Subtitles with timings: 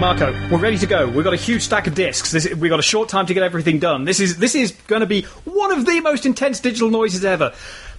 [0.00, 1.06] Marco, we're ready to go.
[1.06, 2.32] We've got a huge stack of discs.
[2.32, 4.06] This, we've got a short time to get everything done.
[4.06, 7.52] This is this is going to be one of the most intense digital noises ever.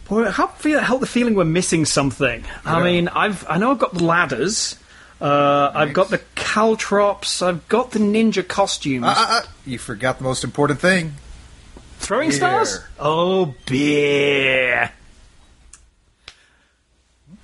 [0.09, 2.43] Boy, how feel, help the feeling we're missing something.
[2.65, 2.83] I Yeah.
[2.83, 4.77] mean, I've I know I've got the ladders.
[5.21, 7.43] Uh, I've got the caltrops.
[7.43, 9.05] I've got the ninja costumes.
[9.05, 11.13] Uh, uh, uh, you forgot the most important thing.
[11.99, 12.37] Throwing beer.
[12.37, 12.79] stars?
[12.99, 14.91] Oh, beer.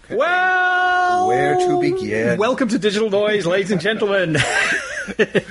[0.09, 2.37] Well, Where to begin?
[2.39, 4.37] Welcome to Digital Noise, ladies and gentlemen.
[5.17, 5.45] it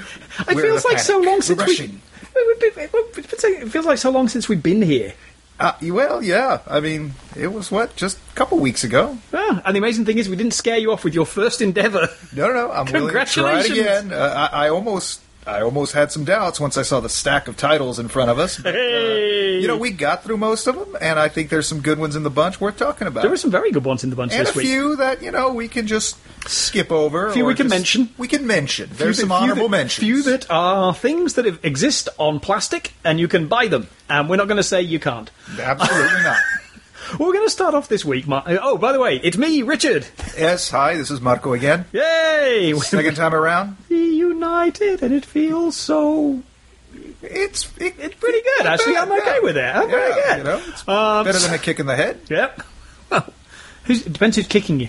[0.49, 1.27] We're feels like so panic.
[1.27, 1.65] long We're since we.
[1.65, 2.01] rushing.
[2.39, 5.13] It feels like so long since we've been here.
[5.61, 6.61] Uh, well, yeah.
[6.67, 9.19] I mean, it was what just a couple weeks ago.
[9.33, 12.09] Ah, and the amazing thing is, we didn't scare you off with your first endeavour.
[12.35, 12.71] No, no, no.
[12.73, 14.13] I'm willing to try it again.
[14.13, 17.57] Uh, I, I almost, I almost had some doubts once I saw the stack of
[17.57, 18.59] titles in front of us.
[18.59, 21.69] But, uh, Hey, you know, we got through most of them, and I think there's
[21.69, 23.21] some good ones in the bunch worth talking about.
[23.23, 24.67] there were some very good ones in the bunch and this a week.
[24.67, 26.17] few that you know we can just
[26.49, 27.29] skip over.
[27.29, 28.09] A few we can just- mention.
[28.19, 28.91] We can mention.
[28.93, 30.05] There's Few some that- few honorable that, mentions.
[30.05, 33.87] Few that are things that exist on plastic, and you can buy them.
[34.09, 35.31] And we're not going to say you can't.
[35.61, 36.37] Absolutely not.
[37.19, 38.27] Well, we're going to start off this week.
[38.27, 40.07] Mar- oh, by the way, it's me, Richard.
[40.37, 40.97] Yes, hi.
[40.97, 41.85] This is Marco again.
[41.93, 42.75] Yay!
[42.79, 43.77] Second time around.
[43.89, 46.43] Reunited, and it feels so.
[47.23, 48.97] It's it, It's pretty good, actually.
[48.97, 49.65] I'm okay with it.
[49.65, 50.39] I'm very Yeah, good.
[50.39, 52.19] You know, it's Um, better than a kick in the head.
[52.31, 52.63] Yep.
[53.11, 53.33] Well,
[53.85, 54.89] who's, it depends who's kicking you.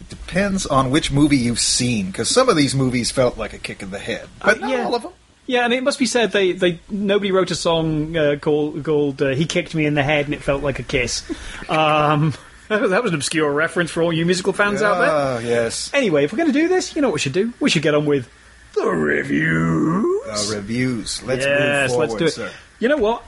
[0.00, 3.58] It depends on which movie you've seen, because some of these movies felt like a
[3.58, 4.84] kick in the head, but Uh, not yeah.
[4.84, 5.12] all of them.
[5.46, 9.20] Yeah, and it must be said they, they nobody wrote a song uh, called called
[9.20, 11.24] uh, "He Kicked Me in the Head" and it felt like a kiss.
[11.68, 12.34] Um,
[12.68, 15.10] that was an obscure reference for all you musical fans out there.
[15.10, 15.90] Ah, yes.
[15.94, 17.52] Anyway, if we're going to do this, you know what we should do?
[17.60, 18.28] We should get on with
[18.74, 20.48] the reviews.
[20.48, 21.22] The reviews.
[21.22, 22.48] Let's yes, move forward, let's do it.
[22.48, 22.52] sir.
[22.78, 23.24] You know what?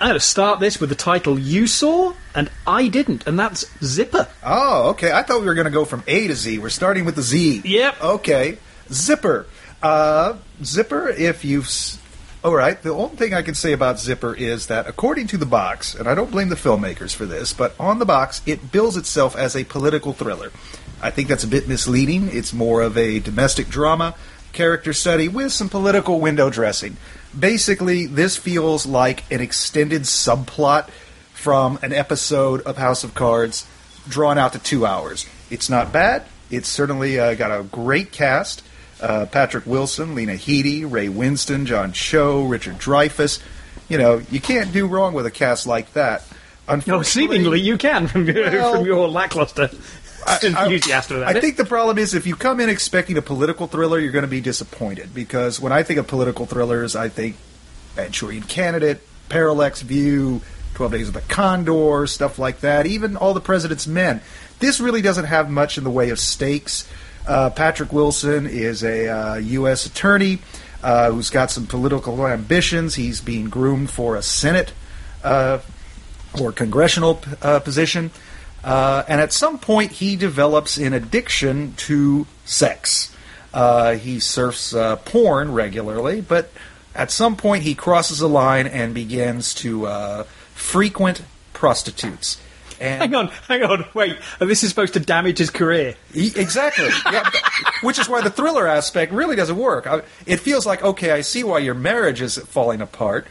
[0.00, 3.64] I'm going to start this with the title you saw and I didn't, and that's
[3.82, 4.28] Zipper.
[4.44, 5.10] Oh, okay.
[5.10, 6.58] I thought we were going to go from A to Z.
[6.58, 7.62] We're starting with the Z.
[7.64, 8.02] Yep.
[8.02, 8.58] Okay.
[8.92, 9.46] Zipper.
[9.82, 11.68] Uh, Zipper, if you've.
[12.44, 12.80] All right.
[12.80, 16.08] The only thing I can say about Zipper is that, according to the box, and
[16.08, 19.56] I don't blame the filmmakers for this, but on the box, it bills itself as
[19.56, 20.52] a political thriller.
[21.02, 22.28] I think that's a bit misleading.
[22.32, 24.14] It's more of a domestic drama,
[24.52, 26.96] character study with some political window dressing.
[27.38, 30.90] Basically, this feels like an extended subplot
[31.34, 33.66] from an episode of House of Cards
[34.08, 35.26] drawn out to two hours.
[35.50, 36.24] It's not bad.
[36.50, 38.62] It's certainly uh, got a great cast.
[39.00, 43.40] Uh, Patrick Wilson, Lena Headey, Ray Winstone, John Cho, Richard Dreyfuss.
[43.88, 46.24] You know, you can't do wrong with a cast like that.
[46.86, 49.70] No, seemingly you can from your, Well, from your lackluster
[50.26, 51.40] I- enthusiasm about I it.
[51.40, 54.28] think the problem is if you come in expecting a political thriller, you're going to
[54.28, 57.36] be disappointed because when I think of political thrillers, I think
[57.96, 58.98] Manchurian Candidate,
[59.30, 60.42] Parallax View,
[60.74, 62.84] Twelve Days of the Condor, stuff like that.
[62.86, 64.20] Even All the President's Men.
[64.58, 66.86] This really doesn't have much in the way of stakes.
[67.28, 69.84] Uh, Patrick Wilson is a uh, U.S.
[69.84, 70.38] attorney
[70.82, 72.94] uh, who's got some political ambitions.
[72.94, 74.72] He's being groomed for a Senate
[75.22, 75.58] uh,
[76.40, 78.12] or congressional uh, position.
[78.64, 83.14] Uh, and at some point, he develops an addiction to sex.
[83.52, 84.74] He surfs
[85.04, 86.50] porn regularly, but
[86.94, 90.24] at some point, he crosses a line and begins to
[90.54, 91.22] frequent
[91.52, 92.40] prostitutes.
[92.80, 94.16] And Hang on, hang on, wait.
[94.38, 95.94] This is supposed to damage his career.
[96.14, 96.88] E- exactly.
[97.10, 97.28] Yeah,
[97.82, 99.86] which is why the thriller aspect really doesn't work.
[99.86, 103.26] I, it feels like, okay, I see why your marriage is falling apart.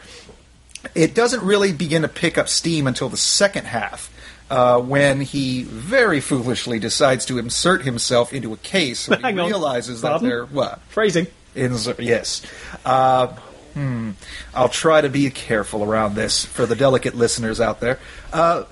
[0.94, 4.10] It doesn't really begin to pick up steam until the second half.
[4.50, 9.40] Uh, when he very foolishly decides to insert himself into a case when Hang he
[9.40, 9.46] on.
[9.48, 10.28] realizes that Pardon?
[10.28, 11.26] they're what Phrasing.
[11.54, 12.40] Ins- yes.
[12.82, 13.26] Uh,
[13.74, 14.12] hmm.
[14.54, 17.98] I'll try to be careful around this for the delicate listeners out there.
[18.32, 18.64] Uh,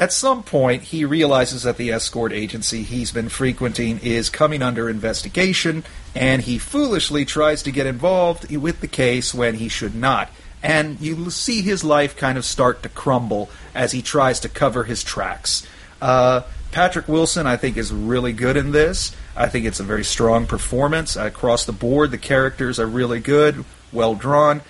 [0.00, 4.88] at some point, he realizes that the escort agency he's been frequenting is coming under
[4.88, 10.30] investigation, and he foolishly tries to get involved with the case when he should not.
[10.62, 14.84] And you see his life kind of start to crumble as he tries to cover
[14.84, 15.66] his tracks.
[16.00, 19.14] Uh, Patrick Wilson, I think, is really good in this.
[19.36, 22.10] I think it's a very strong performance across the board.
[22.10, 24.62] The characters are really good, well drawn.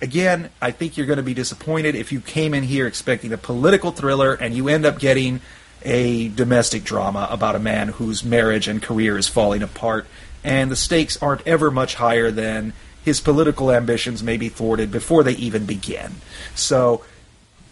[0.00, 3.38] Again, I think you're going to be disappointed if you came in here expecting a
[3.38, 5.40] political thriller and you end up getting
[5.82, 10.06] a domestic drama about a man whose marriage and career is falling apart,
[10.42, 12.72] and the stakes aren't ever much higher than
[13.04, 16.12] his political ambitions may be thwarted before they even begin.
[16.54, 17.04] So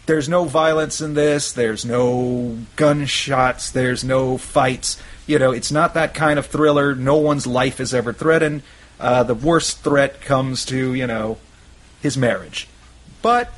[0.07, 1.53] there's no violence in this.
[1.53, 3.71] There's no gunshots.
[3.71, 5.01] There's no fights.
[5.27, 6.95] You know, it's not that kind of thriller.
[6.95, 8.63] No one's life is ever threatened.
[9.01, 11.39] Uh, the worst threat comes to you know
[12.03, 12.69] his marriage,
[13.23, 13.53] but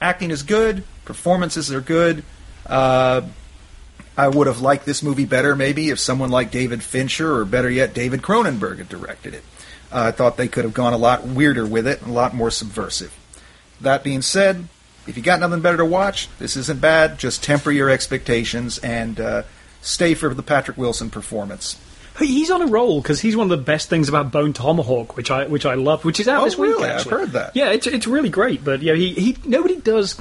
[0.00, 0.82] acting is good.
[1.04, 2.24] Performances are good.
[2.64, 3.22] Uh,
[4.16, 7.70] I would have liked this movie better maybe if someone like David Fincher or better
[7.70, 9.44] yet David Cronenberg had directed it.
[9.92, 12.50] Uh, I thought they could have gone a lot weirder with it a lot more
[12.50, 13.14] subversive.
[13.80, 14.66] That being said,
[15.06, 17.18] if you got nothing better to watch, this isn't bad.
[17.18, 19.42] Just temper your expectations and uh,
[19.82, 21.78] stay for the Patrick Wilson performance.
[22.18, 25.30] He's on a roll because he's one of the best things about Bone Tomahawk, which
[25.30, 26.70] I which I love, which is out Oh, this week.
[26.70, 26.88] really?
[26.88, 27.54] I've heard that.
[27.54, 28.64] Yeah, it's it's really great.
[28.64, 30.20] But yeah, he, he nobody does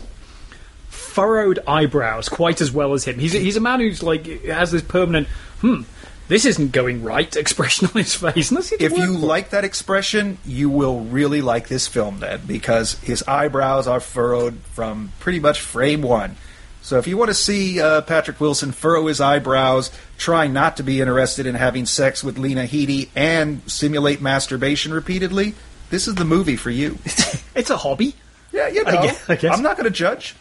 [0.90, 3.20] furrowed eyebrows quite as well as him.
[3.20, 5.28] He's a, he's a man who's like has this permanent
[5.62, 5.82] hmm.
[6.28, 8.52] This isn't going right expression on his face.
[8.52, 13.88] If you like that expression, you will really like this film then, because his eyebrows
[13.88, 16.36] are furrowed from pretty much frame one.
[16.86, 19.90] So if you want to see uh, Patrick Wilson furrow his eyebrows,
[20.20, 25.56] try not to be interested in having sex with Lena Headey, and simulate masturbation repeatedly,
[25.90, 27.00] this is the movie for you.
[27.56, 28.14] it's a hobby.
[28.52, 28.92] Yeah, you know.
[28.92, 29.58] I guess- I guess.
[29.58, 30.36] I'm not going to judge.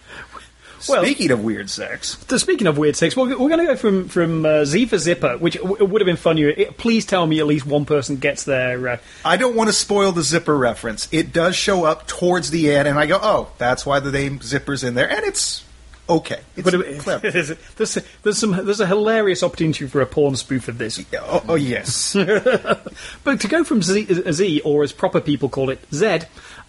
[0.86, 4.08] Well- Speaking of weird sex, speaking of weird sex, we're, we're going to go from
[4.08, 6.50] from uh, Z for Zipper, which w- it would have been funnier.
[6.50, 8.86] It, please tell me at least one person gets there.
[8.86, 11.08] Uh, I don't want to spoil the zipper reference.
[11.10, 14.40] It does show up towards the end, and I go, "Oh, that's why the name
[14.42, 15.64] zipper's in there," and it's
[16.08, 16.40] okay.
[16.56, 17.30] It's but it- clever.
[17.32, 21.04] there's, there's, there's some there's a hilarious opportunity for a porn spoof of this.
[21.18, 22.14] Oh, oh yes.
[23.24, 26.20] But to go from Z, Z or as proper people call it, Z,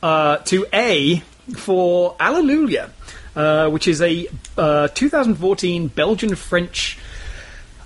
[0.02, 1.20] uh, to A
[1.56, 2.90] for Alleluia,
[3.36, 4.28] uh, which is a
[4.58, 6.98] uh, 2014 Belgian French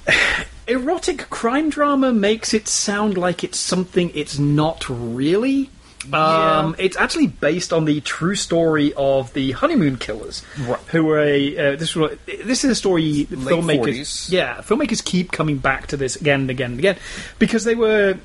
[0.67, 5.69] erotic crime drama makes it sound like it's something it's not really.
[6.13, 10.79] Um, it's actually based on the true story of the honeymoon killers, Right.
[10.87, 11.57] who were a.
[11.73, 13.99] Uh, this was this is a story filmmakers.
[13.99, 14.31] 40s.
[14.31, 16.97] Yeah, filmmakers keep coming back to this again and again and again
[17.39, 18.17] because they were.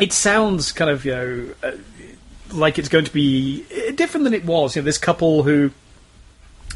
[0.00, 1.72] It sounds kind of you know uh,
[2.52, 4.74] like it's going to be different than it was.
[4.76, 5.70] You know, this couple who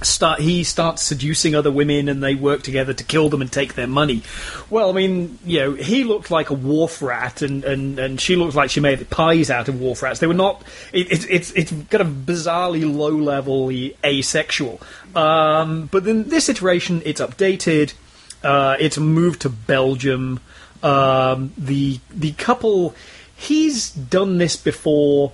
[0.03, 3.75] start he starts seducing other women and they work together to kill them and take
[3.75, 4.23] their money.
[4.69, 8.37] Well, I mean, you know, he looked like a wharf rat and, and, and she
[8.37, 10.21] looked like she made pies out of wharf rats.
[10.21, 10.63] They were not.
[10.93, 13.71] It, it's it's it's kind of bizarrely low level
[14.05, 14.81] asexual.
[15.15, 17.95] Um, but then this iteration, it's updated.
[18.43, 20.41] Uh, it's moved to Belgium.
[20.83, 22.95] Um, the the couple,
[23.35, 25.33] he's done this before,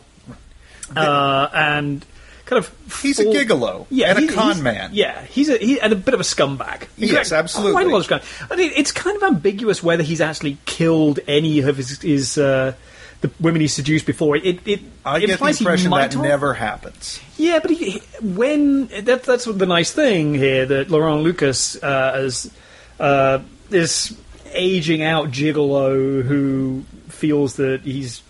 [0.95, 2.07] uh, and
[2.45, 4.91] kind of He's a fall- gigolo and a con man.
[4.93, 6.83] Yeah, he's a he, and a bit of a scumbag.
[6.99, 7.73] In Yes, absolutely.
[7.73, 8.21] Quite a lot of scum.
[8.51, 12.75] I mean, it's kind of ambiguous whether he's actually killed any of his, his uh,
[13.21, 14.37] the women he seduced before.
[14.37, 16.23] It it I get the impression that have.
[16.23, 17.21] never happens.
[17.39, 22.53] Yeah, but he, when that, that's the nice thing here that Laurent Lucas uh, as
[23.01, 23.39] uh,
[23.71, 24.17] this
[24.53, 28.23] aging out gigolo who feels that he's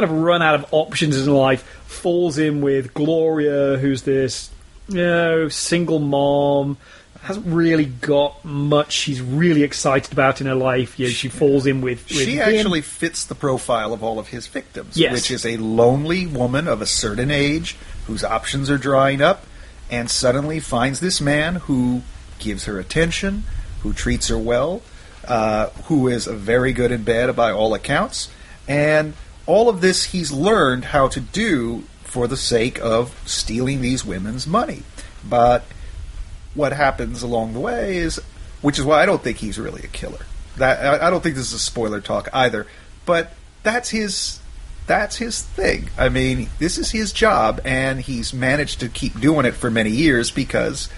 [0.00, 4.50] kind of run out of options in life falls in with Gloria, who's this
[4.88, 6.76] you know single mom.
[7.22, 10.96] Hasn't really got much she's really excited about in her life.
[10.96, 12.48] You know, she falls in with, with She him.
[12.56, 15.12] actually fits the profile of all of his victims, Yes.
[15.12, 17.74] which is a lonely woman of a certain age
[18.06, 19.44] whose options are drying up,
[19.90, 22.02] and suddenly finds this man who
[22.38, 23.42] gives her attention,
[23.82, 24.82] who treats her well,
[25.26, 28.28] uh, who is very good in bed by all accounts,
[28.68, 29.14] and
[29.46, 34.46] all of this he's learned how to do for the sake of stealing these women's
[34.46, 34.82] money.
[35.28, 35.64] But
[36.54, 38.20] what happens along the way is,
[38.62, 40.24] which is why I don't think he's really a killer.
[40.56, 42.66] That I, I don't think this is a spoiler talk either.
[43.04, 44.40] But that's his
[44.86, 45.90] that's his thing.
[45.98, 49.90] I mean, this is his job, and he's managed to keep doing it for many
[49.90, 50.88] years because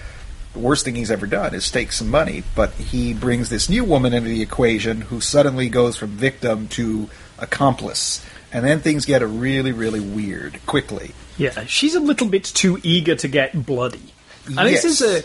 [0.52, 2.42] the worst thing he's ever done is take some money.
[2.54, 7.08] But he brings this new woman into the equation who suddenly goes from victim to
[7.38, 11.12] accomplice, and then things get really, really weird quickly.
[11.36, 14.02] Yeah, she's a little bit too eager to get bloody.
[14.46, 15.24] And this is Yes.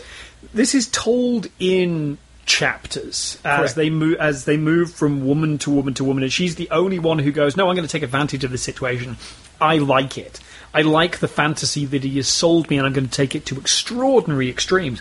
[0.54, 3.74] this is told in chapters as Correct.
[3.76, 6.98] they move as they move from woman to woman to woman, and she's the only
[6.98, 9.16] one who goes, "No, I'm going to take advantage of this situation.
[9.60, 10.40] I like it.
[10.74, 13.46] I like the fantasy that he has sold me, and I'm going to take it
[13.46, 15.00] to extraordinary extremes."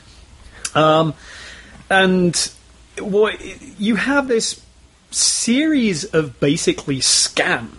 [0.74, 1.14] Um,
[1.90, 2.36] and
[3.00, 3.38] what
[3.80, 4.62] you have this
[5.12, 7.70] series of basically scams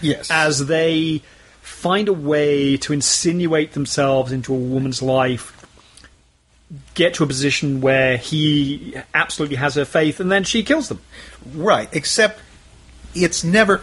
[0.00, 0.30] Yes.
[0.30, 1.22] as they
[1.60, 5.66] find a way to insinuate themselves into a woman's life,
[6.94, 11.00] get to a position where he absolutely has her faith, and then she kills them.
[11.54, 12.40] Right, except
[13.14, 13.82] it's never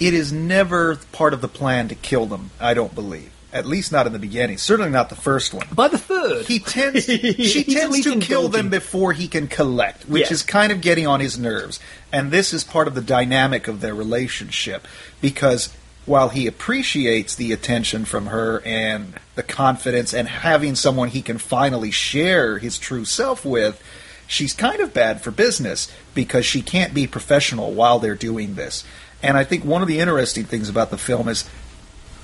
[0.00, 3.32] it is never part of the plan to kill them, I don't believe.
[3.50, 4.58] At least not in the beginning.
[4.58, 5.66] Certainly not the first one.
[5.72, 10.22] By the third, He tends she tends to kill them before he can collect, which
[10.22, 10.32] Yes.
[10.32, 11.80] is kind of getting on his nerves.
[12.12, 14.86] And this is part of the dynamic of their relationship
[15.22, 15.70] because
[16.04, 21.38] while he appreciates the attention from her and the confidence and having someone he can
[21.38, 23.82] finally share his true self with,
[24.26, 28.84] she's kind of bad for business because she can't be professional while they're doing this.
[29.22, 31.48] And I think one of the interesting things about the film is,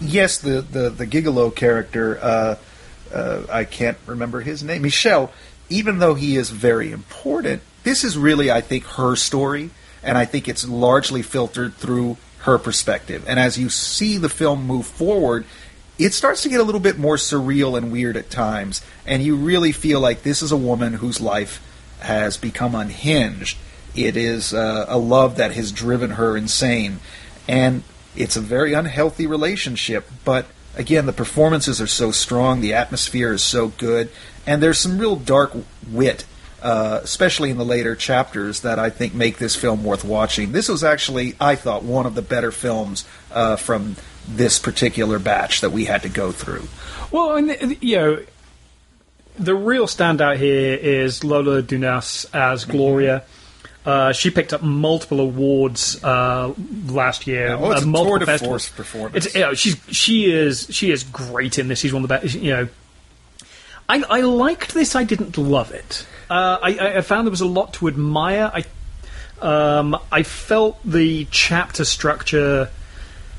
[0.01, 2.57] yes, the the, the Gigolo character, uh,
[3.13, 5.33] uh, I can't remember his name, Michel.
[5.71, 9.71] Even though he is very important, this is really, I think, her story,
[10.03, 13.25] and I think it's largely filtered through her perspective.
[13.27, 15.47] And as you see the film move forward,
[15.99, 19.37] it starts to get a little bit more surreal and weird at times, and you
[19.37, 21.63] really feel like this is a woman whose life
[22.01, 23.57] has become unhinged.
[23.95, 26.99] It is uh, a love that has driven her insane,
[27.49, 27.83] and
[28.17, 30.09] it's a very unhealthy relationship.
[30.25, 34.11] But again, the performances are so strong, the atmosphere is so good,
[34.47, 35.53] and there's some real dark
[35.91, 36.25] wit
[36.65, 40.53] uh, especially in the later chapters, that I think make this film worth watching.
[40.53, 45.61] This was actually, I thought, one of the better films uh, from this particular batch
[45.61, 46.67] that we had to go through.
[47.11, 48.25] Well, and, you know,
[49.39, 53.25] the real standout here is Lola Dueñas as Gloria.
[53.85, 56.55] Uh, she picked up multiple awards uh,
[56.87, 57.49] last year.
[57.49, 59.27] Yeah, well, it's uh, a multiple tour force performance.
[59.27, 61.81] It's, you know, she's she is she is great in this.
[61.81, 62.35] She's one of the best.
[62.35, 62.69] You know,
[63.89, 64.97] I I liked this.
[64.97, 66.07] I didn't love it.
[66.31, 68.51] Uh, I, I found there was a lot to admire.
[68.55, 68.65] I
[69.43, 72.71] um, I felt the chapter structure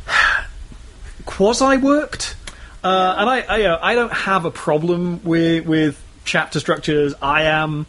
[1.25, 2.35] quasi worked,
[2.83, 7.15] uh, and I I, uh, I don't have a problem with with chapter structures.
[7.21, 7.87] I am,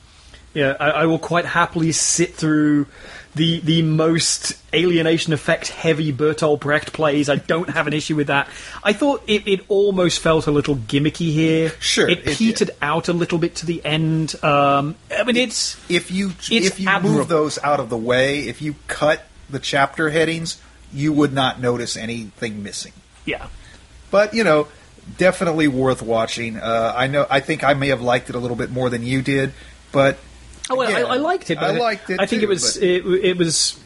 [0.57, 2.87] yeah, I, I will quite happily sit through
[3.35, 7.29] the the most alienation effect heavy Bertolt Brecht plays.
[7.29, 8.49] I don't have an issue with that.
[8.83, 11.69] I thought it, it almost felt a little gimmicky here.
[11.79, 14.35] Sure, it petered out a little bit to the end.
[14.43, 17.19] Um, I mean, it's if you It's if you admirable.
[17.19, 20.59] move those out of the way, if you cut the chapter headings,
[20.93, 22.93] you would not notice anything missing.
[23.27, 23.49] yeah.
[24.11, 24.69] But you know,
[25.19, 26.57] definitely worth watching.
[26.57, 27.27] Uh, I know.
[27.29, 29.53] I think I may have liked it a little bit more than you did,
[29.93, 30.17] but
[30.69, 31.57] Oh, well, again, I, I liked it.
[31.61, 32.21] But I liked it.
[32.21, 33.79] I think too, it was but- it, it was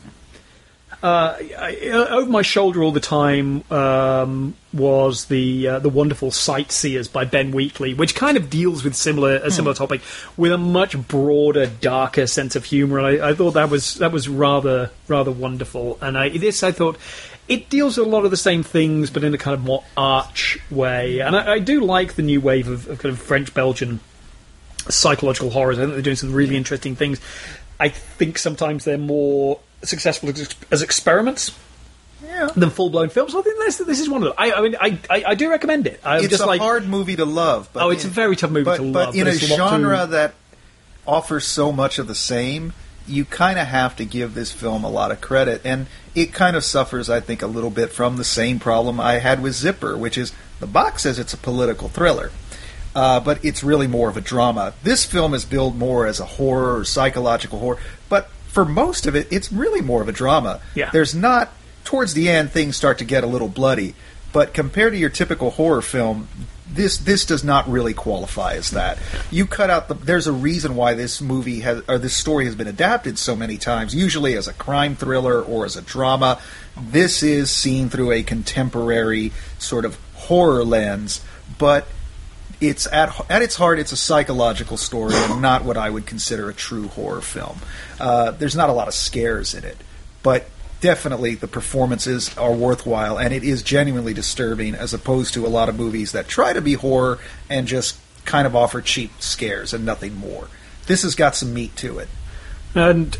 [1.03, 1.77] uh, I,
[2.11, 3.65] over my shoulder all the time.
[3.73, 8.95] Um, was the uh, the wonderful Sightseers by Ben Wheatley, which kind of deals with
[8.95, 9.49] similar a Hmm.
[9.51, 10.01] similar topic
[10.37, 12.99] with a much broader, darker sense of humor.
[12.99, 15.99] And I, I thought that was that was rather rather wonderful.
[16.01, 16.99] And I, this I thought.
[17.49, 19.83] It deals with a lot of the same things, but in a kind of more
[19.97, 21.19] arch way.
[21.19, 23.99] And I, I do like the new wave of, of kind of French Belgian
[24.89, 25.79] psychological horrors.
[25.79, 27.21] I think they're doing some really interesting things.
[27.79, 31.57] I think sometimes they're more successful as, as experiments
[32.23, 32.49] yeah.
[32.55, 33.35] than full blown films.
[33.35, 34.35] I think this, this is one of them.
[34.37, 36.01] I, I mean, I, I, I do recommend it.
[36.05, 37.71] I'm It's just a like, hard movie to love.
[37.73, 39.49] But Oh, it's a very tough movie but, to but love, in but it's a
[39.49, 40.35] to- genre that
[41.07, 42.73] offers so much of the same,
[43.07, 46.55] you kind of have to give this film a lot of credit, and it kind
[46.57, 49.97] of suffers, I think, a little bit from the same problem I had with Zipper,
[49.97, 52.31] which is the box says it's a political thriller.
[52.95, 54.75] Uh, but it's really more of a drama.
[54.83, 57.79] This film is billed more as a horror or psychological horror,
[58.09, 60.61] but for most of it, it's really more of a drama.
[60.75, 60.91] Yeah.
[60.91, 61.53] There's not
[61.85, 63.95] towards the end things start to get a little bloody,
[64.33, 66.29] but compared to your typical horror film,
[66.73, 68.99] this this does not really qualify as that.
[69.31, 69.95] You cut out the.
[69.95, 73.59] There's a reason why this movie has or this story has been adapted so many
[73.59, 73.95] times.
[73.95, 76.41] Usually as a crime thriller or as a drama.
[76.81, 81.25] This is seen through a contemporary sort of horror lens,
[81.59, 81.89] but
[82.61, 86.49] it's at at its heart, it's a psychological story and not what I would consider
[86.49, 87.61] a true horror film.
[87.99, 89.79] Uh, there's not a lot of scares in it,
[90.23, 90.47] but
[90.81, 95.69] definitely the performances are worthwhile, and it is genuinely disturbing as opposed to a lot
[95.69, 99.85] of movies that try to be horror and just kind of offer cheap scares and
[99.85, 100.49] nothing more.
[100.87, 102.09] This has got some meat to it.
[102.75, 103.19] and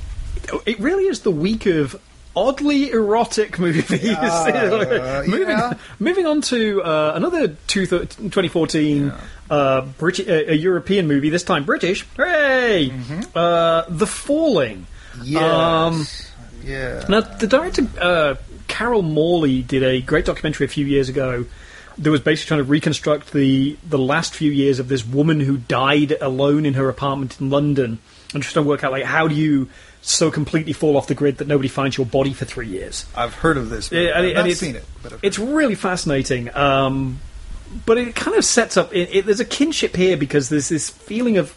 [0.67, 2.01] it really is the week of
[2.35, 3.91] oddly erotic movies.
[4.21, 5.75] Uh, moving, yeah.
[5.99, 9.13] moving on to uh, another two th- 2014
[9.51, 12.07] uh, British, uh, a European movie, this time British.
[12.17, 12.91] Hooray!
[12.91, 13.21] Mm-hmm.
[13.35, 14.87] Uh, the Falling.
[15.23, 15.43] Yes.
[15.43, 16.07] Um,
[16.65, 17.05] yeah.
[17.09, 18.35] Now, the director, uh,
[18.69, 21.47] Carol Morley, did a great documentary a few years ago
[21.99, 25.57] that was basically trying to reconstruct the, the last few years of this woman who
[25.57, 27.99] died alone in her apartment in London
[28.33, 29.69] and just trying to work out, like, how do you
[30.03, 33.07] so completely fall off the grid that nobody finds your body for three years?
[33.15, 33.91] I've heard of this.
[33.93, 34.85] Yeah, and I've and it's- seen it.
[35.03, 36.55] But I've It's really fascinating.
[36.57, 37.21] Um,
[37.87, 38.95] but it kind of sets up.
[38.95, 41.55] It, it, there's a kinship here because there's this feeling of.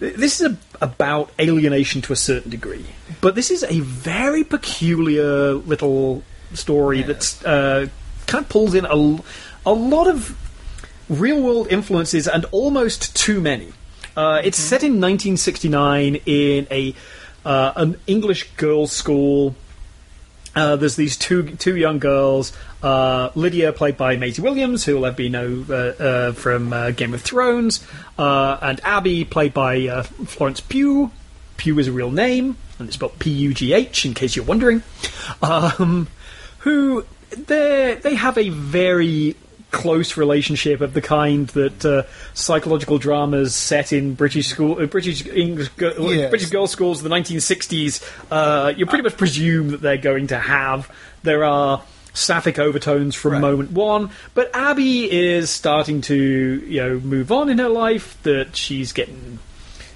[0.00, 2.86] This is a, about alienation to a certain degree,
[3.20, 6.22] but this is a very peculiar little
[6.54, 7.86] story that uh,
[8.26, 9.18] kind of pulls in a,
[9.66, 10.38] a lot of
[11.10, 13.74] real world influences and almost too many.
[14.16, 16.94] Uh, it's set in 1969 in a
[17.44, 19.54] uh, an English girls' school.
[20.54, 25.04] Uh, there's these two two young girls, uh, Lydia, played by Maisie Williams, who will
[25.04, 27.86] have been know uh, uh, from uh, Game of Thrones,
[28.18, 31.12] and Abby, played by Florence Pugh,
[31.56, 34.44] Pugh is a real name, and it's spelled P U G H, in case you're
[34.44, 34.82] wondering.
[35.42, 36.08] Um,
[36.60, 39.36] who they they have a very
[39.70, 42.02] close relationship of the kind that uh,
[42.34, 46.30] psychological dramas set in British school, uh, British English, go- Yes.
[46.30, 48.02] British girls' schools of the 1960s.
[48.30, 50.90] Uh, you pretty much presume that they're going to have.
[51.22, 53.40] There are sapphic overtones from Right.
[53.40, 58.16] moment one, but Abby is starting to you know move on in her life.
[58.24, 59.38] That she's getting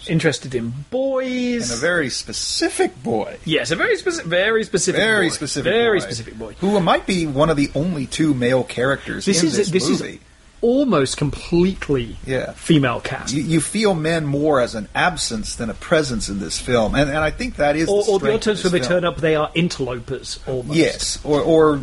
[0.08, 1.70] interested in boys.
[1.70, 3.38] And a very specific boy.
[3.44, 5.34] yes, a very specific, very specific, Very boy.
[5.34, 6.04] specific very boy.
[6.04, 6.54] specific boy.
[6.60, 9.88] Who might be one of the only two male characters This in is this, this
[9.88, 10.14] movie.
[10.14, 10.18] is
[10.60, 12.52] almost completely Yeah.
[12.52, 13.34] female cast.
[13.34, 17.08] you, you feel men more as an absence than a presence in this film, and,
[17.10, 18.88] and I think that is or, the or the strength odd times of when they
[18.88, 20.78] turn up, they are interlopers almost.
[20.78, 21.80] Yes, or, or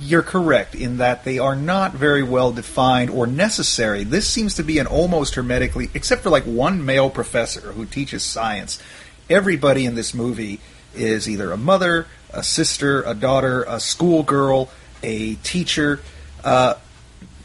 [0.00, 4.04] you're correct in that they are not very well defined or necessary.
[4.04, 8.22] This seems to be an almost hermetically, except for like one male professor who teaches
[8.22, 8.80] science.
[9.28, 10.60] Everybody in this movie
[10.94, 14.70] is either a mother, a sister, a daughter, a schoolgirl,
[15.02, 16.00] a teacher,
[16.44, 16.74] uh,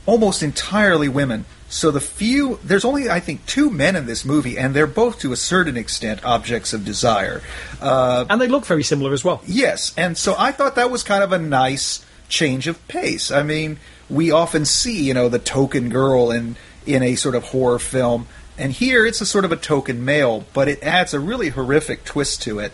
[0.05, 1.45] almost entirely women.
[1.69, 5.19] So the few, there's only I think two men in this movie, and they're both
[5.19, 7.41] to a certain extent objects of desire.
[7.79, 9.41] Uh, and they look very similar as well.
[9.45, 13.29] Yes, and so I thought that was kind of a nice change of pace.
[13.29, 13.77] I mean,
[14.09, 16.55] we often see, you know, the token girl in
[16.87, 18.25] in a sort of horror film,
[18.57, 22.03] and here it's a sort of a token male, but it adds a really horrific
[22.03, 22.71] twist to it.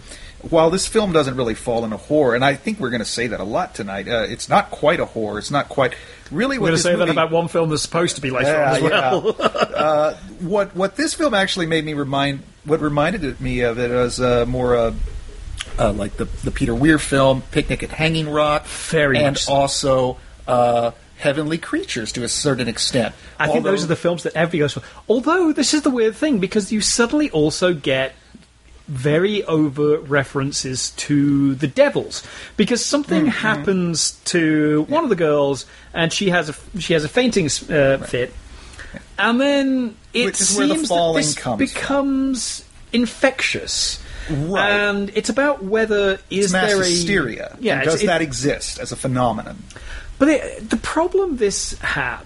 [0.50, 3.28] While this film doesn't really fall into horror, and I think we're going to say
[3.28, 5.40] that a lot tonight, uh, it's not quite a horror.
[5.40, 5.96] It's not quite
[6.32, 8.70] really We're going to say that about one film that's supposed to be later yeah,
[8.70, 9.36] on as well.
[9.40, 9.46] yeah.
[9.46, 14.22] uh, what what this film actually made me remind what reminded me of it was
[14.22, 14.76] uh, more
[15.80, 19.54] uh, like the the Peter Weir film Picnic at Hanging Rock, Very and so.
[19.54, 23.14] also uh, Heavenly Creatures to a certain extent.
[23.40, 24.82] I think those are the films that everybody goes for.
[25.08, 28.14] Although this is the weird thing because you suddenly also get
[28.88, 32.24] very overt references to the devils
[32.56, 33.30] because something Mm-hmm.
[33.32, 37.98] happens to one of the girls and she has a she has a fainting uh,
[37.98, 38.34] fit,
[39.20, 41.58] and then it where the seems that this comes from.
[41.58, 42.64] becomes
[42.94, 44.02] infectious.
[44.30, 44.70] Right.
[44.72, 47.56] And it's about whether is it's mass there a hysteria.
[47.60, 49.64] Yeah, does it- that exist as a phenomenon?
[50.20, 52.24] but it, the problem this had,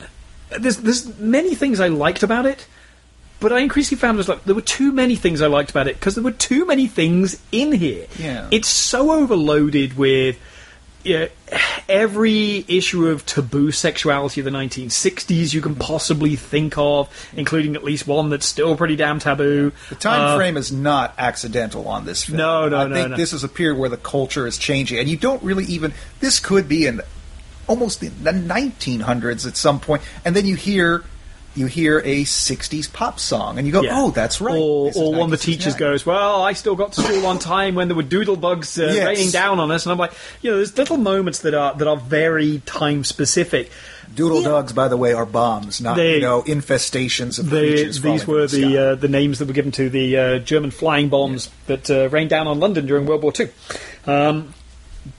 [0.58, 2.66] there's, there's many things I liked about it,
[3.42, 5.96] but I increasingly found was like there were too many things I liked about it
[6.00, 8.08] because there were too many things in here.
[8.18, 8.48] Yeah.
[8.52, 10.40] It's so overloaded with
[11.06, 11.28] know,
[11.90, 17.84] every issue of taboo sexuality of the 1960s you can possibly think of, including at
[17.84, 19.72] least one that's still pretty damn taboo.
[19.90, 22.38] The time Uh, frame is not accidental on this film.
[22.38, 23.18] No, no, I no, think no.
[23.18, 25.94] this is a period where the culture is changing, and you don't really even.
[26.20, 27.02] This could be in
[27.68, 31.04] almost the 1900s at some point, and then you hear.
[31.54, 33.92] You hear a '60s pop song, and you go, Yeah.
[34.00, 37.02] "Oh, that's right." Or, or one of the teachers goes, "Well, I still got to
[37.02, 39.06] school on time when there were doodle bugs uh, Yes.
[39.06, 41.88] raining down on us," and I'm like, you know, there's little moments that are that
[41.90, 43.70] are very time specific.
[44.16, 44.50] Doodle Yeah.
[44.50, 48.02] dogs, by the way, are bombs, not They- you know infestations of The, creatures.
[48.02, 51.10] these were from the uh, the names that were given to the uh, German flying
[51.10, 53.50] bombs that uh, rained down on London during World War II.
[54.08, 54.54] Um,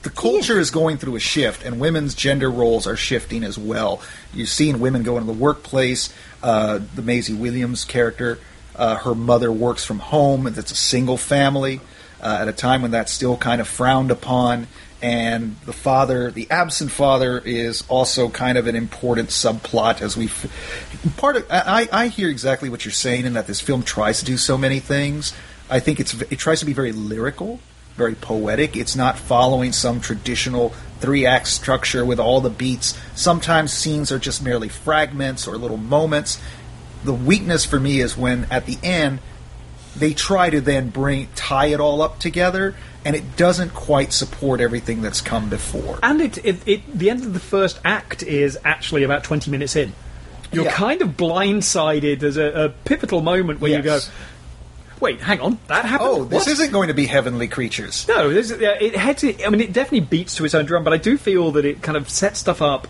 [0.01, 4.01] the culture is going through a shift, and women's gender roles are shifting as well.
[4.33, 6.13] You've seen women go into the workplace.
[6.41, 8.39] Uh, the Maisie Williams character,
[8.75, 11.81] uh, her mother works from home, and it's a single family
[12.21, 14.67] uh, at a time when that's still kind of frowned upon.
[15.01, 20.29] And the father, the absent father, is also kind of an important subplot as we.
[21.17, 24.25] Part of I, I hear exactly what you're saying in that this film tries to
[24.25, 25.33] do so many things.
[25.69, 27.59] I think it's it tries to be very lyrical
[27.95, 28.75] very poetic.
[28.75, 32.97] It's not following some traditional three act structure with all the beats.
[33.15, 36.41] Sometimes scenes are just merely fragments or little moments.
[37.03, 39.19] The weakness for me is when at the end
[39.95, 42.75] they try to then bring tie it all up together
[43.05, 45.99] and it doesn't quite support everything that's come before.
[46.01, 49.75] and it, it, it the end of the first act is actually about 20 minutes
[49.75, 49.91] in.
[50.53, 50.71] You're Yeah.
[50.71, 52.19] kind of blindsided.
[52.21, 54.09] There's a, a pivotal moment where you go, Yes.
[55.03, 58.07] "Wait, hang on, that happened." Oh, this What?" isn't going to be heavenly creatures.
[58.07, 59.23] No, this, is- yeah, it heads.
[59.23, 61.65] It, I mean, it definitely beats to its own drum, but I do feel that
[61.65, 62.87] it kind of sets stuff up,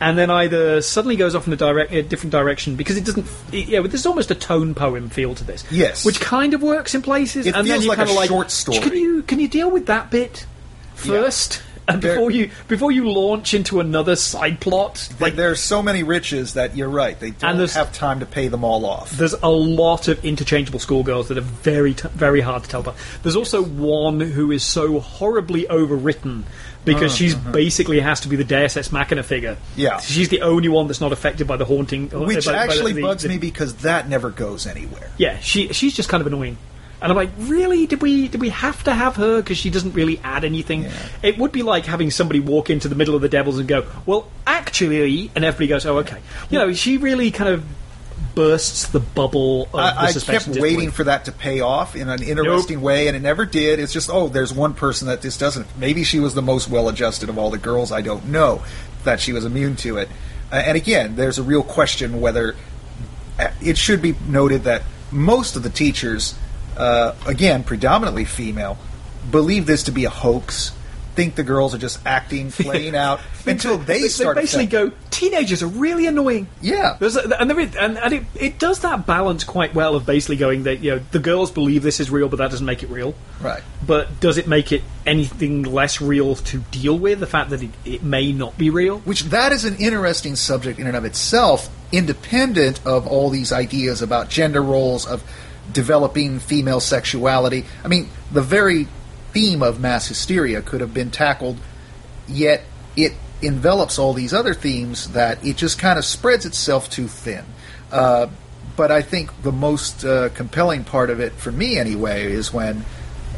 [0.00, 3.26] and then either suddenly goes off in a, direct, a different direction because it doesn't.
[3.52, 5.64] It, yeah, there's almost a tone poem feel to this.
[5.70, 6.04] Yes.
[6.04, 7.46] which kind of works in places.
[7.46, 8.78] It and then feels you like kind a of like short story.
[8.80, 10.46] Can you can you deal with that bit
[10.94, 11.62] first?
[11.88, 15.82] And There- before you before you launch into another side plot, Like there are so
[15.82, 17.18] many riches that you're right.
[17.18, 19.10] They don't there's- have time to pay them all off.
[19.10, 22.96] There's a lot of interchangeable schoolgirls that are very, t- very hard to tell apart.
[23.22, 26.44] There's also one who is so horribly overwritten
[26.84, 29.52] because she's basically has to be the Deus Ex Machina figure.
[29.52, 29.60] Uh-huh.
[29.76, 29.98] Yeah.
[30.00, 32.10] she's the only one that's not affected by the haunting.
[32.14, 35.10] uh, Which by- by actually the- bugs the- me because that never goes anywhere.
[35.16, 36.58] Yeah, she she's just kind of annoying.
[37.02, 37.86] And I'm like, really?
[37.86, 40.84] Did we did we have to have her because she doesn't really add anything?
[40.84, 40.92] Yeah.
[41.22, 43.84] It would be like having somebody walk into the middle of the Devils and go,
[44.06, 47.64] "Well, actually," and everybody goes, "Oh, okay." You know, she really kind of
[48.34, 52.08] bursts the bubble of the I, I kept waiting for that to pay off in
[52.08, 53.78] an interesting way, and it never did.
[53.78, 55.66] It's just, oh, there's one person that this doesn't.
[55.76, 57.92] Maybe she was the most well adjusted of all the girls.
[57.92, 58.62] I don't know
[59.04, 60.08] that she was immune to it.
[60.50, 62.54] Uh, and again, there's a real question whether
[63.38, 66.34] uh, it should be noted that most of the teachers,
[66.76, 68.78] uh, again, predominantly female,
[69.30, 70.72] believe this to be a hoax.
[71.14, 74.34] Think the girls are just acting, playing out until they, start.
[74.34, 76.96] basically affect- go, "Teenagers are really annoying." Yeah.
[76.98, 80.06] There's a, and there is, and, and it, it does that balance quite well of
[80.06, 82.82] basically going that you know the girls believe this is real, but that doesn't make
[82.82, 83.14] it real.
[83.42, 83.62] Right.
[83.86, 87.70] But does it make it anything less real to deal with the fact that it,
[87.84, 89.00] it may not be real?
[89.00, 94.00] which that is an interesting subject in and of itself, independent of all these ideas
[94.00, 95.22] about gender roles of
[95.72, 97.64] developing female sexuality.
[97.84, 98.88] I mean, the very
[99.32, 101.58] theme of mass hysteria could have been tackled,
[102.28, 102.64] yet
[102.96, 107.44] it envelops all these other themes that it just kind of spreads itself too thin.
[107.90, 108.28] Uh,
[108.76, 112.84] but I think the most uh, compelling part of it, for me anyway, is when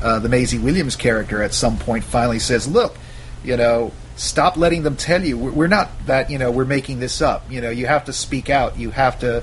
[0.02, 2.96] uh, the Maisie Williams character at some point finally says, "Look,
[3.42, 5.36] you know, stop letting them tell you.
[5.38, 6.30] We're we're not that.
[6.30, 7.50] You know, we're making this up.
[7.50, 8.78] You know, you have to speak out.
[8.78, 9.42] You have to."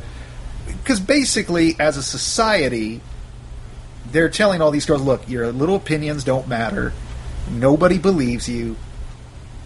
[0.71, 3.01] Because basically, as a society,
[4.11, 6.93] they're telling all these girls, "Look, your little opinions don't matter.
[7.49, 8.75] Nobody believes you.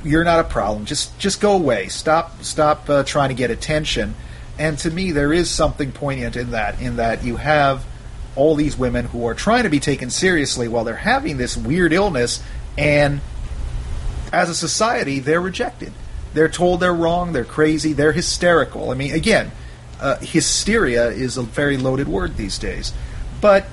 [0.03, 0.85] You're not a problem.
[0.85, 1.87] Just just go away.
[1.87, 4.15] Stop stop uh, trying to get attention."
[4.57, 6.79] And to me, there is something poignant in that.
[6.79, 7.85] In that you have
[8.35, 11.93] all these women who are trying to be taken seriously while they're having this weird
[11.93, 12.41] illness,
[12.77, 13.21] and
[14.31, 15.93] as a society, they're rejected.
[16.33, 18.91] They're told they're wrong, they're crazy, they're hysterical.
[18.91, 19.51] I mean, again,
[20.01, 22.93] uh, hysteria is a very loaded word these days.
[23.41, 23.65] But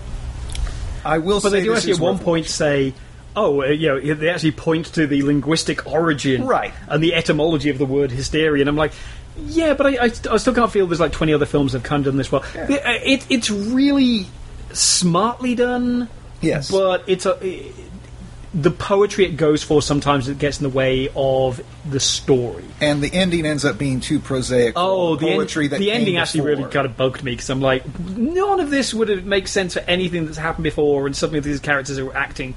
[1.05, 2.95] I will But say they do actually at one point say,
[3.35, 6.73] "Oh, uh, you know," they actually point to the linguistic origin, Right.
[6.89, 8.61] and the etymology of the word hysteria.
[8.63, 8.93] And I'm like,
[9.47, 11.85] "Yeah, but I, I, I still can't feel there's like 20 other films that have
[11.85, 12.45] kind of done this well.
[12.55, 12.65] Yeah.
[12.77, 14.27] Uh, It, it's really
[14.73, 16.09] smartly done,
[16.41, 16.71] Yes.
[16.71, 17.37] but it's a."
[18.55, 22.65] the poetry it goes for sometimes it gets in the way of the story.
[22.83, 24.75] and the ending ends up being too prosaic.
[24.77, 27.61] Oh, the, end- poetry that the ending actually really kind of bugged me because I'm
[27.63, 31.41] like, none of this would have make sense for anything that's happened before, and suddenly
[31.41, 32.55] these characters are acting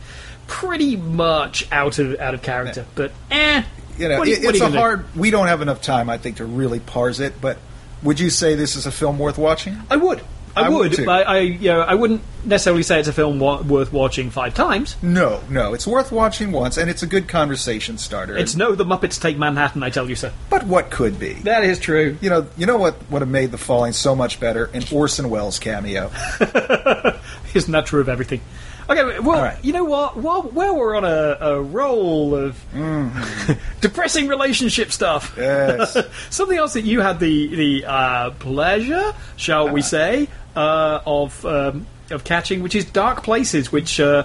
[0.48, 2.86] pretty much out of out of character.
[2.96, 3.64] But eh,
[3.98, 4.78] you know, you- it- it's a gonna do?
[4.78, 5.16] hard.
[5.16, 7.40] We don't have enough time, I think, to really parse it.
[7.40, 7.58] But
[8.04, 9.78] would you say this is a film worth watching?
[9.90, 10.22] I would.
[10.56, 13.62] I, I would but I, you know, I wouldn't necessarily say it's a film wa-
[13.62, 14.96] worth watching five times.
[15.02, 15.74] No, no.
[15.74, 18.38] It's worth watching once, and it's a good conversation starter.
[18.38, 20.32] It's no The Muppets Take Manhattan, I tell you, sir.
[20.50, 21.34] but what could be?
[21.34, 22.18] That is true.
[22.22, 24.66] You know, you know what would have made The Falling so much better?
[24.74, 26.10] An Orson Welles cameo.
[27.54, 28.42] Isn't that true of everything?
[28.88, 29.58] Okay, well, right.
[29.66, 30.16] you know what?
[30.16, 32.56] While, while we're on a, a roll of
[33.82, 35.98] depressing relationship stuff, Yes.
[36.30, 41.86] something else that you had the the uh, pleasure, shall we say, uh, of um,
[42.12, 44.24] of catching, which is Dark Places, which uh,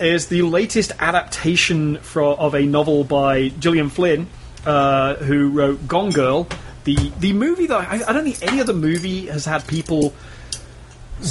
[0.00, 4.26] is the latest adaptation fro- of a novel by Gillian Flynn,
[4.66, 6.46] uh, who wrote Gone Girl.
[6.84, 10.12] The the movie that I, I don't think any other movie has had people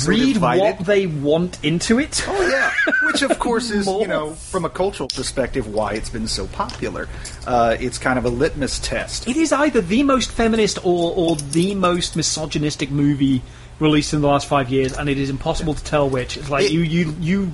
[0.08, 0.62] read divided.
[0.62, 2.26] what they want into it.
[2.28, 2.72] Oh yeah,
[3.04, 7.08] which of course is you know from a cultural perspective why it's been so popular.
[7.46, 9.28] Uh, it's kind of a litmus test.
[9.28, 13.42] It is either the most feminist or, or the most misogynistic movie
[13.84, 16.38] released in the last five years, and it is impossible to tell which.
[16.38, 17.52] It's like It- you you you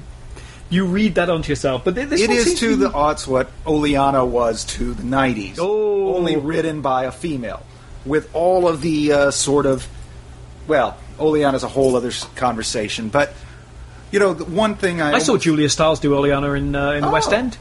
[0.70, 3.50] you read that onto yourself, but th- this It is to be- the odds what
[3.68, 5.58] Oleanna was to the '90s.
[5.60, 6.16] Oh.
[6.16, 7.62] only written by a female,
[8.06, 9.88] with all of the uh, sort of
[10.68, 13.10] well, Oleanna's a whole other conversation.
[13.10, 13.34] But
[14.12, 17.02] you know, the one thing I, I saw Julia Stiles do Oleanna in uh, in
[17.02, 17.12] the Oh.
[17.12, 17.58] West End.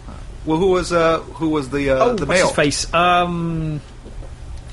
[0.46, 2.48] Well, who was uh, who was the uh, Oh, the male?
[2.48, 2.92] face?
[2.94, 3.81] Um,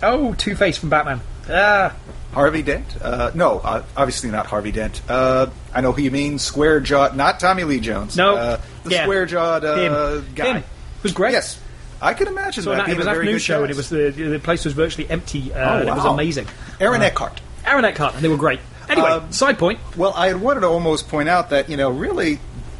[0.04, 1.20] oh, Two Face from Batman.
[1.50, 1.94] Ah,
[2.36, 2.86] Harvey Dent?
[3.02, 5.02] Uh, no, uh, obviously not Harvey Dent.
[5.10, 6.38] Uh, I know who you mean.
[6.38, 8.16] Square jawed, not Tommy Lee Jones.
[8.16, 9.04] no, uh, the yeah.
[9.04, 10.46] square jawed uh, guy.
[10.46, 10.58] Him.
[10.58, 10.64] It
[11.04, 11.32] was great.
[11.32, 11.60] Yes,
[12.02, 12.88] I can imagine So that.
[12.90, 15.10] it was a an very afternoon show, and it was the the place was virtually
[15.10, 15.52] empty.
[15.54, 16.48] Uh, Oh, and It was amazing.
[16.80, 17.42] Aaron Eckhart.
[17.66, 18.60] Aaron Eckhart, and they were great.
[18.90, 19.80] Anyway, Um, side point.
[19.98, 22.40] Well, I had wanted to almost point out that you know, really,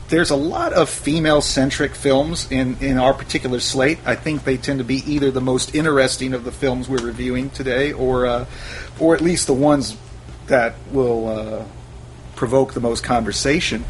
[0.10, 3.98] there's a lot of female-centric films in in our particular slate.
[4.06, 7.50] I think they tend to be either the most interesting of the films we're reviewing
[7.50, 8.46] today, or uh,
[9.00, 9.98] or at least the ones
[10.48, 11.66] that will uh,
[12.36, 13.84] provoke the most conversation.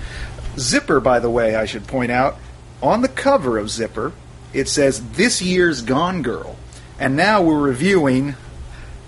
[0.58, 2.38] Zipper, by the way, I should point out,
[2.82, 4.13] on the cover of Zipper,
[4.54, 6.56] it says "This Year's Gone Girl,"
[6.97, 8.36] and now we're reviewing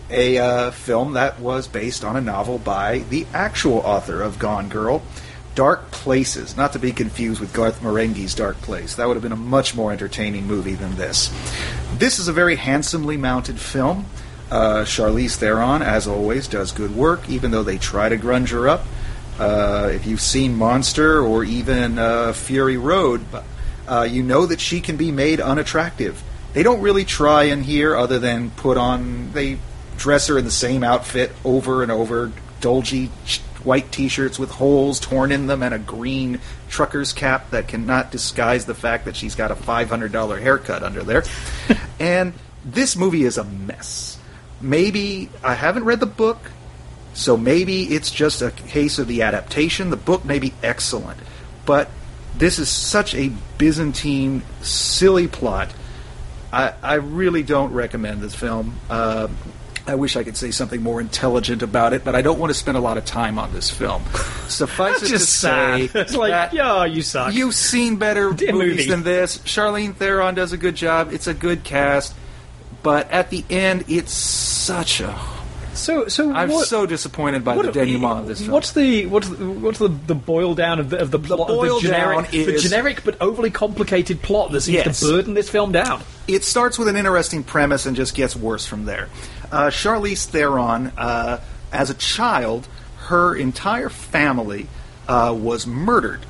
[0.10, 4.70] a uh, film that was based on a novel by the actual author of Gone
[4.70, 5.02] Girl,
[5.58, 8.93] Dark Places, not to be confused with Garth Marenghi's Dark Place.
[8.93, 11.34] That would have been a much more entertaining movie than this.
[11.96, 14.06] This is a very handsomely mounted film.
[14.52, 18.70] Uh, Charlize Theron, as always, does good work, even though they try to grunge her
[18.70, 18.86] up.
[19.39, 23.26] Uh, if you've seen Monster or even uh, Fury Road,
[23.88, 26.22] uh, you know that she can be made unattractive.
[26.54, 29.32] They don't really try in here, other than put on.
[29.32, 29.58] They
[29.98, 33.10] dress her in the same outfit over and over, dolgy
[33.67, 38.65] white T-shirts with holes torn in them and a green trucker's cap that cannot disguise
[38.65, 41.23] the fact that she's got a five hundred dollar haircut under there.
[41.99, 42.34] and
[42.65, 44.17] this movie is a mess.
[44.62, 46.39] Maybe I haven't read the book,
[47.13, 49.89] so maybe it's just a case of the adaptation.
[49.89, 51.19] The book may be excellent,
[51.65, 51.89] but
[52.38, 55.73] this is such a Byzantine, silly plot.
[56.53, 58.80] I, I really don't recommend this film.
[58.89, 59.27] Uh,
[59.88, 62.54] I wish I could say something more intelligent about it, but I don't want to
[62.54, 64.04] spend a lot of time on this film.
[64.50, 65.89] Suffice it to say.
[65.93, 67.34] It's like, that yeah, you suck.
[67.34, 68.89] You've seen better Dear movies movie.
[68.89, 69.38] than this.
[69.39, 71.13] Charlize Theron does a good job.
[71.13, 72.13] It's a good cast,
[72.84, 75.17] but at the end, it's such a.
[75.73, 78.52] so, so I'm what, so disappointed by what- the denouement of this film.
[78.52, 81.78] What's the what's the, what's the, the boil down of the, of the plot boil
[81.78, 85.00] of the generic, down the generic but overly complicated plot that seems Yes.
[85.00, 86.02] to burden this film down?
[86.28, 89.08] it starts with an interesting premise and just gets worse from there.
[89.51, 91.39] Uh, Charlize Theron, uh,
[91.71, 92.67] as a child,
[93.07, 94.67] her entire family
[95.07, 96.25] uh, was murdered,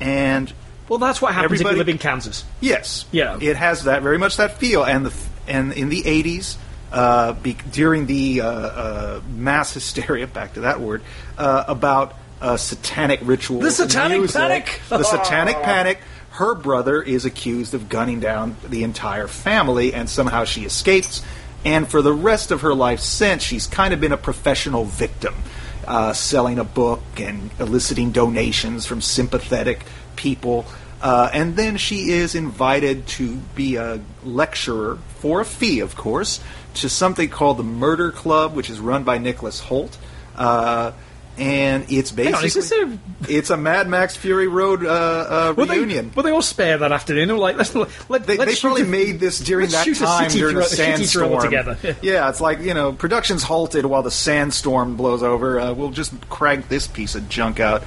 [0.00, 0.52] and
[0.88, 2.44] Well, that's what happens if Everybody- you live in Kansas.
[2.60, 3.04] Yes.
[3.12, 3.38] Yeah.
[3.40, 5.14] It has that very much that feel, and the
[5.46, 6.56] and in the '80s,
[6.92, 11.02] uh, be, during the uh, uh, mass hysteria, back to that word,
[11.36, 13.62] uh, about uh, satanic rituals.
[13.64, 14.80] The Satanic music, Panic!
[14.88, 15.98] The satanic panic.
[16.30, 21.20] Her brother is accused of gunning down the entire family, and somehow she escapes.
[21.64, 25.34] And for the rest of her life since, she's kind of been a professional victim,
[25.86, 29.84] uh, selling a book and eliciting donations from sympathetic
[30.16, 30.66] people.
[31.00, 36.40] Uh, and then she is invited to be a lecturer for a fee, of course,
[36.74, 39.96] to something called the Murder Club, which is run by Nicholas Hoult.
[40.36, 40.92] Uh,
[41.38, 45.66] and it's on, basically this a- it's a Mad Max Fury Road uh, uh, Well,
[45.66, 46.12] they, reunion.
[46.14, 47.28] well, they all spare that afternoon.
[47.28, 47.88] They were like, let's, let,
[48.26, 50.64] They, let's they probably a- made this during that shoot a time during a a
[50.64, 51.42] city thrill sandstorm.
[51.42, 51.96] together.
[52.02, 55.58] yeah, it's like you know, production's halted while the sandstorm blows over.
[55.60, 57.82] Uh, we'll just crank this piece of junk out.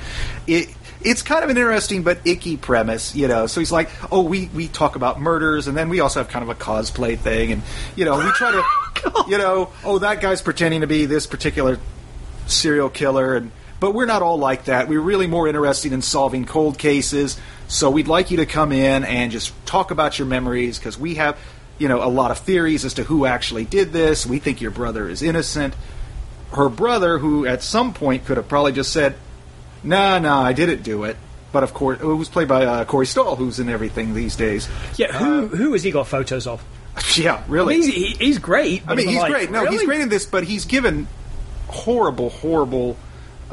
[0.47, 0.69] It
[1.01, 3.45] it's kind of an interesting but icky premise, you know.
[3.45, 6.41] So he's like, oh, we we talk about murders, and then we also have kind
[6.41, 7.61] of a cosplay thing, and
[7.95, 11.77] you know, we try to, you know, oh, that guy's pretending to be this particular
[12.47, 14.87] serial killer and but we're not all like that.
[14.87, 17.39] We're really more interested in solving cold cases.
[17.67, 21.15] So we'd like you to come in and just talk about your memories because we
[21.15, 21.37] have,
[21.77, 24.25] you know, a lot of theories as to who actually did this.
[24.25, 25.75] We think your brother is innocent.
[26.53, 29.15] Her brother, who at some point could have probably just said,
[29.83, 31.17] "Nah, nah, I didn't do it."
[31.51, 34.69] But of course, it was played by uh, Corey Stoll, who's in everything these days.
[34.95, 36.63] Yeah, who who has he got photos of?
[37.17, 37.75] Yeah, really.
[37.75, 38.83] He's, he, he's great.
[38.87, 39.51] I mean, he's like, great.
[39.51, 41.07] No, he's great in this, but he's given
[41.67, 42.97] horrible, horrible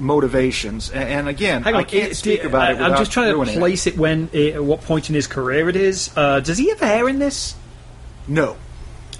[0.00, 0.90] motivations.
[0.90, 2.80] And, again, Hang on, I can't it- speak about it.
[2.80, 3.58] I- I'm just trying to ruining it.
[3.58, 6.10] place it when, uh, at what point in his career it is.
[6.16, 7.54] Uh, does he have hair in this?
[8.28, 8.56] No,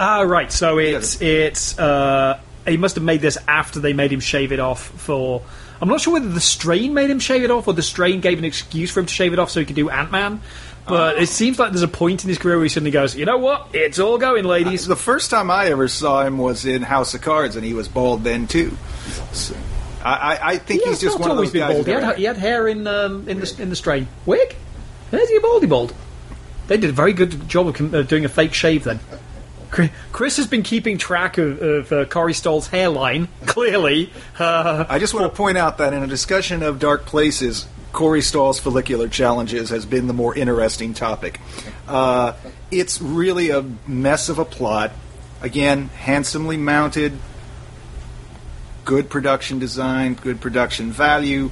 [0.00, 0.50] Ah, right.
[0.50, 4.58] So it's it's uh, he must have made this after they made him shave it
[4.58, 5.42] off for.
[5.82, 8.38] I'm not sure whether the strain made him shave it off or the strain gave
[8.38, 10.40] an excuse for him to shave it off so he could do Ant Man.
[10.86, 13.24] But it seems like there's a point in his career where he suddenly goes, you
[13.24, 13.68] know what?
[13.72, 14.86] It's all going, ladies.
[14.86, 17.86] the first time I ever saw him was in House of Cards, and he was
[17.88, 18.76] bald then too.
[19.32, 19.54] So,
[20.04, 21.74] I, I, I think He he's just not one of always those been guys.
[21.76, 21.86] bald.
[21.86, 24.08] He that- had, he had hair in um, in the in the strain.
[24.26, 24.56] Wig?
[25.12, 25.94] There's he baldy bald.
[26.66, 28.98] They did a very good job of com- uh, doing a fake shave then.
[29.72, 34.12] Chri- Chris has been keeping track of, of uh, Stoll's hairline, clearly.
[34.38, 38.20] Uh, I just want to point out that in a discussion of dark places, Corey
[38.20, 41.40] Stoll's follicular challenges has been the more interesting topic.
[41.88, 42.34] Uh,
[42.70, 44.92] it's really a mess of a plot.
[45.40, 47.14] Again, handsomely mounted,
[48.84, 51.50] good production design, good production value,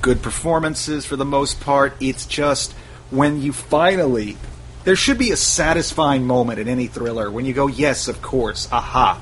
[0.00, 1.94] good performances for the most part.
[2.00, 2.72] It's just
[3.10, 4.38] when you finally.
[4.84, 8.68] There should be a satisfying moment in any thriller when you go, yes, of course,
[8.72, 9.20] aha.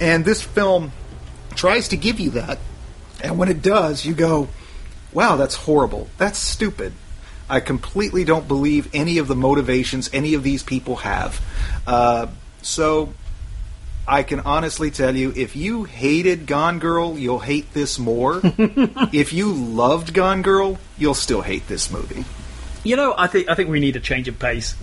[0.00, 0.92] And this film
[1.54, 2.58] tries to give you that.
[3.22, 4.48] And when it does, you go,
[5.12, 6.08] wow, that's horrible.
[6.18, 6.92] That's stupid.
[7.50, 11.40] I completely don't believe any of the motivations any of these people have.
[11.86, 12.26] Uh,
[12.60, 13.14] so
[14.06, 18.40] I can honestly tell you if you hated Gone Girl, you'll hate this more.
[18.44, 22.24] if you loved Gone Girl, you'll still hate this movie.
[22.88, 24.74] You know, I think I think we need a change of pace.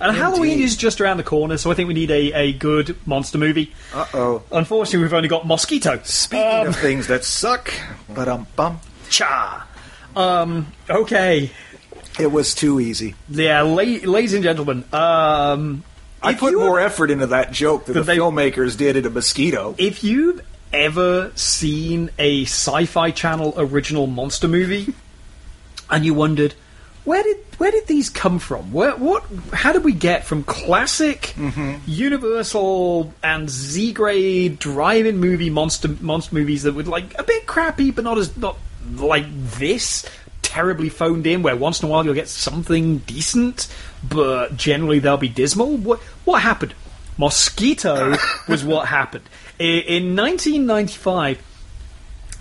[0.00, 2.96] And Halloween is just around the corner, so I think we need a, a good
[3.06, 3.72] monster movie.
[3.92, 4.42] Uh oh.
[4.52, 6.00] Unfortunately, we've only got Mosquito.
[6.04, 7.72] Speaking of things that suck,
[8.08, 8.80] but um bum.
[9.10, 9.66] Cha.
[10.16, 10.72] Um.
[10.88, 11.50] Okay,
[12.18, 13.14] It was too easy.
[13.28, 15.84] yeah, la- ladies and gentlemen, um,
[16.22, 19.74] I put more effort into that joke than But the they- filmmakers did into Mosquito.
[19.78, 20.40] if you've
[20.72, 24.92] ever seen a Sci-Fi Channel original monster movie,
[25.88, 26.54] and you wondered
[27.08, 28.70] where did where did these come from?
[28.70, 29.24] Where what?
[29.52, 31.76] How did we get from classic mm-hmm.
[31.86, 37.90] Universal and Z grade drive-in movie monster monster movies that were like a bit crappy,
[37.90, 38.58] but not as not
[38.96, 39.24] like
[39.58, 40.04] this
[40.42, 43.68] terribly phoned in, where once in a while you'll get something decent,
[44.06, 45.78] but generally they'll be dismal.
[45.78, 46.74] What what happened?
[47.16, 48.16] Mosquito
[48.48, 49.24] was what happened
[49.58, 51.42] I- in 1995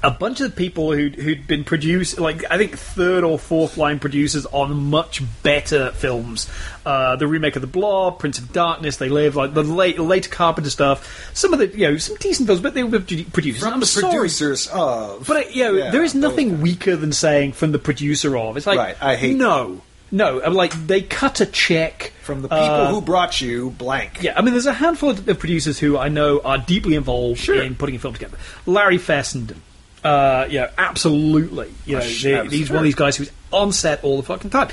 [0.04, 3.98] a bunch of people who'd, who'd been produced, like I think third or fourth line
[4.00, 6.48] producers on much better films.
[6.86, 10.30] Uh, the remake of The Blob, Prince of Darkness, They Live, like the late, later
[10.30, 11.32] Carpenter stuff.
[11.34, 13.64] Some of the, you know, some decent films, but they were produ- producers.
[13.64, 15.26] From I'm the sorry, producers of.
[15.28, 18.56] but uh, you know, Yeah, there is nothing weaker than saying from the producer of.
[18.56, 19.82] It's like, Right, I hate no,
[20.12, 20.42] no.
[20.44, 24.22] I'm like they cut a check From the people uh, who brought you blank.
[24.22, 27.40] yeah, I mean, there's a handful of of producers who I know are deeply involved
[27.42, 27.62] Sure.
[27.62, 28.38] in putting a film together.
[28.66, 29.62] Larry Fessenden,
[30.08, 31.74] uh, yeah, absolutely.
[31.86, 34.70] You know, the- he's one of these guys who's on set all the fucking time.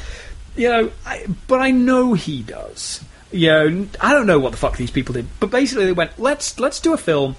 [0.56, 3.02] You know, I, but I know he does.
[3.32, 6.18] You know, I don't know what the fuck these people did, but basically they went,
[6.18, 7.34] let's let's do a film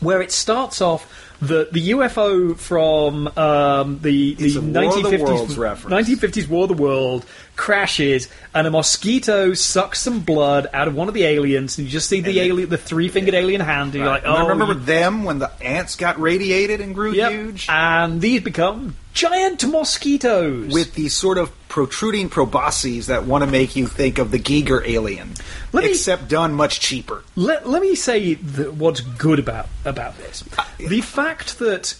[0.00, 5.08] where it starts off the the UFO from um, the the a War of the
[5.10, 6.08] 1950s Worlds reference.
[6.08, 7.24] 1950s War of the World
[7.56, 11.92] crashes and a mosquito sucks some blood out of one of the aliens and you
[11.92, 14.42] just see the And alien the three fingered alien hand and you're like And I
[14.42, 17.30] oh remember you- them when the ants got radiated and grew yep.
[17.30, 17.66] huge?
[17.68, 23.74] and these become giant mosquitoes with these sort of protruding probosces that want to make
[23.74, 25.34] you think of the Giger alien,
[25.72, 27.24] Let me- except done much cheaper.
[27.34, 30.44] let, let me say what's good about about this.
[30.56, 31.96] Uh, The fact that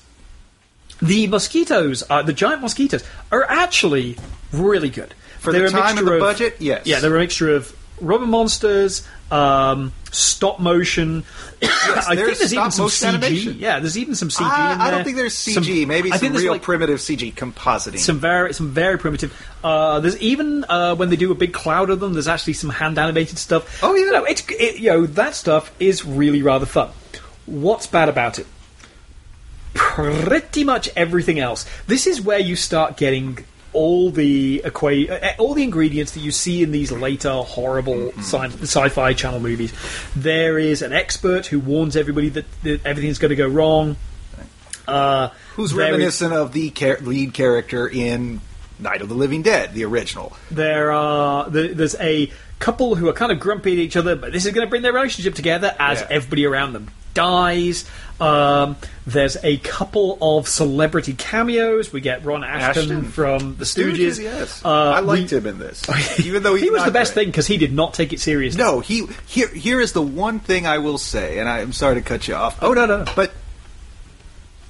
[1.02, 4.16] the mosquitoes, uh, the giant mosquitoes, are actually
[4.52, 5.12] really good.
[5.40, 6.86] For the They're a time and mixture the of- budget, yes.
[6.86, 11.24] Yeah, they're a mixture of rubber monsters, um, stop motion.
[11.62, 13.08] I there's think there's even some CG.
[13.08, 13.58] animation.
[13.58, 14.44] Yeah, there's even some CG.
[14.44, 15.54] I, in I don't think there's CG.
[15.54, 17.98] Some- Maybe I some real like, primitive CG compositing.
[17.98, 19.32] some very some very primitive.
[19.62, 22.70] Uh, there's even uh, when they do a big cloud of them, there's actually some
[22.70, 23.82] hand animated stuff.
[23.82, 24.04] Oh, yeah.
[24.04, 26.90] you know, it's it, you know that stuff is really rather fun.
[27.46, 28.46] What's bad about it?
[29.74, 31.66] Pretty much everything else.
[31.86, 36.30] This is where you start getting all the equa- uh, all the ingredients that you
[36.32, 38.20] see in these later horrible Mm-hmm.
[38.20, 39.72] sci- sci-fi channel movies.
[40.16, 43.96] There is an expert who warns everybody that, that everything's going to go wrong.
[44.86, 48.40] Uh, Who's there is- reminiscent of the lead character in
[48.78, 50.36] Night of the Living Dead, the original.
[50.50, 54.32] There are there, there's a couple who are kind of grumpy at each other, but
[54.32, 56.06] this is going to bring their relationship together as Yeah.
[56.10, 57.84] everybody around them dies.
[58.20, 61.92] Um, there's a couple of celebrity cameos.
[61.92, 62.72] We get Ron Asheton,
[63.02, 63.06] Asheton.
[63.06, 64.20] from The Stooges.
[64.22, 64.64] yes.
[64.64, 65.82] Uh, I liked we- him in this,
[66.20, 67.24] even though he was the best great.
[67.24, 68.62] thing because he did not take it seriously.
[68.62, 69.48] No, he here.
[69.48, 72.58] Here is the one thing I will say, and I'm sorry to cut you off.
[72.62, 73.04] Oh, no, no.
[73.16, 73.32] But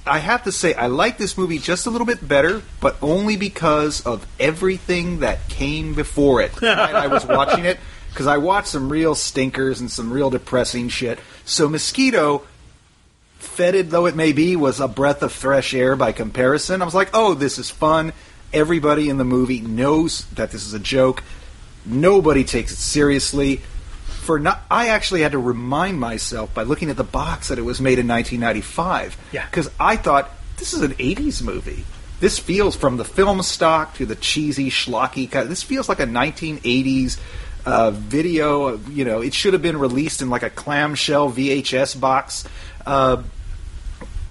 [0.07, 3.37] I have to say, I like this movie just a little bit better, but only
[3.37, 6.51] because of everything that came before it.
[6.63, 7.79] I was watching it
[8.09, 11.19] because I watched some real stinkers and some real depressing shit.
[11.45, 12.45] So Mosquito,
[13.37, 16.81] fetid though it may be, was a breath of fresh air by comparison.
[16.81, 18.13] I was like, oh, this is fun.
[18.51, 21.23] Everybody in the movie knows that this is a joke.
[21.85, 23.61] Nobody takes it seriously.
[24.05, 27.63] For not, I actually had to remind myself by looking at the box that it
[27.63, 29.17] was made in 1995.
[29.31, 29.45] Yeah.
[29.45, 31.85] because I thought this is an 80s movie.
[32.21, 35.29] This feels from the film stock to the cheesy schlocky.
[35.29, 37.19] kind This feels like a 1980s
[37.65, 38.77] uh, video.
[38.89, 42.45] You know, it should have been released in like a clamshell VHS box.
[42.85, 43.23] Uh,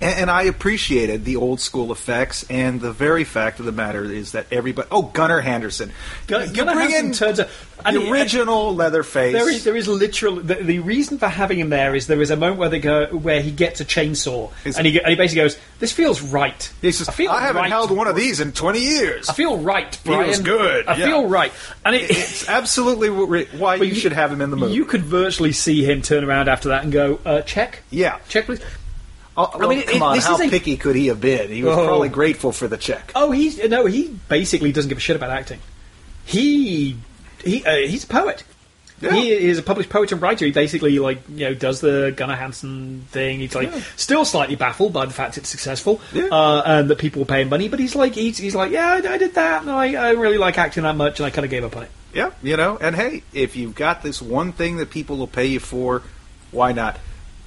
[0.04, 4.04] and, and I appreciated the old school effects, and the very fact of the matter
[4.04, 4.86] is that everybody.
[4.90, 5.92] Oh, Gunnar Hansen.
[6.26, 7.48] Gun- You Gunnar bring in turns out-
[7.84, 9.32] the he- original Leatherface.
[9.34, 12.30] There is, there is literally the, the reason for having him there is there is
[12.30, 15.42] a moment where they go where he gets a chainsaw and he, and he basically
[15.42, 17.70] goes, "This feels right." He says, I feel I haven't right.
[17.70, 19.28] held one of these in 20 years.
[19.28, 20.24] I feel right, Brian.
[20.26, 21.06] Feels good, I yeah.
[21.06, 21.52] feel right,
[21.84, 24.74] and it, It's absolutely wh- why but you should have him in the movie.
[24.74, 28.18] You could virtually see him turn around after that and go, uh, "Check, yeah.
[28.28, 28.60] check, please."
[29.36, 31.50] Oh, I mean, it- come on, this how picky could he have been?
[31.50, 31.86] He was Oh.
[31.86, 33.10] probably grateful for the check.
[33.14, 35.58] Oh, he's no, he basically doesn't give a shit about acting.
[36.24, 36.96] He
[37.44, 38.44] he uh, he's a poet.
[39.00, 39.12] Yeah.
[39.12, 40.44] He is a published poet and writer.
[40.46, 43.40] He basically like you know does the Gunnar Hansen thing.
[43.40, 43.80] He's like Yeah.
[43.96, 46.26] still slightly baffled by the fact it's successful Yeah.
[46.30, 47.68] uh, and that people will pay him money.
[47.68, 49.62] But he's like he's, he's like yeah, I, I did that.
[49.62, 51.82] And I, I really like acting that much, and I kind of gave up on
[51.82, 51.90] it.
[52.14, 55.46] Yeah, you know, and hey, if you've got this one thing that people will pay
[55.46, 56.02] you for,
[56.52, 56.96] why not?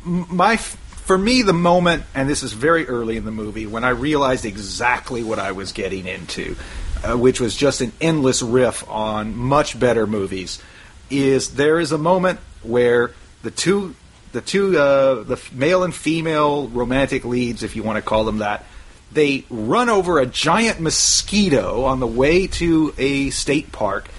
[0.05, 0.75] M- my f-
[1.07, 4.43] for me, the moment, and this is very early in the movie, when I realized
[4.43, 6.57] exactly what I was getting into,
[7.01, 10.61] uh, which was just an endless riff on much better movies,
[11.09, 13.95] is there is a moment where the two,
[14.33, 18.39] the two, uh, the male and female romantic leads, if you want to call them
[18.39, 18.65] that,
[19.13, 24.09] they run over a giant mosquito on the way to a state park.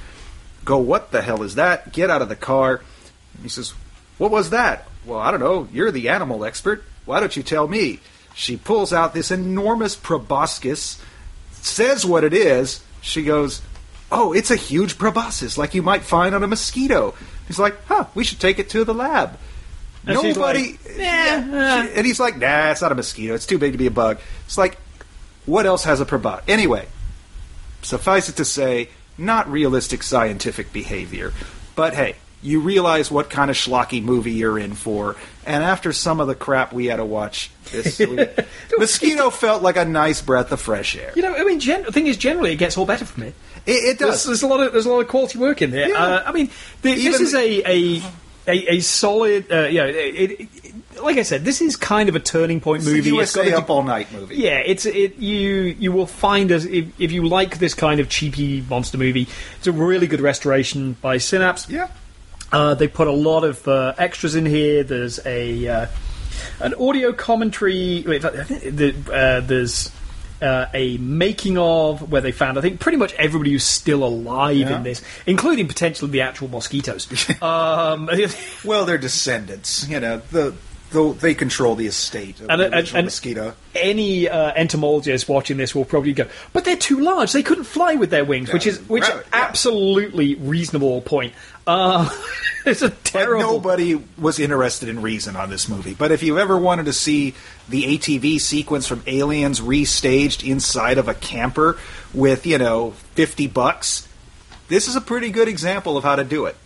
[0.64, 1.92] Go, what the hell is that?
[1.92, 2.80] Get out of the car.
[3.42, 3.74] He says,
[4.16, 4.87] What was that?
[5.08, 5.66] Well, I don't know.
[5.72, 6.84] You're the animal expert.
[7.06, 8.00] Why don't you tell me?
[8.34, 11.00] She pulls out this enormous proboscis,
[11.52, 12.84] says what it is.
[13.00, 13.62] She goes,
[14.12, 17.14] Oh, it's a huge proboscis, like you might find on a mosquito.
[17.46, 19.38] He's like, Huh, we should take it to the lab.
[20.06, 20.78] And Nobody.
[20.86, 23.34] like, "Nah, uh." she- and he's like, Nah, it's not a mosquito.
[23.34, 24.18] It's too big to be a bug.
[24.46, 24.78] It's like,
[25.46, 26.44] what else has a proboscis?
[26.48, 26.86] Anyway,
[27.82, 31.32] suffice it to say, not realistic scientific behavior.
[31.74, 35.16] But hey, you realize what kind of schlocky movie you're in for,
[35.46, 38.28] and after some of the crap we had to watch, this week,
[38.78, 41.12] mosquito felt like a nice breath of fresh air.
[41.16, 43.32] You know, I mean, gen- the thing is, generally, it gets all better for me.
[43.66, 44.24] It, it There's, does.
[44.24, 45.88] there's a lot of there's a lot of quality work in there.
[45.90, 46.02] Yeah.
[46.02, 46.50] Uh, I mean,
[46.82, 48.02] the, this is a a
[48.46, 49.50] a, a solid.
[49.52, 50.48] Uh, you know, it, it, it-
[51.02, 53.10] like I said, this is kind of a turning point It's movie.
[53.18, 54.34] It's got USA a- Up All Night movie.
[54.36, 55.16] Yeah, it's it.
[55.16, 55.40] You
[55.78, 59.28] you will find us if, if you like this kind of cheapy monster movie.
[59.58, 61.68] It's a really good restoration by Synapse.
[61.70, 61.88] Yeah.
[62.50, 64.82] Uh, they put a lot of uh, extras in here.
[64.84, 65.86] There's a uh,
[66.60, 68.04] an audio commentary.
[68.06, 69.90] wait, I think the- uh, there's
[70.40, 74.56] uh, a making of where they found I think pretty much everybody who's still alive
[74.56, 74.76] Yeah.
[74.76, 77.06] in this, including potentially the actual mosquitoes.
[77.42, 78.08] um,
[78.64, 79.88] Well, they're descendants.
[79.88, 80.54] You know, the,
[80.90, 83.54] the they control the estate of And- the and- and- mosquito.
[83.74, 87.32] any uh, entomologist watching this will probably go, but they're too large.
[87.32, 89.44] They couldn't fly with their wings, which is which right, is yeah.
[89.44, 91.34] absolutely reasonable point.
[91.68, 92.08] Uh,
[92.66, 93.40] it's a But terrible.
[93.52, 95.94] nobody was interested in reason on this movie.
[95.94, 97.34] But if you ever wanted to see
[97.68, 101.78] the ATV sequence from Aliens restaged inside of a camper
[102.14, 104.08] with, you know, 50 bucks,
[104.68, 106.56] this is a pretty good example of how to do it.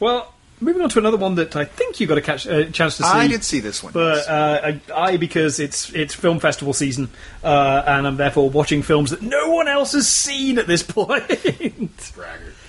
[0.00, 2.96] Well, moving on to another one that I think you got a catch, uh, chance
[2.96, 3.08] to see.
[3.08, 3.92] I did see this one.
[3.92, 4.28] But yes.
[4.28, 7.10] uh, I, I, because it's it's film festival season,
[7.44, 11.22] uh, and I'm therefore watching films that no one else has seen at this point.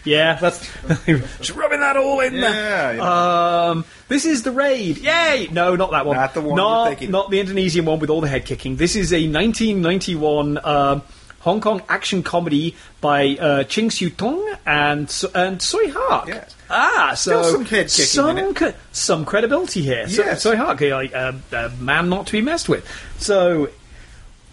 [0.05, 0.59] Yeah, that's
[1.07, 2.95] just rubbing that all in Yeah, there.
[2.97, 3.67] yeah.
[3.69, 4.99] Um, this is the raid.
[4.99, 5.47] Yay!
[5.51, 6.15] No, not that one.
[6.15, 8.75] Not the one Not, not the Indonesian one with all the head kicking.
[8.75, 11.01] This is a 1991 um,
[11.39, 15.01] Hong Kong action comedy by uh, Ching Siu-tung and
[15.35, 16.27] and Tsui Hark.
[16.27, 16.55] Yes.
[16.69, 18.55] Ah, so Still some head kicking some in it.
[18.55, 20.07] cre- some credibility here.
[20.09, 20.43] So, Yes.
[20.43, 22.87] Tsui Hark, like a, a man not to be messed with.
[23.19, 23.69] So,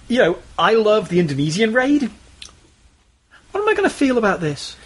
[0.09, 2.11] you know, I love the Indonesian raid.
[3.53, 4.77] What am I going to feel about this?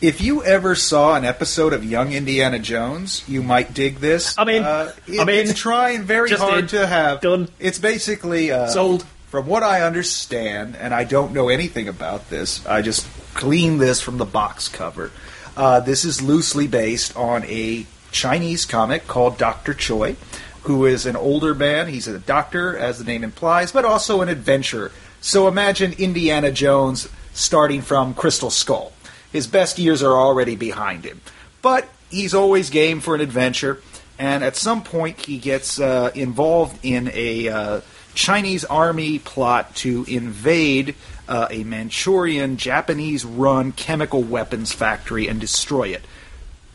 [0.00, 4.36] If you ever saw an episode of Young Indiana Jones, you might dig this.
[4.38, 4.62] I mean.
[4.62, 5.48] Uh, it- I mean.
[5.48, 7.20] It's trying very hard to have.
[7.20, 7.48] Done.
[7.58, 9.04] It's basically uh, Sold.
[9.28, 14.00] From what I understand, and I don't know anything about this, I just cleaned this
[14.00, 15.10] from the box cover.
[15.54, 20.16] Uh, this is loosely based on a Chinese comic called Doctor Choi,
[20.62, 21.88] who is an older man.
[21.88, 24.92] He's a doctor, as the name implies, but also an adventurer.
[25.20, 28.92] So imagine Indiana Jones starting from Crystal Skull.
[29.32, 31.20] His best years are already behind him.
[31.62, 33.82] But he's always game for an adventure,
[34.18, 37.80] and at some point he gets uh, involved in a uh,
[38.14, 40.94] Chinese army plot to invade
[41.28, 46.02] uh, a Manchurian Japanese run chemical weapons factory and destroy it.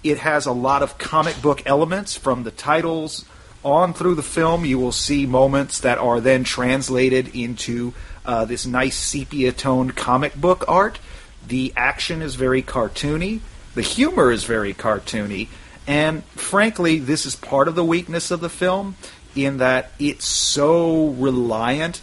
[0.03, 3.25] It has a lot of comic book elements from the titles
[3.63, 4.65] on through the film.
[4.65, 7.93] You will see moments that are then translated into
[8.25, 10.99] uh, this nice sepia toned comic book art.
[11.47, 13.41] The action is very cartoony.
[13.75, 15.47] The humor is very cartoony.
[15.87, 18.95] And frankly, this is part of the weakness of the film
[19.35, 22.01] in that it's so reliant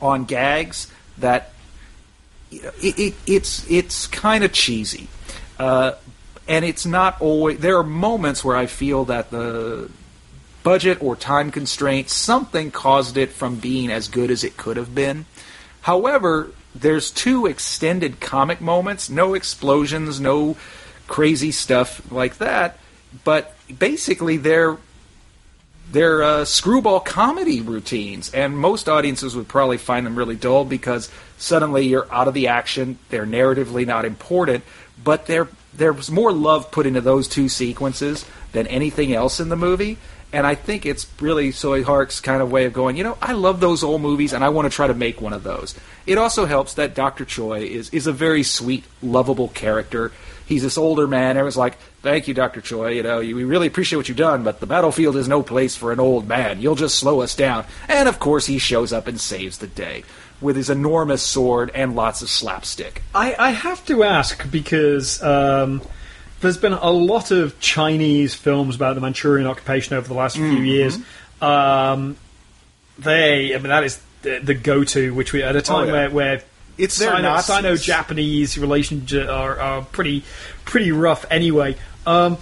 [0.00, 1.52] on gags that
[2.50, 5.08] it, it, it's it's kind of cheesy,
[5.58, 5.92] uh,
[6.46, 7.58] and it's not always.
[7.58, 9.90] There are moments where I feel that the
[10.62, 14.94] budget or time constraints something caused it from being as good as it could have
[14.94, 15.24] been.
[15.80, 20.56] However, there's two extended comic moments, no explosions, no
[21.06, 22.78] crazy stuff like that,
[23.24, 24.78] but basically they're
[25.90, 31.10] they're uh, screwball comedy routines, and most audiences would probably find them really dull because
[31.36, 32.98] suddenly you're out of the action.
[33.10, 34.64] They're narratively not important,
[35.02, 39.56] but there there's more love put into those two sequences than anything else in the
[39.56, 39.98] movie.
[40.32, 43.32] And I think it's really Tsui Hark's kind of way of going, you know, I
[43.32, 45.74] love those old movies and I want to try to make one of those.
[46.06, 47.24] It also helps that Dr.
[47.24, 50.10] Choi is, is a very sweet, lovable character.
[50.46, 51.36] He's this older man.
[51.36, 52.90] Everyone's like, "Thank you, Doctor Choi.
[52.90, 55.92] You know, we really appreciate what you've done, but the battlefield is no place for
[55.92, 56.60] an old man.
[56.60, 60.02] You'll just slow us down." And of course, he shows up and saves the day
[60.42, 63.02] with his enormous sword and lots of slapstick.
[63.14, 65.80] I, I have to ask because um,
[66.42, 70.44] there's been a lot of Chinese films about the Manchurian occupation over the last few
[70.44, 70.64] Mm-hmm.
[70.64, 70.98] years.
[71.40, 72.16] Um,
[72.98, 75.92] they, I mean, that is the, the go-to, which we at a time Oh, yeah.
[75.92, 76.42] where, where
[76.78, 77.38] It's Sino.
[77.40, 80.24] Sino-Japanese relations are, are pretty
[80.64, 81.76] pretty rough anyway.
[82.06, 82.36] Um,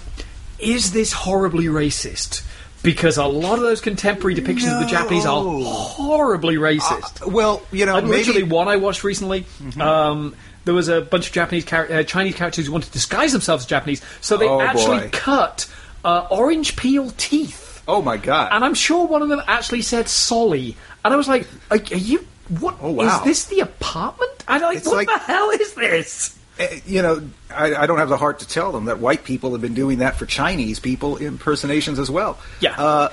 [0.59, 2.45] is this horribly racist?
[2.83, 7.31] Because a lot of those contemporary depictions of the Japanese are horribly racist.
[7.31, 9.43] Well, you know, Like literally maybe one I watched recently.
[9.43, 9.81] Mm-hmm.
[9.83, 10.35] Um,
[10.71, 13.65] there was a bunch of Japanese char- uh, Chinese characters who wanted to disguise themselves
[13.65, 15.09] as Japanese, so they Oh, actually boy.
[15.11, 15.67] cut
[16.05, 17.83] uh, orange peel teeth.
[17.89, 18.51] Oh my god!
[18.53, 21.97] And I'm sure one of them actually said "Solly," and I was like, "Are, are
[21.97, 22.25] you?
[22.61, 23.21] What is Oh, wow.
[23.25, 23.47] this?
[23.47, 24.45] The apartment?
[24.47, 27.99] I'm like, It's what like- the hell is this?" Eh, you know, I, I don't
[27.99, 30.79] have the heart to tell them that white people have been doing that for Chinese
[30.79, 32.39] people impersonations as well.
[32.61, 32.81] Yeah.
[32.81, 33.09] Uh,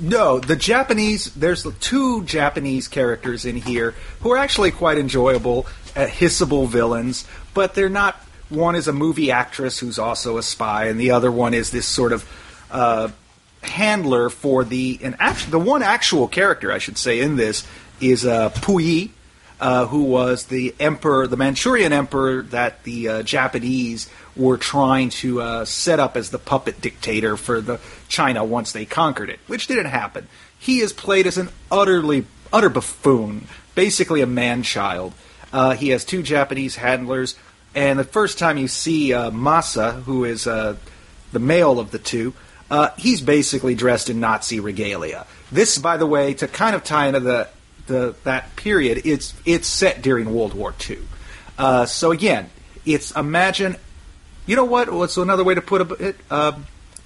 [0.00, 1.32] no, the Japanese.
[1.34, 7.74] There's two Japanese characters in here who are actually quite enjoyable, uh, hissable villains, but
[7.74, 8.16] they're not.
[8.48, 11.86] One is a movie actress who's also a spy, and the other one is this
[11.86, 12.28] sort of
[12.70, 13.08] uh,
[13.62, 17.66] handler for the and actually the one actual character I should say in this
[18.00, 19.10] is uh, Puyi,
[19.60, 25.42] uh, who was the emperor, the Manchurian emperor that the uh, Japanese were trying to
[25.42, 29.66] uh, set up as the puppet dictator for the China once they conquered it, which
[29.66, 30.28] didn't happen.
[30.58, 35.12] He is played as an utterly utter buffoon, basically a man child.
[35.52, 37.36] Uh, he has two Japanese handlers,
[37.74, 40.78] and the first time you see uh, Masa, who is the
[41.38, 42.32] male of the two,
[42.96, 45.26] he's basically dressed in Nazi regalia.
[45.52, 47.48] This, by the way, to kind of tie into the,
[47.90, 50.98] the that period, it's it's set during World War II.
[51.58, 52.48] Uh, so again,
[52.86, 53.76] it's imagine.
[54.46, 54.90] You know what?
[54.90, 56.16] What's another way to put it?
[56.30, 56.52] Uh,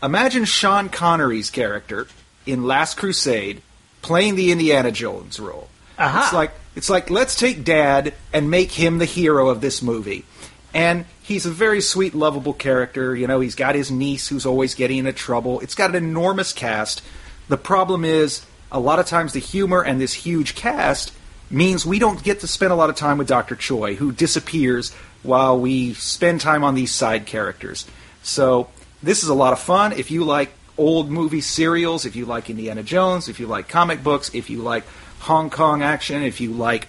[0.02, 2.06] imagine Sean Connery's character
[2.46, 3.60] in Last Crusade
[4.02, 5.68] playing the Indiana Jones role.
[5.98, 6.24] Aha.
[6.24, 10.24] It's like it's like let's take Dad and make him the hero of this movie.
[10.72, 13.14] And he's a very sweet, lovable character.
[13.14, 15.60] You know, he's got his niece who's always getting into trouble.
[15.60, 17.02] It's got an enormous cast.
[17.48, 18.44] The problem is,
[18.74, 21.12] a lot of times the humor and this huge cast
[21.50, 23.56] means we don't get to spend a lot of time with Dr.
[23.56, 27.86] Choi, who disappears while we spend time on these side characters.
[28.22, 28.68] So,
[29.02, 29.92] this is a lot of fun.
[29.92, 34.02] If you like old movie serials, if you like Indiana Jones, if you like comic
[34.02, 34.84] books, if you like
[35.20, 36.88] Hong Kong action, if you like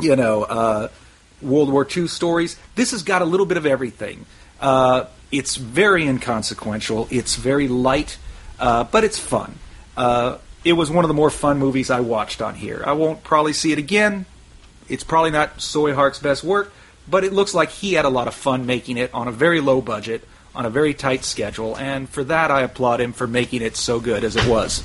[0.00, 0.88] you know, uh,
[1.42, 2.56] World War II stories.
[2.74, 4.26] This has got a little bit of everything.
[4.60, 7.08] Uh, it's very inconsequential.
[7.10, 8.18] It's very light,
[8.58, 9.58] uh, but it's fun.
[9.96, 12.82] Uh, it was one of the more fun movies I watched on here.
[12.84, 14.26] I won't probably see it again.
[14.88, 16.72] It's probably not Tsui Hark's best work,
[17.08, 19.60] but it looks like he had a lot of fun making it on a very
[19.60, 23.62] low budget, on a very tight schedule, and for that I applaud him for making
[23.62, 24.82] it so good as it was.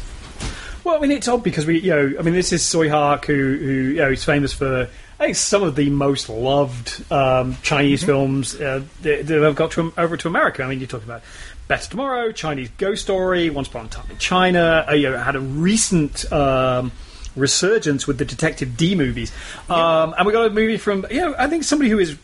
[0.84, 3.26] Well, I mean, it's odd because we, you know, I mean, this is Tsui Hark,
[3.26, 4.88] who, who, you know, is famous for,
[5.20, 9.72] I think, some of the most loved um, Chinese films uh, that, that have got
[9.72, 10.64] to, over to America.
[10.64, 11.24] I mean, you're talking about
[11.72, 14.86] Better Tomorrow, Chinese Ghost Story, Once Upon a Time in China.
[14.90, 16.92] Uh, you know, had a recent um,
[17.34, 19.32] resurgence with the Detective Dee movies,
[19.70, 22.18] um, and we got a movie from, you know, I think somebody who is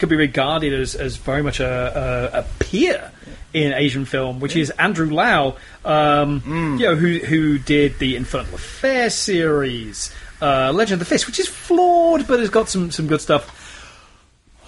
[0.00, 3.12] could be regarded as, as very much a, a, a peer
[3.54, 6.42] in Asian film, which is Andrew Lau, um,
[6.80, 11.38] you know, who who did the Infernal Affair series, uh, Legend of the Fist, which
[11.38, 13.57] is flawed but has got some some good stuff.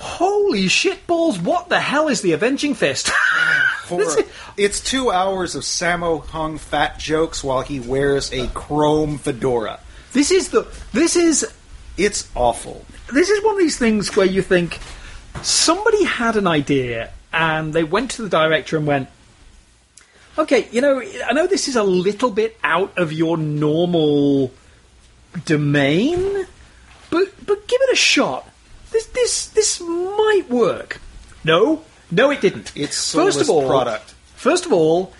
[0.00, 1.38] Holy shit balls!
[1.38, 3.10] What the hell is the Avenging Fist?
[3.90, 4.18] Is-
[4.56, 9.80] it's two hours of Sammo Hung fat jokes while he wears a chrome fedora.
[10.12, 11.52] this is the this is
[11.96, 12.84] It's awful.
[13.12, 14.78] this is one of these things where you think
[15.42, 19.08] somebody had an idea and they went to the director and went,
[20.38, 24.52] okay, you know, I know this is a little bit out of your normal
[25.44, 26.46] domain,
[27.10, 28.48] but but give it a shot.
[29.20, 30.98] This this might work.
[31.44, 32.72] No, no, it didn't.
[32.74, 34.14] It's first of all product.
[34.34, 35.12] First of all,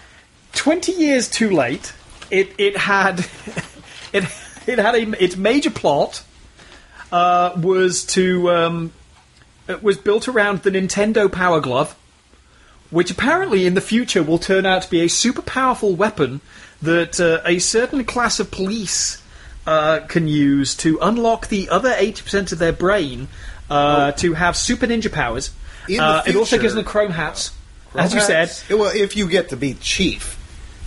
[0.55, 1.93] twenty years too late.
[2.31, 3.19] It it had
[4.15, 4.25] it
[4.67, 6.25] it had a its major plot
[7.13, 8.93] uh, was to um,
[9.69, 11.95] it was built around the Nintendo Power Glove,
[12.89, 16.41] which apparently in the future will turn out to be a super powerful weapon
[16.81, 19.23] that uh, a certain class of police
[19.67, 23.29] uh, can use to unlock the other eighty percent of their brain
[23.71, 25.51] uh, to have super ninja powers.
[25.89, 27.53] In the Uh, it also future- gives them chrome hats,
[27.95, 28.49] as you said.
[28.49, 28.69] Hats?
[28.69, 30.37] Well, if you get to be chief,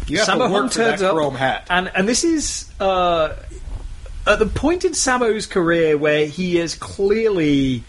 [0.07, 1.65] you have Sammo to Hung work for that turns up, chrome hat.
[1.69, 3.29] and and this is uh,
[4.27, 7.83] at the point in Sammo's career where he is clearly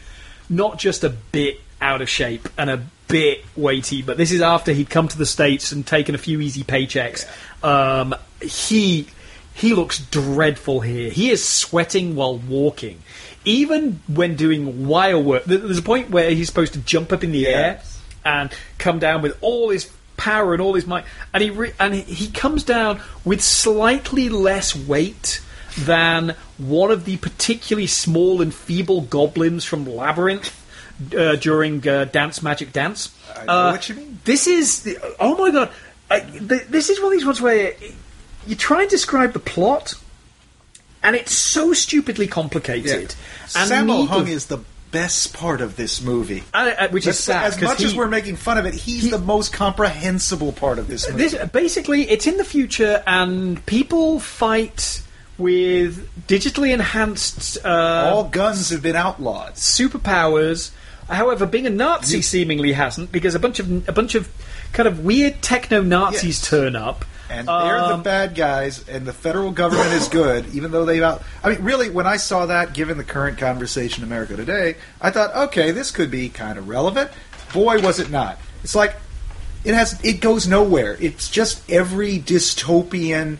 [0.48, 4.72] not just a bit out of shape and a bit weighty, but this is after
[4.72, 7.26] he'd come to the states and taken a few easy paychecks.
[7.62, 9.06] Um, he
[9.54, 11.10] he looks dreadful here.
[11.10, 13.00] He is sweating while walking,
[13.44, 15.44] even when doing wire work.
[15.44, 17.82] There's a point where he's supposed to jump up in the air
[18.24, 21.94] and come down with all his power and all his might, and he re- and
[21.94, 25.40] he comes down with slightly less weight
[25.76, 30.60] than one of the particularly small and feeble goblins from Labyrinth
[31.16, 33.14] uh, during uh, Dance Magic Dance.
[33.46, 34.18] Uh, what you mean.
[34.24, 35.70] This is the, oh my god!
[36.10, 37.74] I, th- this is one of these ones where
[38.46, 39.94] you try and describe the plot,
[41.04, 43.14] and it's so stupidly complicated.
[43.54, 44.58] And Sammo Hung is the
[44.90, 46.42] best part of this movie.
[46.54, 49.10] uh, uh, which is sad as much as we're making fun of it, he's he-
[49.10, 51.22] the most comprehensible part of this movie.
[51.28, 55.02] This basically, it's in the future, and people fight
[55.36, 59.54] with digitally enhanced uh, All guns have been outlawed.
[59.54, 60.70] superpowers.
[61.08, 64.28] However, being a Nazi seemingly hasn't, because a bunch of a bunch of
[64.72, 66.48] kind of weird techno Nazis Yes.
[66.48, 67.04] turn up.
[67.30, 71.02] And they're the Um, bad guys, and the federal government is good, even though they've
[71.02, 71.22] out.
[71.42, 75.10] I mean, really, when I saw that, given the current conversation in America today, I
[75.10, 77.10] thought, okay, this could be kind of relevant.
[77.52, 78.38] Boy, was it not!
[78.62, 78.96] It's like
[79.64, 80.96] it has, it goes nowhere.
[81.00, 83.38] It's just every dystopian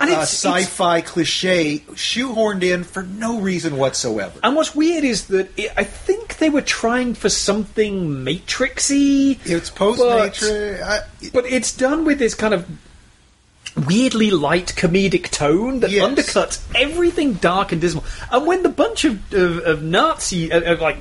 [0.00, 4.38] and uh, it's, it's- sci-fi cliche shoehorned in for no reason whatsoever.
[4.44, 9.38] and what's weird is that it, I think they were trying for something Matrixy.
[9.44, 10.82] It's post Matrix.
[10.82, 11.02] I-
[11.32, 12.66] but it's done with this kind of
[13.86, 16.08] weirdly light comedic tone that Yes.
[16.08, 18.04] undercuts everything dark and dismal.
[18.30, 20.98] And when the bunch of, of, of Nazi, uh, of like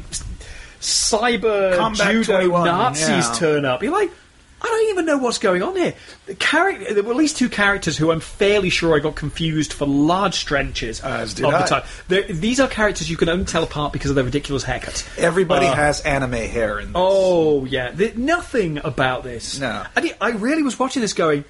[0.80, 3.34] cyber Combat judo 21, Nazis yeah.
[3.34, 4.12] turn up, you're like.
[4.60, 5.94] I don't even know what's going on here.
[6.26, 9.72] The character, there were at least two characters who I'm fairly sure I got confused
[9.72, 11.62] for large stretches As of the I.
[11.68, 11.84] time.
[12.08, 15.08] They're- These are characters you can only tell apart because of their ridiculous haircuts.
[15.20, 16.94] Everybody Uh, has anime hair in this.
[16.96, 19.60] Oh yeah, There- nothing about this.
[19.60, 19.84] No.
[19.96, 21.44] and I really was watching this going.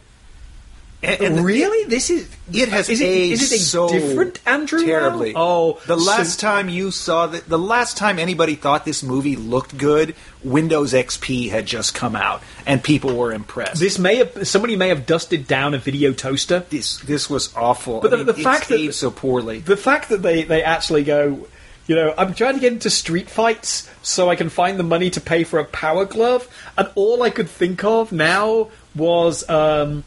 [1.04, 4.80] And- really, this is It has is it, aged is it a so different Andrew
[4.80, 4.86] now?
[4.88, 5.34] terribly.
[5.36, 9.36] Oh, the so- last time you saw the the last time anybody thought this movie
[9.36, 13.80] looked good, Windows XP had just come out, and people were impressed.
[13.80, 16.64] this may have somebody may have dusted down a video toaster.
[16.72, 18.00] this this was awful.
[18.02, 19.60] But I the- mean, the fact that- aged so poorly.
[19.60, 21.48] The fact that they they actually go.
[21.86, 25.10] You know, I'm trying to get into street fights so I can find the money
[25.12, 26.46] to pay for a power glove,
[26.78, 30.04] and all I could think of now was um,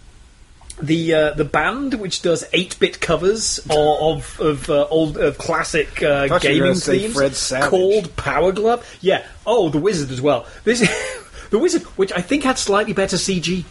[0.82, 5.38] the uh, the band which does eight bit covers of of, of uh, old of
[5.38, 8.86] classic uh, thought you were gaming themes called Power Glove.
[9.00, 9.24] Yeah.
[9.46, 10.46] Oh, the Wizard as well.
[10.64, 10.80] This
[11.50, 13.64] the Wizard, which I think had slightly better CG.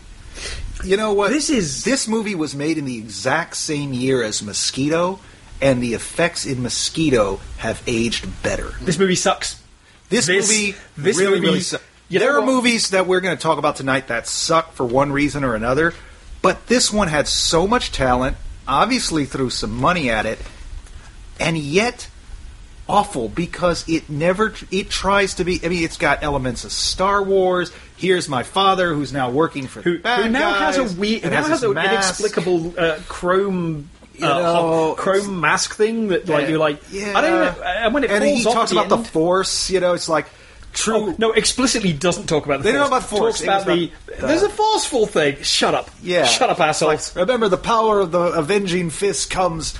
[0.83, 1.29] you know what?
[1.31, 5.19] This is- this movie was made in the exact same year as Mosquito,
[5.61, 8.73] and the effects in Mosquito have aged better.
[8.81, 9.61] This movie sucks.
[10.09, 11.83] This, This- movie this really, movie- really sucks.
[12.09, 15.43] There are movies that we're going to talk about tonight that suck for one reason
[15.43, 15.93] or another,
[16.41, 18.37] but this one had so much talent,
[18.67, 20.39] obviously threw some money at it,
[21.39, 22.07] and yet
[22.87, 25.59] awful because it never it tries to be.
[25.63, 27.71] I mean, it's got elements of Star Wars.
[27.97, 30.99] Here's my father, who's now working for Who, the bad who now guys, has a
[30.99, 33.89] weird, now has has an inexplicable uh, chrome.
[34.15, 36.49] You uh, know, chrome mask thing that like Yeah.
[36.49, 37.13] you're like yeah.
[37.15, 39.69] I don't know and when it and falls he off talks the about the Force.
[39.69, 40.25] You know, it's like
[40.73, 40.95] true.
[41.11, 42.81] Oh, no, explicitly doesn't talk about the They force.
[42.81, 43.41] don't know about force.
[43.41, 45.37] Talks It about the, the- there's a forceful thing.
[45.43, 45.89] Shut up.
[46.01, 46.25] Yeah.
[46.25, 47.15] Shut up, assholes.
[47.15, 49.77] Like, remember, the power of the avenging fist comes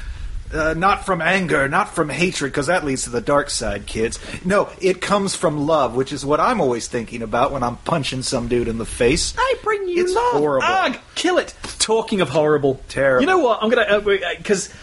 [0.54, 4.18] uh, not from anger, not from hatred, because that leads to the dark side, kids.
[4.44, 8.24] No, it comes from love, which is what I'm always thinking about when I'm punching
[8.24, 9.36] some dude in the face.
[9.38, 10.34] I bring you It's love.
[10.34, 10.66] horrible.
[10.68, 11.54] Ugh, kill it.
[11.78, 13.22] Talking of horrible, Terrible.
[13.22, 13.62] You know what?
[13.62, 14.02] I'm gonna
[14.38, 14.74] because.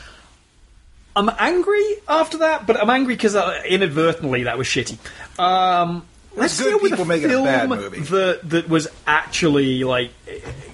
[1.19, 4.99] I'm angry after that, but I'm angry because uh, inadvertently that was shitty.
[5.39, 8.01] Um, let's good deal with people a making a film bad movie.
[8.01, 10.11] that that was actually like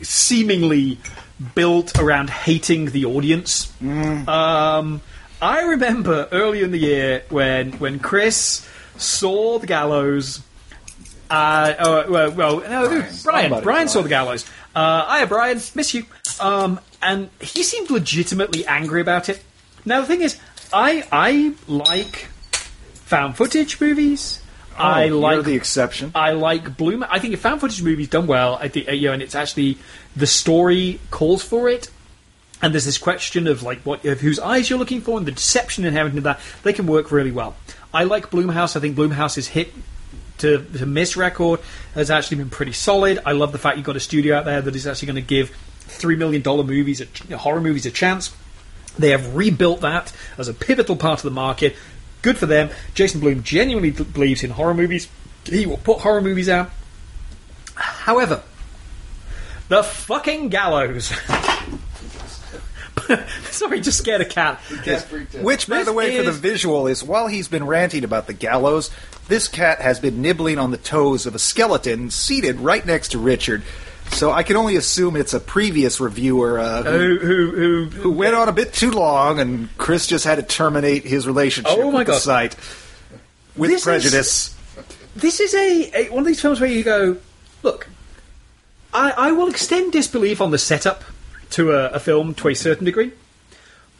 [0.02, 0.98] seemingly
[1.54, 3.72] built around hating the audience.
[3.82, 4.28] Mm.
[4.28, 5.02] Um,
[5.40, 10.40] I remember early in the year when when Chris saw the gallows.
[11.30, 13.12] Uh, oh, well, well, no, Brian.
[13.12, 14.44] Somebody, Brian, saw the gallows.
[14.74, 15.60] Uh, hiya, Brian.
[15.74, 16.04] Miss you.
[16.40, 19.42] Um, and he seemed legitimately angry about it.
[19.84, 20.38] Now the thing is,
[20.72, 22.28] I I like
[22.92, 24.41] found footage movies.
[24.78, 26.12] Oh, I Oh, you're like the exception.
[26.14, 27.04] I like Bloom.
[27.08, 29.78] I think if found footage movies done well, I think you know, and it's actually
[30.16, 31.90] the story calls for it.
[32.60, 35.32] And there's this question of like what of whose eyes you're looking for and the
[35.32, 36.40] deception inherent in that.
[36.62, 37.56] They can work really well.
[37.92, 38.76] I like Blumhouse.
[38.76, 39.72] I think Blumhouse's hit
[40.38, 41.60] to, to miss record
[41.94, 43.20] has actually been pretty solid.
[43.24, 45.22] I love the fact you've got a studio out there that is actually going to
[45.22, 45.50] give
[45.80, 47.00] three million dollar movies,
[47.30, 48.34] a, horror movies, a chance.
[48.98, 51.76] They have rebuilt that as a pivotal part of the market.
[52.22, 52.70] Good for them.
[52.94, 55.08] Jason Blum genuinely b- believes in horror movies.
[55.44, 56.70] He will put horror movies out.
[57.74, 58.42] However,
[59.68, 61.12] the fucking gallows.
[63.50, 64.60] Sorry, just scared a cat.
[65.42, 68.32] Which, by This the way, for the visual is while he's been ranting about the
[68.32, 68.90] gallows,
[69.28, 73.18] this cat has been nibbling on the toes of a skeleton seated right next to
[73.18, 73.62] Richard.
[74.12, 78.34] So I can only assume it's a previous reviewer uh, who, Who, who, who, went
[78.36, 81.98] on a bit too long, and Chris just had to terminate his relationship Oh my
[82.00, 82.18] with the God.
[82.22, 82.56] site
[83.56, 84.56] with This is- prejudice.
[85.16, 87.16] this is a, a one of these films where you go,
[87.62, 87.88] look,
[88.94, 91.02] I, I will extend disbelief on the setup
[91.50, 93.12] to a, a film to a certain degree,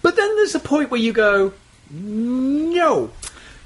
[0.03, 1.53] but then there's a point where you go,
[1.91, 3.11] no.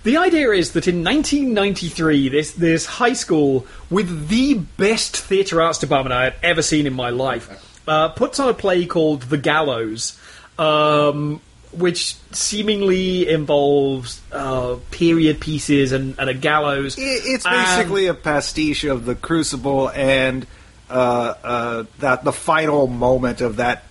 [0.06, 5.80] The idea is that in 1993, this this high school with the best theatre arts
[5.80, 7.50] department I had ever seen in my life
[7.88, 10.16] uh, puts on a play called The Gallows,
[10.60, 11.40] um,
[11.72, 16.94] which seemingly involves uh, period pieces and, and a gallows.
[16.96, 20.46] It's And- basically a pastiche of the Crucible and
[20.88, 23.82] uh, uh, that the final moment of that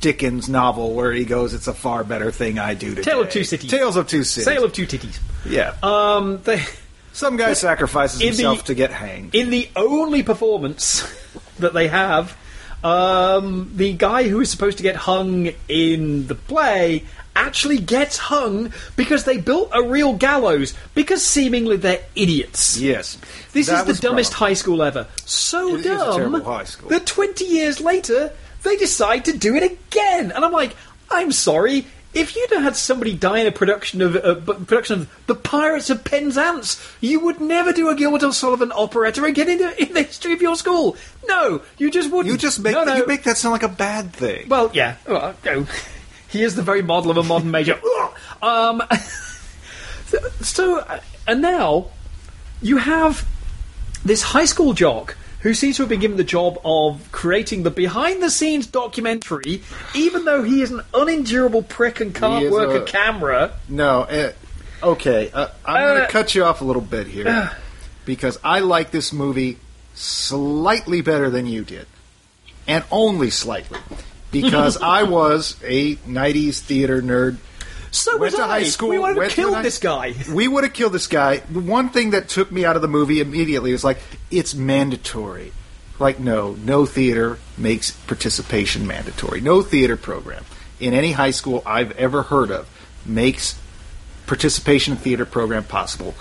[0.00, 3.30] Dickens novel where he goes, "It's a far better thing I do today." Tale of
[3.30, 3.70] Two Cities.
[3.70, 4.44] Tales of Two Cities.
[4.44, 5.18] Sale of Two Titties.
[5.44, 5.74] yeah.
[5.82, 6.62] Um, they,
[7.12, 9.34] Some guy sacrifices himself the- to get hanged.
[9.34, 11.02] in the only performance
[11.58, 12.36] that they have,
[12.82, 17.04] um, the guy who is supposed to get hung in the play
[17.36, 22.76] actually gets hung because they built a real gallows because seemingly they're idiots.
[22.78, 23.16] yes,
[23.52, 25.06] This is the dumbest high school ever.
[25.26, 26.88] So It is a dumb terrible high school.
[26.90, 28.32] that 20 years later
[28.62, 30.32] they decide to do it again.
[30.32, 30.76] And I'm like,
[31.10, 31.86] I'm sorry.
[32.12, 35.90] If you'd have had somebody die in a production of uh, production of The Pirates
[35.90, 39.94] of Penzance, you would never do a Gilbert and Sullivan operetta and get into in
[39.94, 40.96] the history of your school.
[41.28, 42.32] No, you just wouldn't.
[42.32, 42.96] You just make no, no.
[42.96, 44.48] you make that sound like a bad thing.
[44.48, 44.96] Well, yeah.
[45.06, 45.66] Well, no.
[46.28, 47.80] He is the very model of a modern major.
[48.42, 48.82] um,
[50.40, 51.88] so, uh, and now
[52.60, 53.24] you have
[54.04, 57.70] this high school jock who seems to have been given the job of creating the
[57.70, 59.62] behind the scenes documentary,
[59.94, 63.52] even though he is an unendurable prick and can't work a, a- camera.
[63.68, 64.32] No, uh,
[64.82, 65.30] okay.
[65.32, 67.50] Uh, I'm going Uh, to cut you off a little bit here
[68.04, 69.58] because I like this movie
[69.94, 71.86] slightly better than you did,
[72.66, 73.78] and only slightly,
[74.30, 77.38] because I was a '90s theater nerd.
[77.90, 78.48] So Went was to I.
[78.48, 80.14] high school, we would have went to killed high- this guy.
[80.32, 81.38] We would have killed this guy.
[81.38, 83.98] The one thing that took me out of the movie immediately was like,
[84.30, 85.52] it's mandatory.
[85.98, 89.40] Like, no, no theater makes participation mandatory.
[89.40, 90.44] No theater program
[90.78, 92.68] in any high school I've ever heard of
[93.04, 93.58] makes
[94.26, 96.14] participation in theater program possible.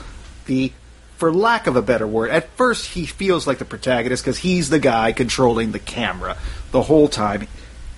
[0.47, 0.73] The,
[1.17, 4.69] for lack of a better word, at first he feels like the protagonist because he's
[4.69, 6.35] the guy controlling the camera
[6.71, 7.47] the whole time.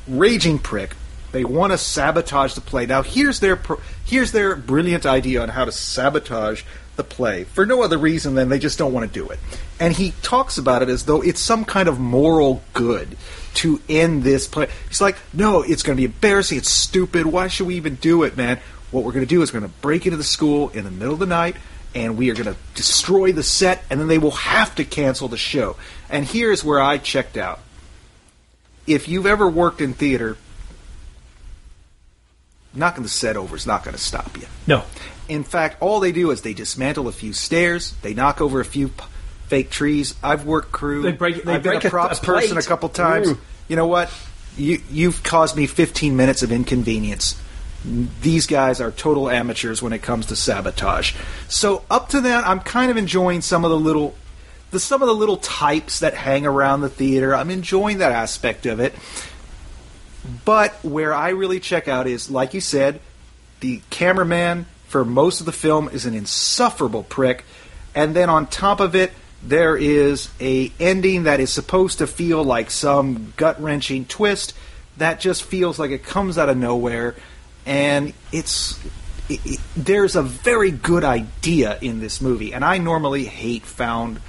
[0.07, 0.95] Raging prick.
[1.31, 2.85] They want to sabotage the play.
[2.85, 3.59] Now here's their
[4.05, 6.63] here's their brilliant idea on how to sabotage
[6.97, 9.39] the play for no other reason than they just don't want to do it.
[9.79, 13.15] And he talks about it as though it's some kind of moral good
[13.55, 14.67] to end this play.
[14.87, 16.57] He's like, "No, it's going to be embarrassing.
[16.57, 17.25] It's stupid.
[17.25, 18.59] Why should we even do it, man?
[18.91, 20.91] What we're going to do is we're going to break into the school in the
[20.91, 21.55] middle of the night."
[21.93, 25.27] And we are going to destroy the set, and then they will have to cancel
[25.27, 25.75] the show.
[26.09, 27.59] And here's where I checked out.
[28.87, 30.37] If you've ever worked in theater,
[32.73, 34.47] knocking the set over is not going to stop you.
[34.67, 34.83] No.
[35.27, 38.65] In fact, all they do is they dismantle a few stairs, they knock over a
[38.65, 39.03] few p-
[39.47, 40.15] fake trees.
[40.23, 41.01] I've worked crew.
[41.01, 42.41] They break- they I've been break a a- props a plate.
[42.41, 43.29] person a couple times.
[43.29, 43.37] Ooh.
[43.67, 44.09] You know what?
[44.57, 47.39] You you've caused me 15 minutes of inconvenience.
[48.21, 51.13] These guys are total amateurs when it comes to sabotage.
[51.47, 54.13] So up to that, I'm kind of enjoying some of the little,
[54.71, 57.33] the some of the little types that hang around the theater.
[57.35, 58.93] I'm enjoying that aspect of it.
[60.45, 62.99] But where I really check out is, like you said,
[63.59, 67.45] the cameraman for most of the film is an insufferable prick,
[67.95, 69.11] and then on top of it,
[69.43, 74.53] there is a ending that is supposed to feel like some gut wrenching twist
[74.97, 77.15] that just feels like it comes out of nowhere,
[77.65, 78.79] and it's.
[79.29, 84.19] It, it, there's a very good idea in this movie, and I normally hate found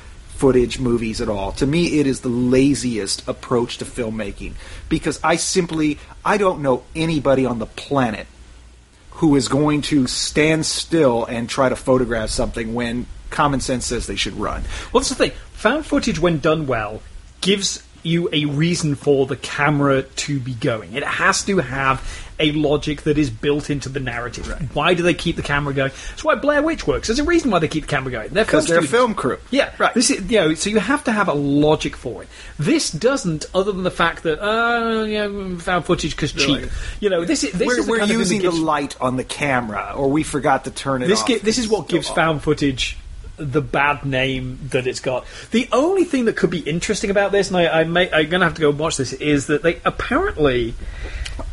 [0.42, 1.52] footage movies at all.
[1.52, 4.54] To me, it is the laziest approach to filmmaking
[4.88, 8.26] because I simply I don't know anybody on the planet
[9.12, 14.08] who is going to stand still and try to photograph something when common sense says
[14.08, 14.64] they should run.
[14.92, 15.30] Well, that's the thing.
[15.52, 17.02] Found footage, when done well,
[17.40, 20.94] gives you a reason for the camera to be going.
[20.94, 22.00] It has to have
[22.42, 24.46] a logic that is built into the narrative.
[24.74, 25.92] Why do they keep the camera going?
[26.10, 27.08] That's why Blair Witch works.
[27.08, 28.30] There's a reason why they keep the camera going.
[28.30, 29.38] They're Because they're a film crew.
[29.50, 29.94] Yeah, Right.
[29.94, 32.28] This is, you know, so you have to have a logic for it.
[32.58, 36.68] This doesn't, other than the fact that, uh, yeah, found footage because cheap.
[37.00, 39.94] You know, this is this we're is we're using gives, the light on the camera,
[39.96, 41.28] or we forgot to turn it this off.
[41.28, 42.98] gi- this is what gives found footage
[43.36, 45.24] the bad name that it's got.
[45.50, 48.40] The only thing that could be interesting about this, and I, I may, I'm going
[48.40, 50.74] to have to go and watch this, is that they apparently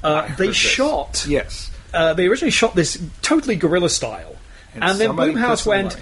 [0.03, 0.55] uh, they this.
[0.55, 1.25] shot.
[1.27, 1.71] Yes.
[1.93, 4.35] Uh, they originally shot this totally guerrilla style,
[4.73, 5.97] And and, then Blumhouse went.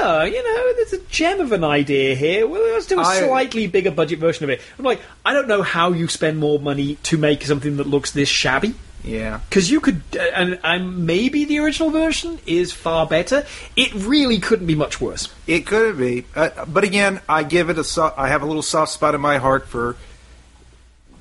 [0.00, 2.46] Oh, you know, there's a gem of an idea here.
[2.46, 4.60] Well, let's do a I- slightly bigger budget version of it.
[4.78, 8.12] I'm like, I don't know how you spend more money to make something that looks
[8.12, 8.74] this shabby.
[9.02, 9.40] Yeah.
[9.48, 13.46] Because you could, uh, and, and maybe the original version is far better.
[13.76, 15.32] It really couldn't be much worse.
[15.46, 17.84] It could be, uh, but again, I give it a.
[17.84, 19.96] So- I have a little soft spot in my heart for,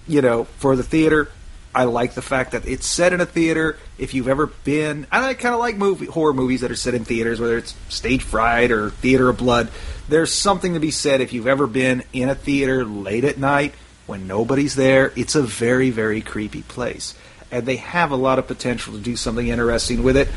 [0.08, 1.30] you know, for the theater.
[1.78, 3.78] I like the fact that it's set in a theater.
[4.00, 6.96] If you've ever been, and I kind of like movie horror movies that are set
[6.96, 9.70] in theaters, whether it's Stage Fright or Theater of Blood.
[10.10, 13.76] There's something to be said if you've ever been in a theater late at night
[14.08, 15.14] when nobody's there.
[15.16, 17.14] It's a very, very creepy place,
[17.52, 20.30] and they have a lot of potential to do something interesting with it.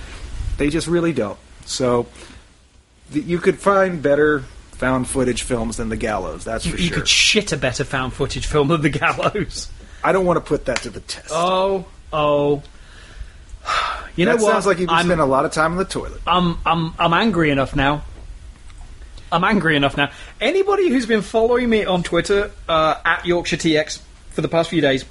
[0.59, 1.39] They just really don't.
[1.65, 2.07] So
[3.13, 4.41] you could find better
[4.73, 6.45] found footage films than The Gallows.
[6.45, 6.97] That's You, for you sure.
[6.97, 9.71] You could shit a better found footage film than The Gallows.
[10.03, 11.29] I don't want to put that to the test.
[11.31, 12.63] Oh, oh.
[14.17, 14.53] You know that what?
[14.53, 16.21] sounds like you've I'm, spending a lot of time in the toilet.
[16.27, 18.03] I'm, I'm, I'm angry enough now.
[19.33, 20.11] I'm angry enough now.
[20.41, 24.81] Anybody who's been following me on Twitter uh, at Yorkshire TX for the past few
[24.81, 25.05] days,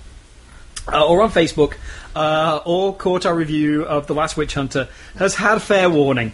[0.91, 1.75] uh, or on Facebook,
[2.15, 6.33] uh, or caught our review of The Last Witch Hunter, has had fair warning.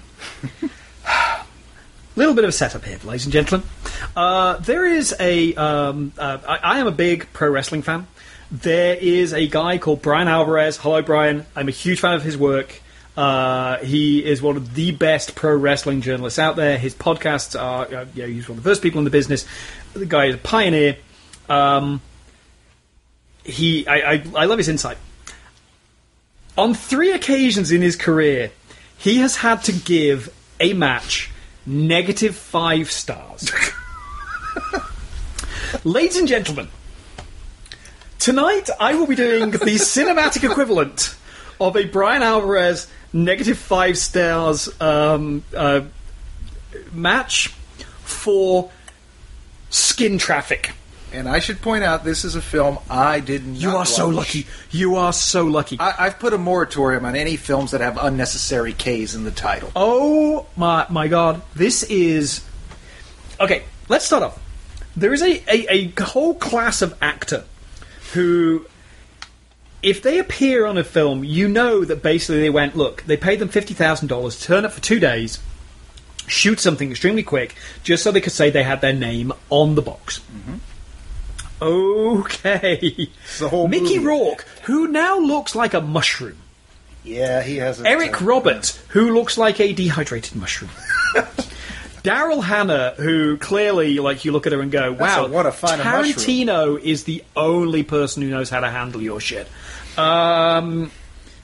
[2.15, 3.67] Little bit of a setup here, ladies and gentlemen.
[4.15, 5.53] Uh, there is a.
[5.55, 8.07] Um, uh, I, I am a big pro wrestling fan.
[8.51, 10.77] There is a guy called Bryan Alvarez.
[10.77, 11.45] Hello, Brian.
[11.55, 12.81] I'm a huge fan of his work.
[13.17, 16.77] Uh, he is one of the best pro wrestling journalists out there.
[16.77, 19.45] His podcasts are, uh, you know, he's one of the first people in the business.
[19.93, 20.97] The guy is a pioneer.
[21.49, 22.01] Um,
[23.43, 24.97] he, I, I, I love his insight.
[26.57, 28.51] On three occasions in his career,
[28.97, 31.31] he has had to give a match
[31.65, 33.51] negative five stars.
[35.83, 36.69] Ladies and gentlemen,
[38.19, 41.15] tonight I will be doing the cinematic equivalent
[41.59, 45.81] of a Bryan Alvarez negative five stars um, uh,
[46.91, 47.47] match
[48.03, 48.71] for
[49.69, 50.71] Skin Traffic.
[51.13, 54.09] And I should point out, this is a film I did not You are so
[54.09, 54.47] lucky.
[54.69, 55.77] You are so lucky.
[55.79, 59.71] I, I've put a moratorium on any films that have unnecessary K's in the title.
[59.77, 61.41] Oh my my god!
[61.55, 62.43] This is
[63.39, 63.63] okay.
[63.87, 64.41] Let's start off.
[64.97, 67.45] There is a, a, a whole class of actor
[68.15, 68.65] who,
[69.83, 73.39] if they appear on a film, you know that basically they went, look, they paid
[73.39, 75.39] them fifty thousand dollars, turn up for two days,
[76.27, 79.81] shoot something extremely quick, just so they could say they had their name on the
[79.81, 80.19] box.
[80.19, 80.55] Mm-hmm.
[81.61, 83.09] Okay.
[83.39, 84.07] the whole Mickey movie.
[84.07, 86.37] Rourke, who now looks like a mushroom.
[87.03, 87.79] Yeah, he has.
[87.79, 90.71] A, Eric Roberts, who looks like a dehydrated mushroom.
[92.05, 95.51] Daryl Hannah, who clearly, like, you look at her and go, "Wow, a- what a
[95.51, 99.47] fine Tarantino is the only person who knows how to handle your shit."
[99.97, 100.91] Um,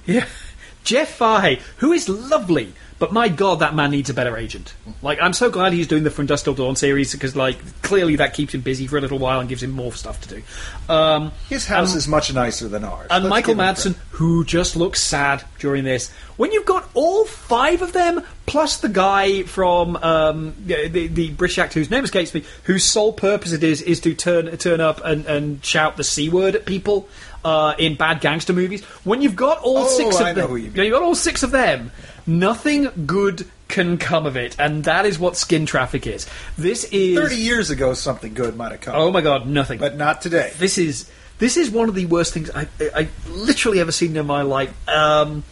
[0.05, 0.26] yeah,
[0.84, 4.75] Jeff Fahey, who is lovely, but my god, that man needs a better agent.
[5.01, 8.17] Like, I'm so glad he's doing the From Dusk Till Dawn series because, like, clearly
[8.17, 10.43] that keeps him busy for a little while and gives him more stuff to do.
[10.87, 13.07] Um, His house is much nicer than ours.
[13.09, 16.11] and Let's Michael Madsen, who just looks sad during this.
[16.37, 21.57] When you've got all five of them, plus the guy from um, the, the, British
[21.57, 25.01] actor whose name escapes me, whose sole purpose it is is to turn turn up
[25.03, 27.07] and, and shout the c word at people
[27.43, 28.83] uh, in bad gangster movies.
[29.03, 31.15] When you've got all Oh, six of I know them, who you you've got all
[31.15, 31.91] six of them,
[32.28, 36.28] nothing good can come of it, and that is what Skin Traffic is.
[36.57, 39.80] This is Thirty years ago, something good might have come, oh my god, nothing.
[39.80, 40.51] but not today.
[40.57, 41.09] This is
[41.39, 44.43] this is one of the worst things I, I, I literally ever seen in my
[44.43, 44.74] life.
[44.88, 45.43] Um,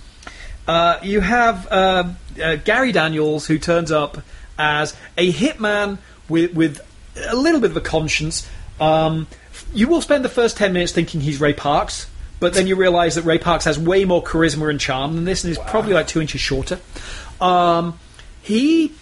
[0.67, 2.09] uh, you have uh,
[2.43, 4.19] uh, Gary Daniels who turns up
[4.57, 5.97] as a hitman
[6.27, 6.85] with with
[7.27, 8.47] a little bit of a conscience.
[8.79, 9.27] Um,
[9.73, 12.08] you will spend the first ten minutes thinking he's Ray Parks,
[12.39, 15.43] but then you realise that Ray Parks has way more charisma and charm than this,
[15.43, 16.79] and is probably like two inches shorter.
[17.41, 17.99] Um,
[18.41, 18.93] he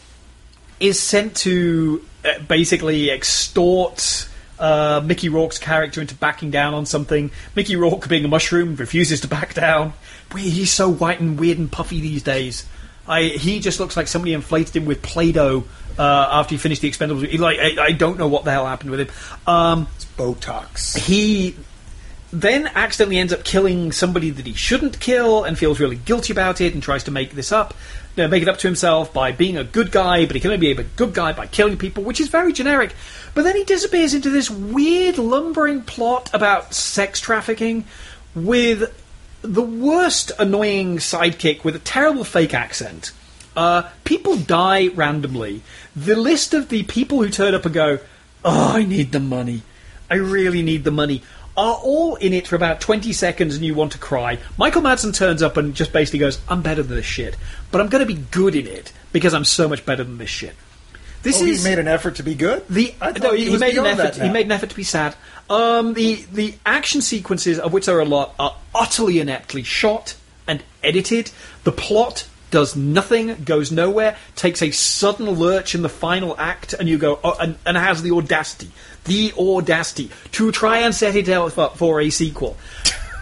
[0.79, 4.29] is sent to uh, basically extort
[4.59, 7.31] uh, Mickey Rourke's character into backing down on something.
[7.55, 9.93] Mickey Rourke, being a mushroom, refuses to back down.
[10.35, 12.65] He's so white and weird and puffy these days.
[13.07, 15.63] I, he just looks like somebody inflated him with Play-Doh
[15.97, 17.25] uh, after he finished the Expendables.
[17.27, 19.09] He, like I, I don't know what the hell happened with him.
[19.47, 20.97] Um, It's Botox.
[20.97, 21.55] he
[22.31, 26.59] then accidentally ends up killing somebody that he shouldn't kill and feels really guilty about
[26.59, 27.73] it and tries to make this up,
[28.17, 30.59] uh, make it up to himself by being a good guy, but he can only
[30.59, 32.93] be a good guy by killing people, which is very generic.
[33.33, 37.85] But then he disappears into this weird lumbering plot about sex trafficking
[38.35, 38.93] with
[39.41, 43.11] the worst annoying sidekick with a terrible fake accent.
[43.55, 45.61] Uh, people die randomly.
[45.95, 47.99] The list of the people who turn up and go,
[48.43, 49.63] "Oh, I need the money.
[50.11, 51.23] I really need the money."
[51.57, 54.37] Are all in it for about 20 seconds and you want to cry.
[54.57, 57.35] Michael Madsen turns up and just basically goes, I'm better than this shit.
[57.71, 60.29] But I'm going to be good in it because I'm so much better than this
[60.29, 60.53] shit.
[61.23, 62.65] This Oh, is he made an effort to be good.
[62.69, 64.15] the no, he he, made an effort.
[64.21, 65.15] He made an effort to be sad.
[65.49, 70.15] Um, the the action sequences, of which there are a lot, are utterly ineptly shot
[70.47, 71.31] and edited.
[71.63, 76.87] The plot does nothing, goes nowhere, takes a sudden lurch in the final act, and
[76.87, 78.71] you go, oh, and, and has the audacity,
[79.07, 82.55] the audacity to try and set it up for a sequel.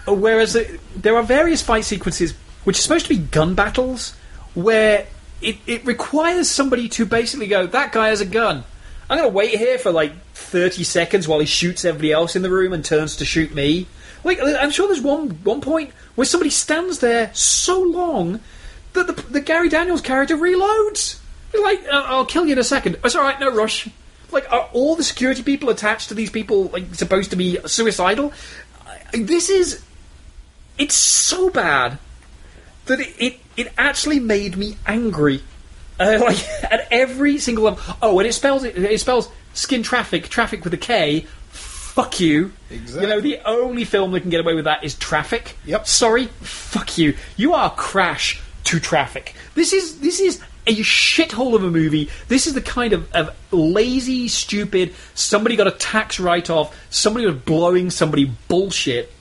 [0.06, 0.64] Uh, Whereas uh,
[0.94, 2.34] there are various fight sequences
[2.64, 4.14] which are supposed to be gun battles,
[4.54, 5.06] where
[5.40, 8.64] it, it requires somebody to basically go, that guy has a gun.
[9.08, 12.42] I'm going to wait here for like 30 seconds while he shoots everybody else in
[12.42, 13.86] the room and turns to shoot me.
[14.24, 18.40] Like, I'm sure there's one one point where somebody stands there so long
[18.94, 21.20] that the, the Gary Daniels character reloads.
[21.54, 22.96] Like, "Uh, I'll kill you in a second.
[23.04, 23.88] It's all right, no rush.
[24.36, 28.34] Like, are all the security people attached to these people like supposed to be suicidal?
[29.12, 29.82] This is,
[30.76, 31.96] it's so bad
[32.84, 35.42] that it, it, it actually made me angry.
[35.98, 37.96] Uh, like at every single level.
[38.02, 41.24] Oh, and it spells it, it spells skin traffic, traffic with a K.
[41.48, 42.52] Fuck you.
[42.70, 43.08] Exactly.
[43.08, 45.56] You know the only film that can get away with that is Traffic.
[45.64, 45.86] Yep.
[45.86, 46.26] Sorry.
[46.26, 47.16] Fuck you.
[47.38, 49.34] You are Crash to Traffic.
[49.54, 52.10] This is this is a shithole of a movie.
[52.28, 54.94] This is the kind of, of lazy, stupid.
[55.14, 56.76] Somebody got a tax write off.
[56.90, 59.12] Somebody was blowing somebody bullshit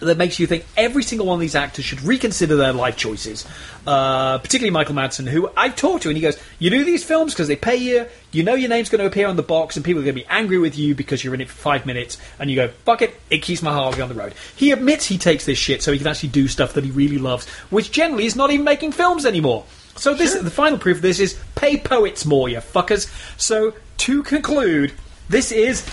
[0.00, 3.46] that makes you think every single one of these actors should reconsider their life choices.
[3.86, 7.32] Uh, particularly Michael Madsen, who I've talked to, and he goes, "You do these films
[7.32, 8.06] because they pay you.
[8.32, 10.22] You know your name's going to appear on the box, and people are going to
[10.22, 13.02] be angry with you because you're in it for five minutes." And you go, "Fuck
[13.02, 15.92] it, it keeps my heart on the road." He admits he takes this shit so
[15.92, 18.92] he can actually do stuff that he really loves, which generally is not even making
[18.92, 19.64] films anymore.
[19.96, 23.10] So this, the final proof of this is pay poets more, you fuckers.
[23.38, 24.92] So to conclude,
[25.28, 25.86] this is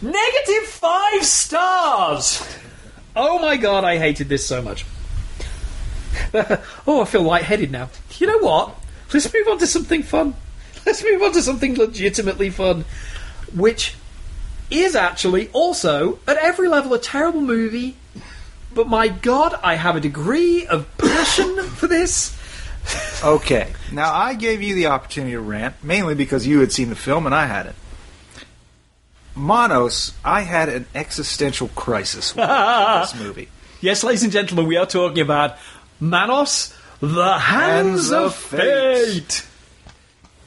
[0.00, 2.46] negative five stars.
[3.14, 4.86] Oh my god, I hated this so much.
[6.86, 7.90] oh, I feel lightheaded now.
[8.18, 8.76] You know what?
[9.12, 10.34] Let's move on to something fun.
[10.86, 12.84] Let's move on to something legitimately fun,
[13.54, 13.94] which
[14.70, 17.96] is actually also, at every level, a terrible movie.
[18.74, 22.36] But my god, I have a degree of passion for this.
[23.22, 23.72] Okay.
[23.92, 27.26] Now I gave you the opportunity to rant, mainly because you had seen the film
[27.26, 27.76] and I hadn't.
[29.34, 33.48] Manos, I had an existential crisis with this movie.
[33.80, 35.56] Yes, ladies and gentlemen, we are talking about
[36.00, 39.12] Manos, the Hands, Hands of, of Fate.
[39.12, 39.46] Fate.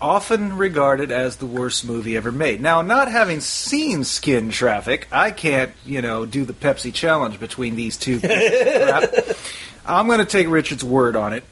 [0.02, 2.62] Often regarded as the worst movie ever made.
[2.62, 7.76] Now, not having seen Skin Traffic, I can't, you know, do the Pepsi challenge between
[7.76, 8.20] these two.
[8.22, 9.38] pieces of crap.
[9.86, 11.44] I'm going to take Richard's word on it.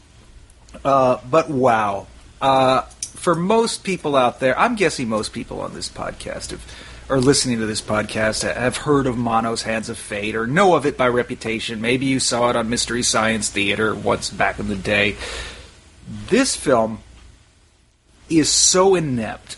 [0.84, 2.08] Uh, but wow.
[2.42, 2.82] Uh,
[3.24, 6.66] for most people out there, I'm guessing most people on this podcast have,
[7.10, 10.86] or listening to this podcast have heard of Manos Hands of Fate or know of
[10.86, 11.80] it by reputation.
[11.80, 15.16] Maybe you saw it on Mystery Science Theater once back in the day.
[16.28, 17.00] This film
[18.30, 19.58] is so inept,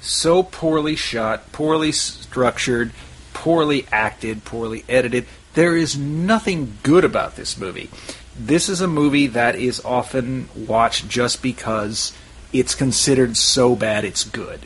[0.00, 2.92] so poorly shot, poorly structured,
[3.32, 5.26] poorly acted, poorly edited.
[5.54, 7.90] There is nothing good about this movie.
[8.38, 12.12] This is a movie that is often watched just because
[12.52, 14.60] it's considered so bad it's good.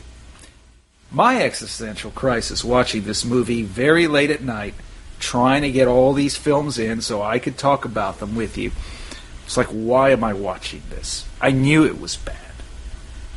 [1.09, 4.73] My existential crisis watching this movie very late at night,
[5.19, 8.71] trying to get all these films in so I could talk about them with you.
[9.45, 11.25] It's like, why am I watching this?
[11.39, 12.37] I knew it was bad.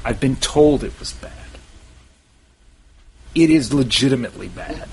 [0.04, 1.32] I've been told it was bad.
[3.34, 4.88] It is legitimately bad.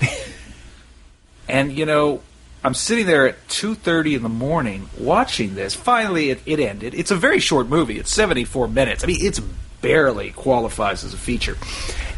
[1.48, 2.22] and you know,
[2.64, 5.74] I'm sitting there at 2:30 in the morning watching this.
[5.74, 6.94] Finally, it, it ended.
[6.94, 7.98] It's a very short movie.
[7.98, 9.02] It's 74 minutes.
[9.02, 9.40] I mean, it's
[9.80, 11.56] barely qualifies as a feature.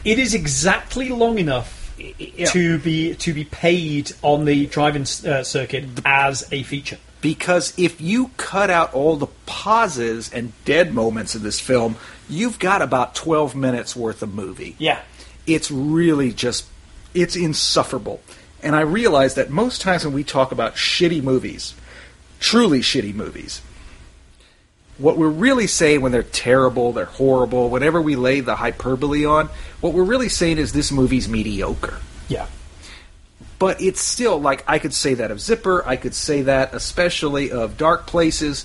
[0.05, 1.95] It is exactly long enough
[2.47, 6.99] to be to be paid on the drive-in uh, circuit as a feature.
[7.22, 11.97] Because if you cut out all the pauses and dead moments in this film,
[12.28, 14.76] you've got about 12 minutes worth of movie.
[14.78, 15.01] Yeah.
[15.47, 16.66] it's really just
[17.14, 18.20] it's insufferable
[18.64, 21.74] and i realize that most times when we talk about shitty movies
[22.40, 23.62] truly shitty movies
[24.98, 29.48] what we're really saying when they're terrible they're horrible whenever we lay the hyperbole on
[29.80, 31.98] what we're really saying is this movie's mediocre
[32.28, 32.46] Yeah.
[33.58, 37.50] but it's still like I could say that of Zipper, I could say that especially
[37.50, 38.64] of Dark Places,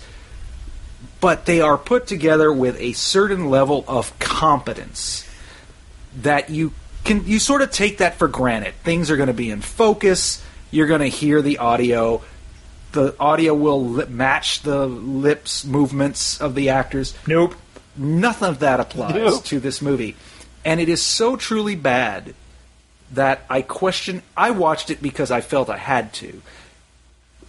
[1.21, 5.27] but they are put together with a certain level of competence
[6.21, 6.73] that you
[7.03, 8.73] can you sort of take that for granted.
[8.83, 12.21] Things are going to be in focus, you're going to hear the audio,
[12.91, 17.13] the audio will li- match the lips movements of the actors.
[17.27, 17.55] Nope.
[17.95, 19.39] Nothing of that applies No.
[19.39, 20.15] to this movie.
[20.65, 22.33] And it is so truly bad
[23.11, 24.21] that I question.
[24.37, 26.41] I watched it because I felt I had to.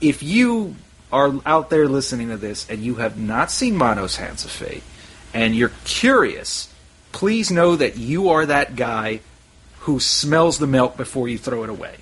[0.01, 0.77] If you
[1.13, 4.83] are out there listening to this and you have not seen Manos Hands of Fate
[5.35, 6.73] and you're curious,
[7.13, 9.21] please know that you are that guy
[9.91, 11.97] who smells the milk before you throw it away.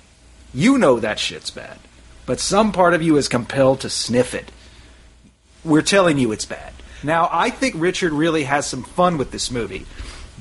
[0.53, 1.79] You know that shit's bad.
[2.27, 4.51] But some part of you is compelled to sniff it.
[5.65, 6.73] We're telling you it's bad.
[7.01, 9.87] Now, I think Richard really has some fun with this movie,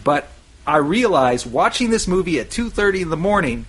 [0.05, 0.29] but
[0.67, 3.65] I realize watching this movie at 2:30 in the morning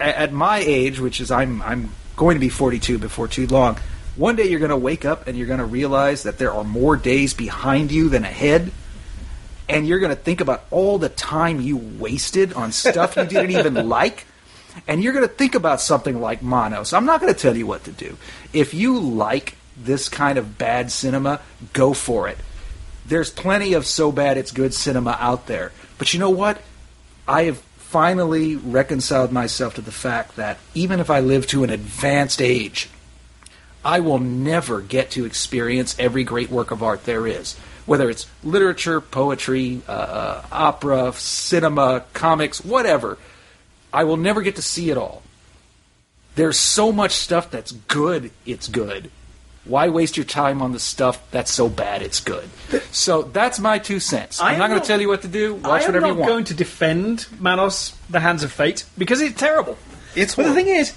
[0.00, 3.78] at my age, which is I'm I'm going to be 42 before too long.
[4.16, 6.64] One day you're going to wake up and you're going to realize that there are
[6.64, 8.72] more days behind you than ahead,
[9.68, 13.50] and you're going to think about all the time you wasted on stuff you didn't
[13.58, 14.26] even like,
[14.86, 16.82] and you're going to think about something like Mono.
[16.82, 18.16] So I'm not going to tell you what to do.
[18.52, 21.40] If you like this kind of bad cinema,
[21.72, 22.38] go for it.
[23.06, 25.72] There's plenty of so bad it's good cinema out there.
[25.98, 26.60] But you know what?
[27.26, 31.70] I have finally reconciled myself to the fact that even if I live to an
[31.70, 32.88] advanced age,
[33.84, 37.56] I will never get to experience every great work of art there is.
[37.86, 43.18] Whether it's literature, poetry, uh, uh, opera, cinema, comics, whatever.
[43.92, 45.22] I will never get to see it all.
[46.34, 49.10] There's so much stuff that's good, it's good.
[49.64, 52.50] Why waste your time on the stuff that's so bad it's good?
[52.90, 54.40] So that's my two cents.
[54.40, 55.60] I I'm not going to tell you what to do.
[55.64, 56.22] I Watch am whatever not you want.
[56.22, 59.78] I'm going to defend Manos: The Hands of Fate because it's terrible.
[60.14, 60.92] It's but the thing is,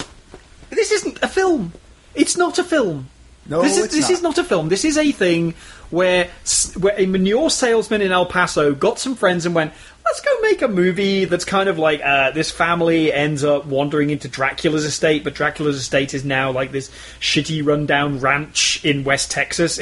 [0.69, 1.71] this isn't a film.
[2.13, 3.09] It's not a film.
[3.49, 4.11] No, this is this not.
[4.11, 4.69] is not a film.
[4.69, 5.53] This is a thing
[5.89, 6.29] where
[6.77, 9.73] where a manure salesman in El Paso got some friends and went,
[10.05, 14.09] "Let's go make a movie that's kind of like uh, this family ends up wandering
[14.09, 16.89] into Dracula's estate, but Dracula's estate is now like this
[17.19, 19.77] shitty rundown ranch in West Texas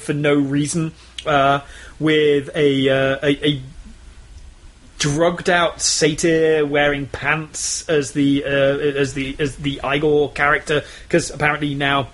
[0.00, 0.92] for no reason,
[1.26, 1.60] uh,
[1.98, 3.62] with a, uh, a a
[4.98, 11.30] drugged out satyr wearing pants as the uh, as the as the Igor character because
[11.30, 12.08] apparently now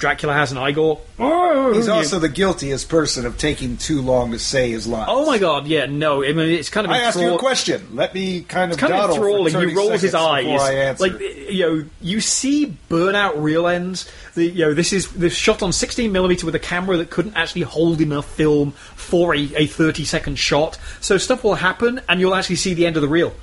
[0.00, 0.98] Dracula has an Igor.
[1.18, 5.08] Oh, He's also the guiltiest person of taking too long to say his lines.
[5.10, 5.66] Oh my god!
[5.66, 6.24] Yeah, no.
[6.24, 7.94] I mean, it's kind of I asked you a question.
[7.94, 9.52] Let me kind of kind of dawdle for enthralling.
[9.52, 11.06] 30 He rolls his seconds eyes, before I answer.
[11.06, 14.10] like you know, you see burnout reel ends.
[14.34, 17.36] The, you know, this is this shot on 16 millimeter with a camera that couldn't
[17.36, 20.78] actually hold enough film for a, a 30 second shot.
[21.00, 23.34] So stuff will happen, and you'll actually see the end of the reel.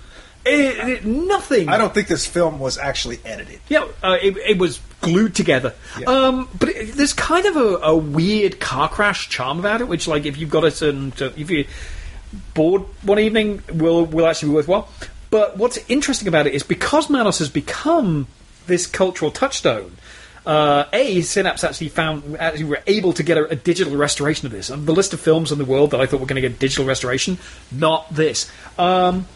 [0.48, 1.70] It, it- nothing.
[1.70, 3.60] I don't think this film was actually edited.
[3.70, 5.74] Yeah, uh, it, it was glued together.
[6.00, 6.08] Yeah.
[6.10, 10.08] Um, but it, there's kind of a, a weird car crash charm about it, which,
[10.08, 11.66] like, if you've got a certain, if you're
[12.54, 14.90] bored one evening, will will actually be worthwhile.
[15.30, 18.28] But what's interesting about it is because Manos has become
[18.68, 19.92] this cultural touchstone.
[20.46, 24.54] Uh, a Synapse actually found actually were able to get a, a digital restoration of
[24.54, 24.72] this.
[24.72, 26.58] On the list of films in the world that I thought were going to get
[26.58, 27.38] digital restoration,
[27.70, 28.50] not this.
[28.80, 29.28] Um,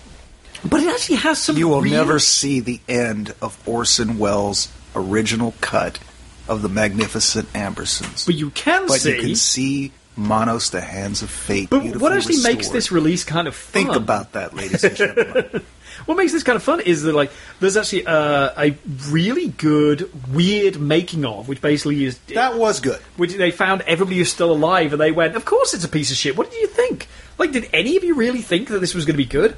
[0.65, 1.57] but it actually has some.
[1.57, 5.99] You will real- never see the end of Orson Welles' original cut
[6.47, 8.25] of the Magnificent Ambersons.
[8.25, 8.87] But you can see.
[8.87, 9.15] But see.
[9.15, 11.69] you can see Manos, the Hands of Fate.
[11.69, 13.83] But what actually makes this release kind of fun?
[13.83, 15.63] Think about that, ladies and gentlemen.
[16.05, 18.75] What makes this kind of fun is that like there's actually uh, a
[19.09, 22.99] really good weird making of, which basically is That was good.
[23.17, 26.11] which they found everybody who's still alive, and they went, "Of course, it's a piece
[26.11, 27.07] of shit." What did you think?
[27.37, 29.55] Like, did any of you really think that this was going to be good?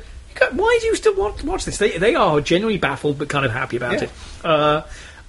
[0.52, 1.78] Why do you still want watch this?
[1.78, 4.04] They they are genuinely baffled, but kind of happy about Yeah.
[4.04, 4.10] it.
[4.44, 4.82] Uh,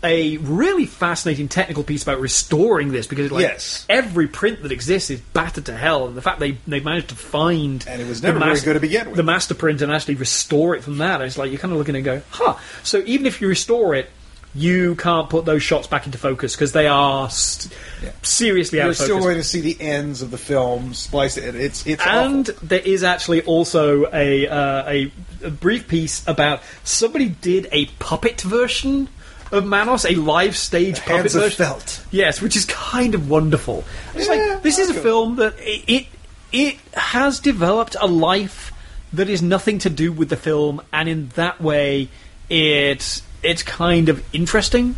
[0.02, 3.86] a really fascinating technical piece about restoring this because like Yes.
[3.89, 7.14] every print that exists is battered to hell, and the fact they they managed to
[7.14, 9.16] find And it was never very good to begin with.
[9.16, 11.22] the master print and actually restore it from that.
[11.22, 12.56] It's like you're kind of looking and go, huh.
[12.82, 14.10] So even if you restore it,
[14.55, 17.72] you can't put those shots back into focus because they are st-
[18.02, 18.10] Yeah.
[18.22, 21.39] seriously out You're still going to see the ends of the film spliced.
[21.39, 21.56] in.
[21.56, 22.66] It's it's and awful.
[22.68, 25.12] there is actually also a, uh, a
[25.43, 29.09] a brief piece about somebody did a puppet version
[29.52, 31.56] of Manos, a live stage puppet Hands of version.
[31.66, 32.05] felt.
[32.10, 33.85] Yes, which is kind of wonderful.
[34.14, 36.06] It's Yeah, like this is a that's film that it, it
[36.52, 38.72] it has developed a life
[39.12, 42.09] that is nothing to do with the film, and in that way,
[42.48, 44.95] it's it's kind of interesting.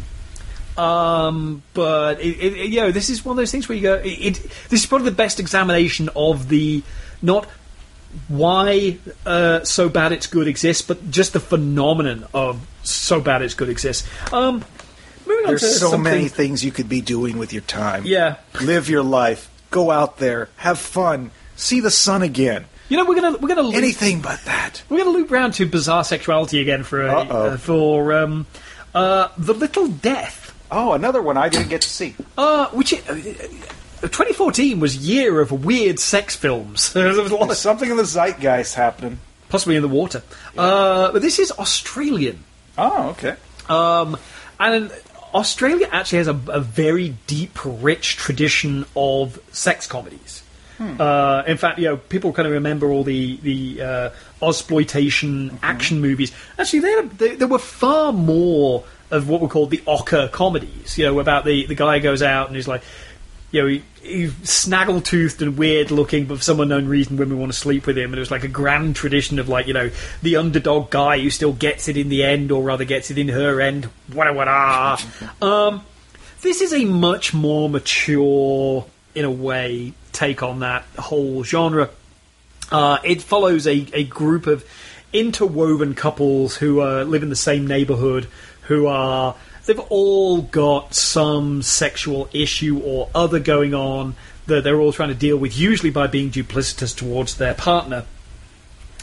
[0.78, 3.82] Um, but it, it, it- you know, this is one of those things where you
[3.82, 3.94] go.
[3.94, 4.34] It, it
[4.68, 6.82] this is probably the best examination of the
[7.22, 7.46] not
[8.28, 13.54] why uh, so bad it's good exists, but just the phenomenon of so bad it's
[13.54, 14.06] good exists.
[14.32, 14.64] Um,
[15.26, 18.04] moving on There's to so something- many things you could be doing with your time.
[18.06, 18.36] Yeah.
[18.62, 19.50] Live your life.
[19.70, 20.48] Go out there.
[20.56, 21.30] Have fun.
[21.56, 22.66] See the sun again.
[22.88, 24.82] You know, we're gonna we're gonna loop, Anything but that.
[24.88, 27.46] we're gonna loop round to bizarre sexuality again for a, Uh-oh.
[27.46, 28.46] uh, for um,
[28.94, 30.52] uh, the little death.
[30.70, 32.14] Oh, another one I didn't get to see.
[32.38, 32.98] Uh, which i-
[34.02, 36.92] 2014 was year of weird sex films.
[36.94, 39.18] there was a lot of something in the zeitgeist happening.
[39.48, 40.22] possibly in the water.
[40.56, 42.44] Uh, but this is Australian.
[42.78, 43.34] Oh, okay.
[43.68, 44.16] Um,
[44.60, 44.92] and
[45.34, 50.42] Australia actually has a, a very deep, rich tradition of sex comedies.
[50.78, 54.10] Uh, in fact, you know, people kind of remember all the the uh,
[54.42, 56.32] exploitation action movies.
[56.58, 60.98] Actually, there there there were far more of what were called the ocker comedies.
[60.98, 62.82] You know, about the the guy goes out and he's like,
[63.50, 67.38] you know, he, he's snaggle toothed and weird looking, but for some unknown reason, women
[67.38, 68.10] want to sleep with him.
[68.10, 69.90] And it was like a grand tradition of like, you know,
[70.22, 73.28] the underdog guy who still gets it in the end, or rather gets it in
[73.28, 73.88] her end.
[74.12, 75.02] Wada wada.
[75.42, 75.84] um,
[76.42, 81.90] this is a much more mature, in a way, take on that whole genre.
[82.72, 84.64] Uh, it follows a, a group of
[85.12, 88.26] interwoven couples who uh, live in the same neighborhood,
[88.62, 89.36] who are
[89.66, 94.14] they've all got some sexual issue or other going on
[94.46, 98.04] that they're all trying to deal with, usually by being duplicitous towards their partner.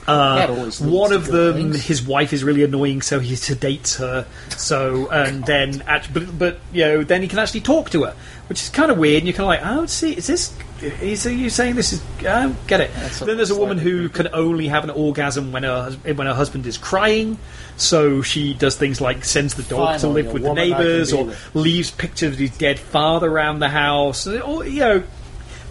[0.07, 1.85] Uh, one of them, things.
[1.85, 4.25] his wife is really annoying, so he sedates her.
[4.49, 8.15] So, and then, act- but, but you know, then he can actually talk to her,
[8.47, 9.19] which is kind of weird.
[9.19, 10.53] And you're kind of like, oh, see, is this?
[10.81, 12.03] Is you saying this is?
[12.19, 12.91] I don't get it.
[13.25, 16.65] then there's a woman who can only have an orgasm when her when her husband
[16.67, 17.37] is crying.
[17.77, 20.77] So she does things like sends the dog to live with the woman I can
[20.77, 21.55] neighbors, or with.
[21.55, 24.27] leaves pictures of his dead father around the house.
[24.27, 25.03] Or, you know,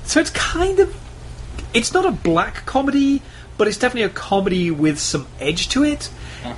[0.05, 0.97] so it's kind of
[1.75, 3.23] it's not a black comedy,
[3.59, 6.11] but it's definitely a comedy with some edge to it.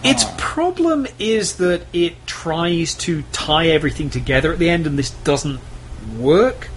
[0.03, 5.11] Its problem is that it tries to tie everything together at the end, and this
[5.11, 5.61] doesn't
[6.19, 6.69] work,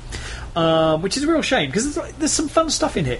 [0.55, 3.19] um, which is a real shame because there's, there's some fun stuff in here.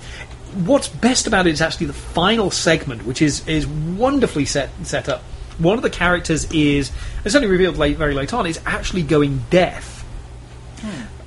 [0.66, 5.08] What's best about it is actually the final segment, which is is wonderfully set set
[5.08, 5.22] up.
[5.58, 6.92] One of the characters is
[7.24, 9.98] it's only revealed late, very late on is actually going deaf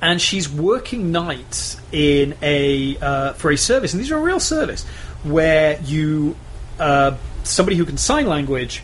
[0.01, 4.39] and she's working nights in a uh, for a service, and these are a real
[4.39, 4.85] service
[5.23, 6.35] where you
[6.79, 8.83] uh, somebody who can sign language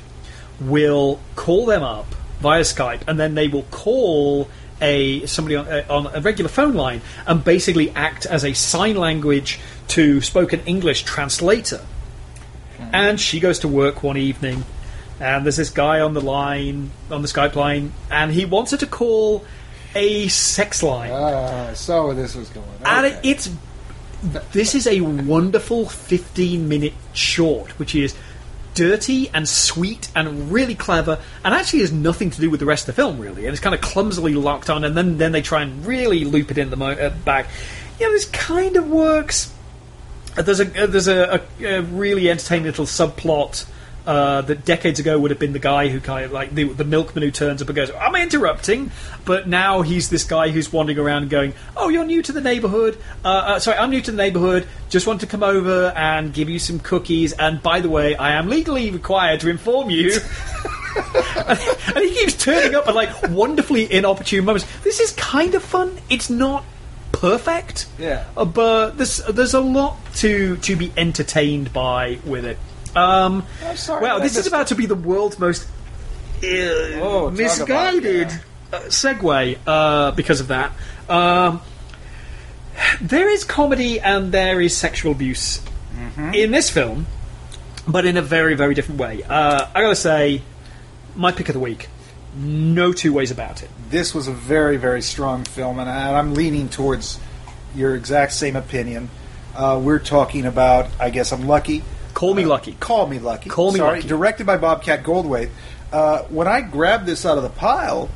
[0.60, 2.06] will call them up
[2.40, 4.50] via Skype, and then they will call
[4.80, 8.96] a somebody on, uh, on a regular phone line and basically act as a sign
[8.96, 11.82] language to spoken English translator.
[12.94, 14.64] And she goes to work one evening,
[15.20, 18.78] and there's this guy on the line, on the Skype line, and he wants her
[18.78, 19.44] to call
[19.96, 21.10] a sex line.
[21.12, 22.68] Ah, so this was going.
[22.86, 23.50] And it, it's
[24.52, 28.16] this is a wonderful 15 minute short, which is
[28.74, 32.88] dirty and sweet and really clever, and actually has nothing to do with the rest
[32.88, 33.46] of the film, really.
[33.46, 36.52] And it's kind of clumsily locked on, and then then they try and really loop
[36.52, 37.48] it in the mo- uh, back.
[38.00, 39.54] Yeah, this kind of works.
[40.36, 43.66] There's a uh, there's a, a, a really entertaining little subplot.
[44.08, 46.86] Uh, that decades ago would have been the guy who kind of like the, the
[46.86, 48.90] milkman who turns up and goes, "Am "I'm interrupting,"
[49.26, 52.98] but now he's this guy who's wandering around going, "Oh, you're new to the neighborhood.
[53.26, 54.66] Uh, uh, sorry, I'm new to the neighborhood.
[54.88, 57.34] Just want to come over and give you some cookies.
[57.34, 60.14] And by the way, I am legally required to inform you."
[61.46, 64.66] and he keeps turning up at like wonderfully inopportune moments.
[64.86, 65.98] This is kind of fun.
[66.10, 66.64] It's not
[67.12, 68.24] perfect, Yeah.
[68.38, 72.58] uh, but there's there's a lot to to be entertained by with it.
[72.96, 77.00] Um, I'm sorry wow, I this is about to be the world's most uh, Oh,
[77.00, 78.40] talk about- misguided yeah.
[78.74, 80.72] uh, segue uh, because of that.
[81.10, 81.62] Um,
[83.02, 85.62] there is comedy and there is sexual abuse
[85.98, 86.34] Mm-hmm.
[86.36, 87.08] in this film,
[87.88, 89.24] but in a very, very different way.
[89.24, 90.44] Uh, I gotta say,
[91.16, 91.90] my pick of the week.
[92.36, 93.70] No two ways about it.
[93.90, 97.20] this was a very, very strong film, and I- I'm leaning towards
[97.76, 99.10] your exact same opinion.
[99.56, 101.82] Uh, we're talking about, I guess I'm lucky.
[102.18, 102.76] Call me lucky.
[102.80, 103.48] Call me lucky.
[103.48, 104.08] Call Me Sorry, Lucky.
[104.08, 105.52] directed by Bobcat Goldthwait.
[105.92, 108.10] Uh, when I grabbed this out of the pile,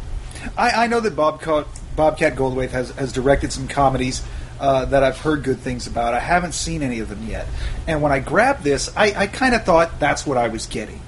[0.57, 4.23] I, I know that Bobcat, Bobcat Goldthwait has, has directed some comedies
[4.59, 6.15] uh, that I've heard good things about.
[6.15, 7.45] I haven't seen any of them yet.
[7.87, 10.99] And when I grabbed this, I, I kind of thought that's what I was getting.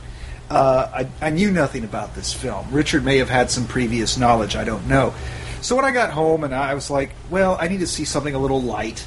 [0.52, 2.68] Uh, I, I knew nothing about this film.
[2.70, 4.56] Richard may have had some previous knowledge.
[4.56, 5.15] I don't know.
[5.61, 8.36] So when I got home and I was like, well, I need to see something
[8.36, 9.03] a little light.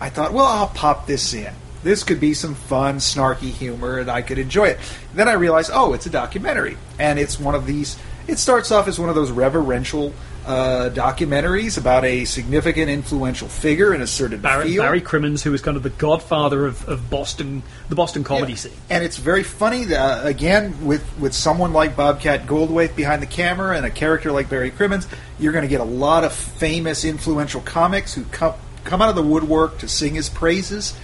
[0.00, 1.52] I thought, well, I'll pop this in.
[1.82, 4.78] This could be some fun, snarky humor, and I could enjoy it.
[5.14, 7.98] Then I realized, oh, it's a documentary, and it's one of these.
[8.26, 10.12] It starts off as one of those reverential
[10.44, 14.84] uh, documentaries about a significant, influential figure in a certain Barry, field.
[14.84, 18.58] Barry Crimmins, who is kind of the godfather of, of Boston, the Boston comedy Yeah.
[18.58, 18.72] scene.
[18.88, 23.76] And it's very funny, uh, again, with, with someone like Bobcat Goldthwait behind the camera
[23.76, 25.06] and a character like Barry Crimmins,
[25.38, 29.16] you're going to get a lot of famous, influential comics who come, come out of
[29.16, 30.94] the woodwork to sing his praises.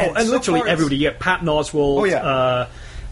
[0.00, 0.96] Oh, and so literally far it's- everybody.
[0.96, 2.00] Yeah, Patton Oswalt.
[2.00, 2.16] Oh, yeah.
[2.22, 2.68] Uh,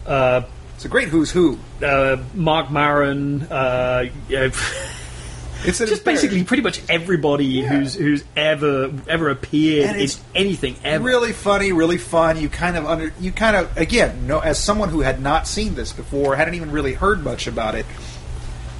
[0.07, 0.41] uh,
[0.75, 1.57] It's a great who's who.
[1.83, 3.43] uh, Marc Maron.
[3.43, 4.49] Uh, yeah,
[5.67, 11.03] It's just basically pretty much everybody who's who's ever ever appeared in anything ever.
[11.03, 12.39] really funny, really fun.
[12.39, 15.73] You kind of under, you kind of again, no, as someone who had not seen
[15.73, 17.87] this before, hadn't even really heard much about it,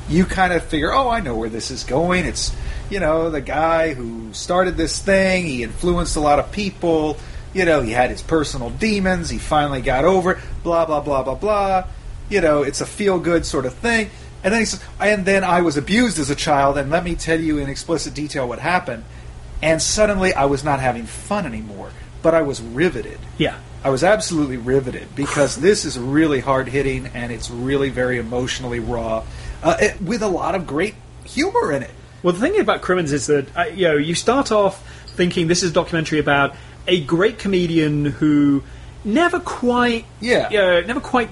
[0.07, 2.25] you kind of figure, oh, I know where this is going.
[2.25, 2.55] It's
[2.91, 5.47] you know the guy who started this thing.
[5.47, 7.17] He influenced a lot of people.
[7.55, 9.29] You know, he had his personal demons.
[9.29, 10.39] He finally got over it.
[10.61, 11.87] Blah blah blah blah blah.
[12.29, 14.09] You know, it's a feel good sort of thing.
[14.43, 17.15] And then he says, and then I was abused as a child, and let me
[17.15, 19.05] tell you in explicit detail what happened.
[19.61, 21.91] And suddenly I was not having fun anymore,
[22.21, 23.19] but I was riveted.
[23.37, 23.57] Yeah.
[23.83, 28.79] I was absolutely riveted because this is really hard hitting and it's really very emotionally
[28.79, 29.23] raw,
[29.63, 31.91] uh, it, with a lot of great humor in it.
[32.21, 35.63] Well, the thing about Crimmins is that uh, you know you start off thinking this
[35.63, 36.55] is a documentary about
[36.87, 38.63] a great comedian who
[39.03, 40.49] never quite, Yeah.
[40.49, 41.29] you know, never quite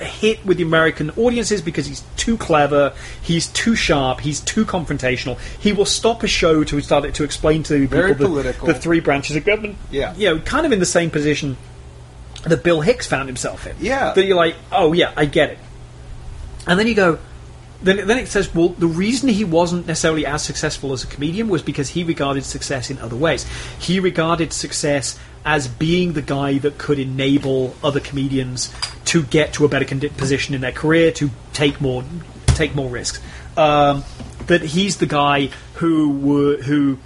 [0.00, 5.38] hit with the American audiences because he's too clever, he's too sharp, he's too confrontational.
[5.58, 8.66] He will stop a show to start it to explain to people the, political.
[8.68, 9.76] the three branches of government.
[9.90, 10.14] Yeah.
[10.16, 11.56] you know, kind of in the same position
[12.44, 13.76] that Bill Hicks found himself in.
[13.80, 14.14] Yeah.
[14.14, 15.58] that you're like, oh yeah, I get it.
[16.66, 17.18] And then you go,
[17.82, 21.48] then, then it says, well, the reason he wasn't necessarily as successful as a comedian
[21.48, 23.46] was because he regarded success in other ways.
[23.78, 28.72] He regarded success as being the guy that could enable other comedians
[29.06, 32.04] to get to a better position in their career, to take more,
[32.48, 33.20] take more risks.
[33.56, 34.04] Um,
[34.46, 36.98] that he's the guy who were, who,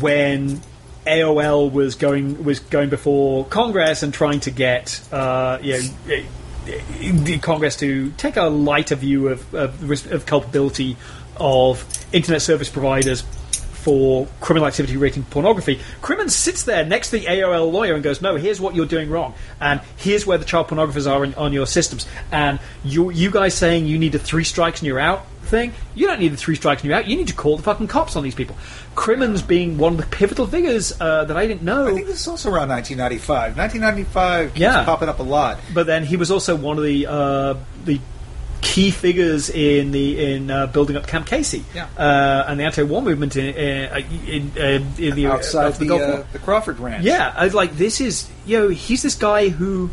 [0.00, 0.60] when
[1.06, 6.22] AOL was going was going before Congress and trying to get uh, you know,
[6.64, 10.96] the Congress to take a lighter view of, of, of culpability
[11.36, 13.24] of internet service providers
[13.80, 15.80] for criminal activity rating pornography.
[16.02, 19.08] Crimmins sits there next to the AOL lawyer and goes, "No, here's what you're doing
[19.08, 23.30] wrong, and here's where the child pornographers are in, on your systems, and you you
[23.30, 26.36] guys saying you need a three strikes and you're out." Thing you don't need the
[26.36, 27.08] three strikes and you're out.
[27.08, 28.56] You need to call the fucking cops on these people.
[28.94, 31.86] Crimmins being one of the pivotal figures uh, that I didn't know.
[31.88, 33.56] I think this is also around 1995.
[33.56, 34.84] 1995 keeps Yeah.
[34.84, 35.58] popping up a lot.
[35.72, 37.54] but then he was also one of the uh,
[37.84, 38.00] the
[38.60, 41.86] key figures in the in uh, building up Camp Casey Yeah.
[41.96, 46.02] uh, and the anti-war movement in in, in, uh, in the Outside off the, Gulf
[46.02, 47.02] uh, the Crawford Ranch.
[47.04, 49.88] Yeah, I was like, this is you know, he's this guy who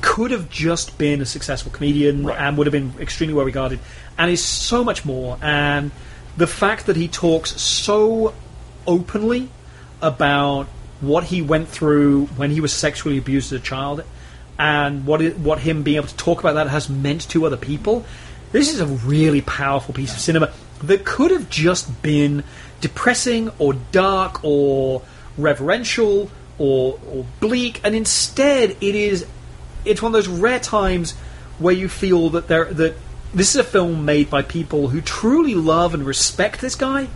[0.00, 2.38] could have just been a successful comedian Right.
[2.40, 3.78] and would have been extremely well regarded,
[4.16, 5.36] and is so much more.
[5.42, 5.90] And
[6.36, 8.34] the fact that he talks so
[8.86, 9.48] openly
[10.02, 10.66] about
[11.00, 14.04] what he went through when he was sexually abused as a child,
[14.58, 17.56] and what it, what him being able to talk about that has meant to other
[17.56, 18.04] people.
[18.52, 20.52] This is a really powerful piece of cinema
[20.82, 22.44] that could have just been
[22.80, 25.02] depressing or dark or
[25.36, 29.26] reverential or, or bleak, and instead it is
[29.84, 31.12] it's one of those rare times
[31.58, 32.94] where you feel that there that
[33.34, 37.08] this is a film made by people who truly love and respect this guy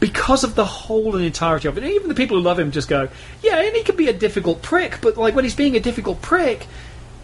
[0.00, 1.84] because of the whole and entirety of it.
[1.84, 3.08] And even the people who love him just go,
[3.42, 6.22] yeah, and he can be a difficult prick, but like when he's being a difficult
[6.22, 6.66] prick,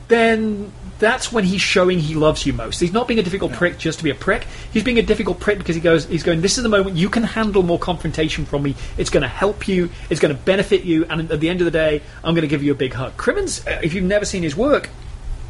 [0.09, 2.79] then that's when he's showing he loves you most.
[2.79, 4.47] He's not being a difficult prick just to be a prick.
[4.73, 7.09] He's being a difficult prick because he goes, he's going, this is the moment you
[7.09, 8.75] can handle more confrontation from me.
[8.97, 9.91] It's going to help you.
[10.09, 11.05] It's going to benefit you.
[11.07, 13.17] And at the end of the day, I'm going to give you a big hug.
[13.17, 14.91] Crimmins, uh, if you've never seen his work,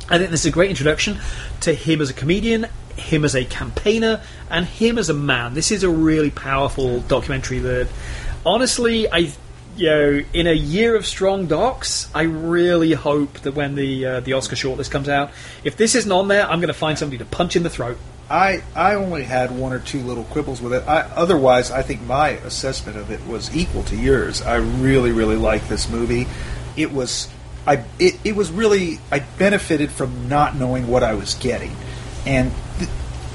[0.09, 1.19] I think this is a great introduction
[1.61, 2.67] to him as a comedian,
[2.97, 4.21] him as a campaigner,
[4.51, 5.55] and him as a man.
[5.55, 7.89] This is a really powerful documentary that,
[8.45, 9.33] honestly, I,
[9.77, 14.21] you know, in a year of strong docs, I really hope that when the uh,
[14.21, 15.31] the Oscar shortlist comes out,
[15.65, 17.97] if this isn't on there, I'm going to find somebody to punch in the throat.
[18.29, 20.87] I I only had one or two little quibbles with it.
[20.87, 24.43] I, otherwise, I think my assessment of it was equal to yours.
[24.43, 26.27] I really really liked this movie.
[26.77, 27.29] It was
[27.67, 31.75] I it, it was really I benefited from not knowing what I was getting,
[32.27, 32.53] and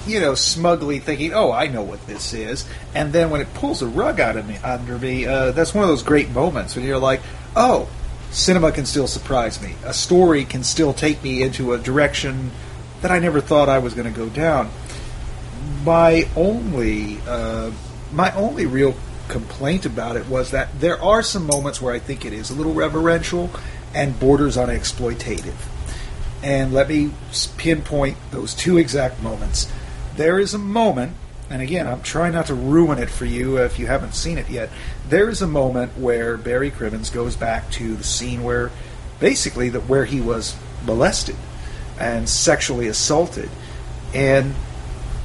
[0.07, 3.81] you know smugly thinking, oh, I know what this is, and then when it pulls
[3.81, 6.85] a rug out of me under me, uh, that's one of those great moments when
[6.85, 7.21] you're like,
[7.55, 7.89] oh.
[8.31, 9.73] Cinema can still surprise me.
[9.83, 12.51] A story can still take me into a direction
[13.01, 14.69] that I never thought I was going to go down.
[15.83, 17.71] My only, uh,
[18.13, 18.93] my only real
[19.29, 22.53] complaint about it was that there are some moments where I think it is a
[22.53, 23.49] little reverential
[23.93, 25.55] and borders on exploitative.
[26.41, 27.11] And let me
[27.57, 29.71] pinpoint those two exact moments.
[30.15, 31.13] There is a moment,
[31.49, 34.49] and again, I'm trying not to ruin it for you if you haven't seen it
[34.49, 34.69] yet.
[35.07, 38.71] There is a moment where Barry Crimmins goes back to the scene where,
[39.19, 40.55] basically, that where he was
[40.85, 41.35] molested
[41.99, 43.49] and sexually assaulted,
[44.13, 44.55] and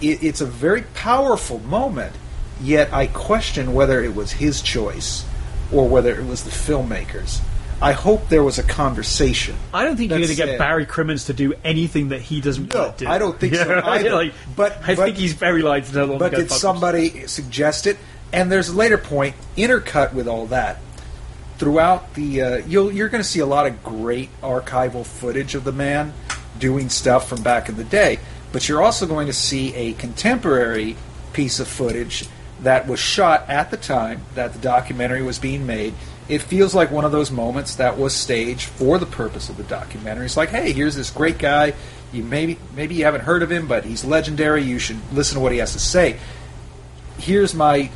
[0.00, 2.14] it, it's a very powerful moment.
[2.60, 5.24] Yet I question whether it was his choice
[5.72, 7.40] or whether it was the filmmakers.
[7.82, 9.56] I hope there was a conversation.
[9.72, 10.58] I don't think you're going to get.
[10.58, 13.10] Barry Crimmins to do anything that he doesn't No, want to do.
[13.10, 14.12] I don't think so either.
[14.12, 17.98] like, But- I but- think he's very likely to But did somebody suggest it?
[18.32, 20.78] And there's a later point intercut with all that.
[21.58, 25.62] Throughout the, uh, you'll, you're going to see a lot of great archival footage of
[25.64, 26.12] the man
[26.58, 28.18] doing stuff from back in the day.
[28.52, 30.96] But you're also going to see a contemporary
[31.32, 32.26] piece of footage
[32.60, 35.94] that was shot at the time that the documentary was being made.
[36.28, 39.64] It feels like one of those moments that was staged for the purpose of the
[39.64, 40.24] documentary.
[40.24, 41.74] It's like, hey, here's this great guy.
[42.12, 44.62] You maybe maybe you haven't heard of him, but he's legendary.
[44.62, 46.18] You should listen to what he has to say
[47.18, 47.90] here's my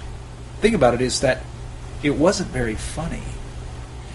[0.60, 1.43] thing about it is that
[2.02, 3.22] it wasn't very funny.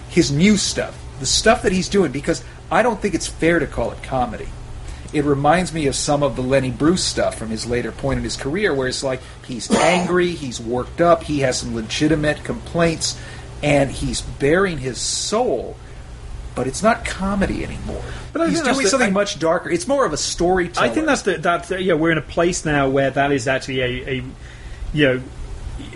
[0.10, 3.68] His new stuff, the stuff that he's doing, because I don't think it's fair to
[3.68, 4.48] call it comedy.
[5.14, 8.24] It reminds me of some of the Lenny Bruce stuff from his later point in
[8.24, 13.20] his career, where it's like he's angry, he's worked up, he has some legitimate complaints,
[13.62, 15.76] and he's bearing his soul.
[16.56, 18.04] But it's not comedy anymore.
[18.32, 19.70] But I he's doing the- something I- much darker.
[19.70, 20.86] It's more of a storyteller.
[20.88, 23.48] I think that's the that uh, yeah we're in a place now where that is
[23.48, 24.24] actually a, a
[24.94, 25.22] you know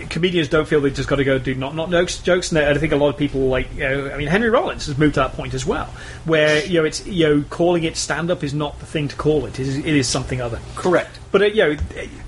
[0.10, 2.78] comedians don't feel they've just got to go do not not jokes jokes and I
[2.78, 5.22] think a lot of people like you know, I mean Henry Rollins has moved to
[5.22, 5.86] that point as well
[6.26, 9.16] where you know it's you know calling it stand up is not the thing to
[9.16, 11.20] call it it is, it is something other correct.
[11.32, 11.78] but uh, you know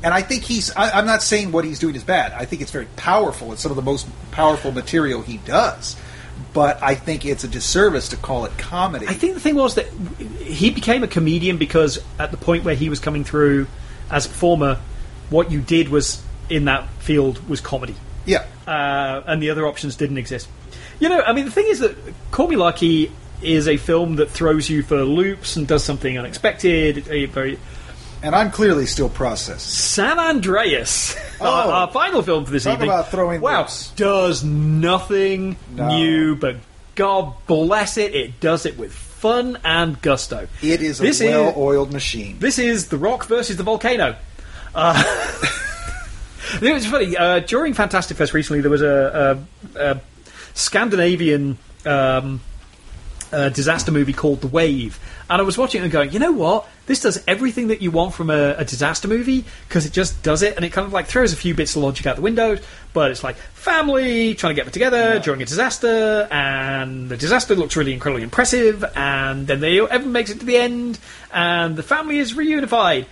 [0.03, 0.71] And I think he's.
[0.75, 2.31] I, I'm not saying what he's doing is bad.
[2.31, 3.51] I think it's very powerful.
[3.51, 5.95] It's some of the most powerful material he does.
[6.53, 9.07] But I think it's a disservice to call it comedy.
[9.07, 9.87] I think the thing was that
[10.39, 13.67] he became a comedian because at the point where he was coming through
[14.09, 14.79] as a performer
[15.29, 17.95] what you did was in that field was comedy
[18.25, 18.45] yeah.
[18.67, 20.47] uh, and the other options didn't exist.
[20.99, 21.95] You know, I mean, the thing is that
[22.31, 23.11] Call Me Lucky
[23.41, 27.07] is a film that throws you for loops and does something unexpected.
[27.09, 27.57] A very
[28.21, 29.59] And I'm clearly still processing.
[29.59, 31.45] San Andreas, Oh.
[31.45, 32.89] our, our final film for this Talk evening.
[32.89, 33.91] about throwing wow, loops.
[33.91, 35.87] does nothing No.
[35.87, 36.57] new, but
[36.95, 40.47] God bless it, it does it with fun and gusto.
[40.61, 42.39] It is a This is- well-oiled machine.
[42.39, 44.17] This is The Rock versus the Volcano.
[44.75, 45.01] Uh,
[46.61, 47.15] it was funny.
[47.15, 49.45] Uh, during Fantastic Fest recently, there was a,
[49.75, 50.01] a, a
[50.53, 52.41] Scandinavian um,
[53.31, 54.99] uh, disaster movie called The Wave.
[55.29, 56.67] And I was watching it and going, you know what?
[56.87, 60.41] This does everything that you want from a, a disaster movie because it just does
[60.41, 62.57] it, and it kind of like throws a few bits of logic out the window.
[62.93, 67.53] But it's like family trying to get back together during a disaster, and the disaster
[67.53, 70.97] looks really incredibly impressive, and then they everyone makes it to the end,
[71.31, 73.05] and the family is reunified.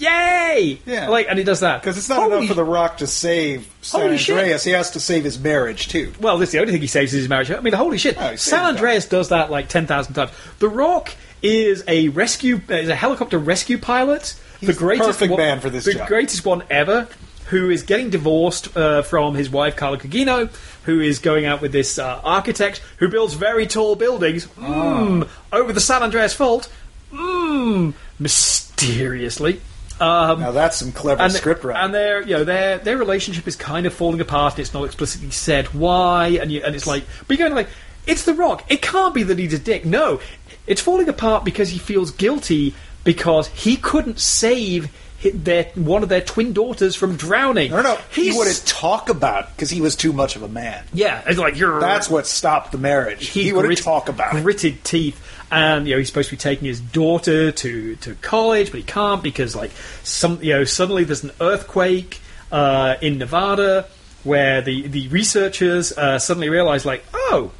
[0.00, 0.80] Yay!
[0.86, 1.08] Yeah.
[1.08, 3.72] like, and he does that Because it's not Holy enough for The Rock to save
[3.82, 4.36] San Holy shit.
[4.36, 4.64] Andreas.
[4.64, 6.12] He has to save his marriage, too.
[6.20, 7.50] Well, this is the only thing he saves is his marriage.
[7.50, 8.16] I mean, holy shit!
[8.18, 8.64] Oh, he saves San.
[8.64, 10.30] Andreas does that like ten thousand times.
[10.58, 14.34] The Rock is a rescue, is a helicopter rescue pilot.
[14.60, 16.08] The the greatest perfect one, man for this The job.
[16.08, 17.06] greatest one ever.
[17.46, 20.50] Who is getting divorced uh, from his wife Carla Gugino,
[20.84, 25.72] who is going out with this uh, architect who builds very tall buildings mm, over
[25.72, 26.70] the San Andreas Fault,
[27.12, 29.60] mm, mysteriously.
[30.00, 31.84] Um, Now that's some clever and, script writing.
[31.84, 34.58] and their you know their their relationship is kind of falling apart.
[34.58, 37.68] It's not explicitly said why, and you, and it's like, but you're going like,
[38.06, 38.64] it's The Rock.
[38.70, 39.84] It can't be that he's a dick.
[39.84, 40.20] No,
[40.66, 42.74] it's falling apart because he feels guilty
[43.04, 44.88] because he couldn't save
[45.22, 47.70] their one of their twin daughters from drowning.
[47.70, 47.98] no, no.
[48.10, 50.84] He wouldn't talk about because he was too much of a man.
[50.92, 51.80] Yeah, it's like you're.
[51.80, 53.28] That's what stopped the marriage.
[53.28, 54.42] He, wouldn't grit- talk about it.
[54.42, 55.20] gritted teeth,
[55.50, 58.84] and you know he's supposed to be taking his daughter to, to college, but he
[58.84, 59.70] can't because like
[60.02, 62.20] some you know suddenly there's an earthquake
[62.50, 63.86] uh, in Nevada
[64.24, 67.52] where the the researchers uh, suddenly realize like oh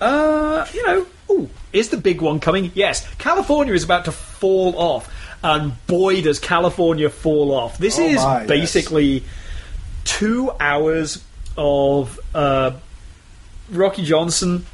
[0.00, 2.70] uh, you know ooh is the big one coming?
[2.74, 5.10] Yes, California is about to fall off,
[5.44, 7.78] and boy does California fall off.
[7.78, 8.48] This Oh is my, yes.
[8.48, 9.22] basically
[10.04, 11.22] two hours
[11.56, 12.72] of uh,
[13.70, 14.66] Rocky Johnson,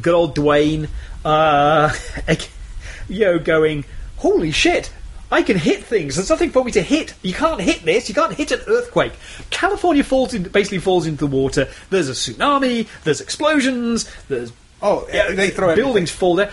[0.00, 0.88] good old Dwayne,
[1.24, 1.92] uh,
[3.08, 3.84] you know, going,
[4.18, 4.92] holy shit,
[5.32, 6.14] I can hit things.
[6.16, 7.14] There's nothing for me to hit.
[7.22, 8.08] You can't hit this.
[8.08, 9.12] You can't hit an earthquake.
[9.50, 11.68] California falls in, basically falls into the water.
[11.90, 12.86] There's a tsunami.
[13.02, 14.08] There's explosions.
[14.28, 15.76] There's Oh, they throw everything.
[15.76, 16.52] buildings fall there.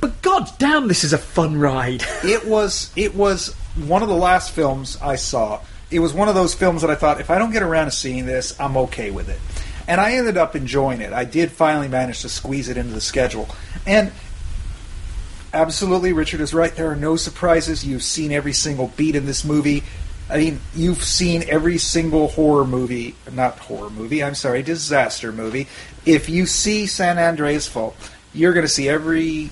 [0.00, 2.04] But god damn, this is a fun ride.
[2.24, 3.54] it was it was
[3.86, 5.60] one of the last films I saw.
[5.90, 7.90] It was one of those films that I thought if I don't get around to
[7.90, 9.38] seeing this, I'm okay with it.
[9.86, 11.12] And I ended up enjoying it.
[11.12, 13.48] I did finally manage to squeeze it into the schedule.
[13.86, 14.12] And
[15.52, 16.74] absolutely Richard is right.
[16.74, 17.84] There are no surprises.
[17.84, 19.84] You've seen every single beat in this movie.
[20.28, 25.68] I mean, you've seen every single horror movie, not horror movie, I'm sorry, disaster movie.
[26.06, 27.94] If you see San Andreas Fault,
[28.32, 29.50] you're going to see every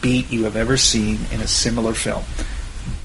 [0.00, 2.24] beat you have ever seen in a similar film.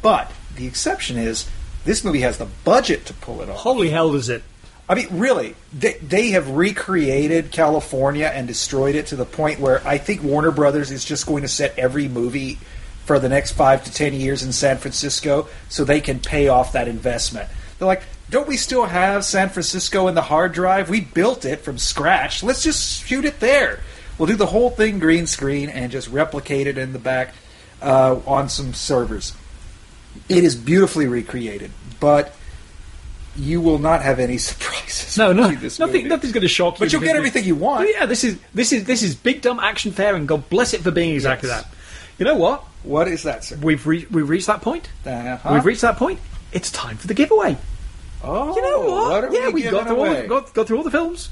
[0.01, 1.49] But the exception is
[1.85, 3.57] this movie has the budget to pull it off.
[3.57, 4.43] Holy hell, does it?
[4.89, 9.85] I mean, really, they, they have recreated California and destroyed it to the point where
[9.87, 12.59] I think Warner Brothers is just going to set every movie
[13.05, 16.73] for the next five to ten years in San Francisco so they can pay off
[16.73, 17.49] that investment.
[17.79, 20.89] They're like, don't we still have San Francisco in the hard drive?
[20.89, 22.43] We built it from scratch.
[22.43, 23.79] Let's just shoot it there.
[24.17, 27.33] We'll do the whole thing green screen and just replicate it in the back
[27.81, 29.33] uh, on some servers.
[30.29, 32.35] It is beautifully recreated, but
[33.35, 35.17] you will not have any surprises.
[35.17, 35.79] No, no, nothing.
[35.87, 36.03] movie.
[36.03, 36.85] Nothing's going to shock you.
[36.85, 37.89] But you'll get everything you want.
[37.89, 40.81] Yeah, this is this is this is big dumb action fair, and God bless it
[40.81, 41.63] for being exactly Yes.
[41.63, 41.73] that.
[42.19, 42.61] You know what?
[42.83, 43.57] What is that, sir?
[43.61, 44.89] We've re- we've reached that point.
[45.05, 45.53] Uh-huh.
[45.53, 46.19] We've reached that point.
[46.51, 47.57] It's time for the giveaway.
[48.23, 49.23] Oh, You know what?
[49.23, 51.29] are yeah, we, we got through, all the, got, got through all the films.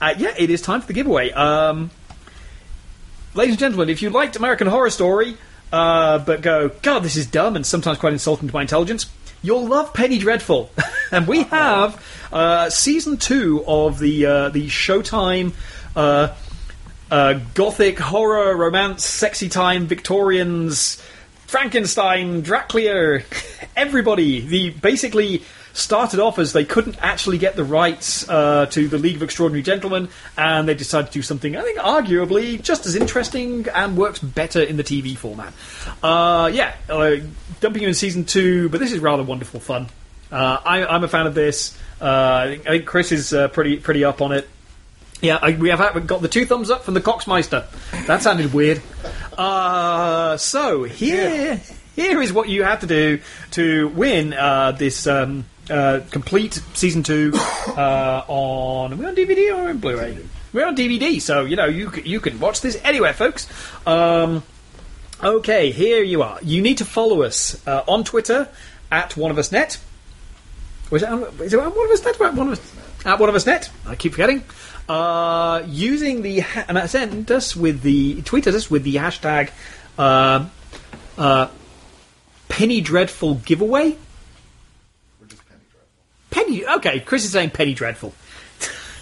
[0.00, 1.30] Uh, yeah, it is time for the giveaway.
[1.32, 1.90] Um,
[3.34, 5.36] ladies and gentlemen, if you liked American Horror Story,
[5.72, 9.06] uh, but go, God, this is dumb and sometimes quite insulting to my intelligence,
[9.42, 10.70] you'll love Penny Dreadful.
[11.10, 12.02] and we have
[12.32, 15.52] uh, season two of the uh, the Showtime.
[15.94, 16.34] Uh,
[17.10, 21.00] uh, gothic horror romance sexy time Victorians
[21.46, 23.20] Frankenstein Dracula
[23.76, 25.42] everybody the basically
[25.74, 29.62] started off as they couldn't actually get the rights uh, to the League of Extraordinary
[29.62, 34.20] Gentlemen and they decided to do something I think arguably just as interesting and works
[34.20, 35.52] better in the TV format.
[36.02, 37.16] Uh, yeah uh,
[37.60, 39.88] dumping you in season two but this is rather wonderful fun.
[40.30, 41.78] Uh, I, I'm a fan of this.
[42.00, 42.06] Uh,
[42.44, 44.48] I, think, I think Chris is uh, pretty pretty up on it.
[45.20, 47.66] Yeah, I, we have we've got the two thumbs up from the Coxmeister.
[48.06, 48.82] That sounded weird.
[49.38, 51.60] Uh, so here,
[51.96, 53.20] here is what you have to do
[53.52, 58.92] to win uh, this um, uh, complete season two uh, on.
[58.92, 60.18] Are we on DVD or on Blu-ray?
[60.52, 63.48] We're on DVD, so you know you c- you can watch this anywhere, folks.
[63.86, 64.42] Um,
[65.22, 66.38] okay, here you are.
[66.42, 68.48] You need to follow us uh, on Twitter
[68.92, 69.78] at one of us net.
[70.92, 72.20] It, on, is it on one of us net?
[72.20, 72.72] One of us,
[73.04, 73.70] at one of us net.
[73.86, 74.44] I keep forgetting.
[74.88, 79.50] Uh, using the ha- and send us with the tweet us with the hashtag
[79.98, 80.46] uh,
[81.18, 81.48] uh,
[82.48, 83.96] Penny Dreadful giveaway.
[86.34, 86.66] Penny.
[86.66, 88.12] Okay, Chris is saying Penny Dreadful.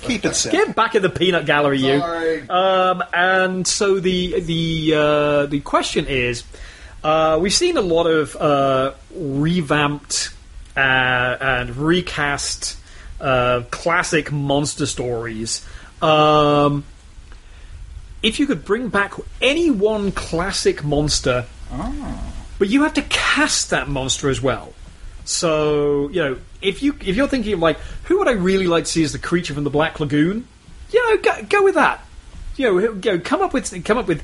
[0.02, 0.66] Keep it simple.
[0.66, 1.98] Get back in the peanut gallery, you.
[1.98, 2.48] Sorry.
[2.48, 6.44] Um, and so the the uh, the question is,
[7.02, 10.34] uh, we've seen a lot of uh, revamped
[10.76, 12.76] uh, and recast
[13.20, 15.64] uh, classic monster stories.
[16.02, 16.84] Um,
[18.22, 21.46] if you could bring back any one classic monster,
[22.58, 24.72] but you have to cast that monster as well.
[25.24, 28.84] So you know, if you if you're thinking of like, who would I really like
[28.84, 30.46] to see as the creature from the Black Lagoon?
[30.90, 32.04] You know, go, go with that.
[32.56, 34.22] You know, come up with come up with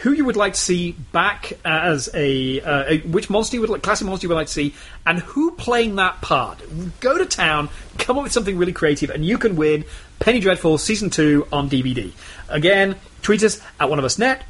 [0.00, 3.68] who you would like to see back as a, uh, a which monster you would
[3.68, 4.74] like, classic monster you would like to see,
[5.06, 6.58] and who playing that part.
[7.00, 7.68] Go to town,
[7.98, 9.84] come up with something really creative, and you can win
[10.18, 12.12] Penny Dreadful season two on DVD.
[12.48, 14.42] Again, tweet us at one of us net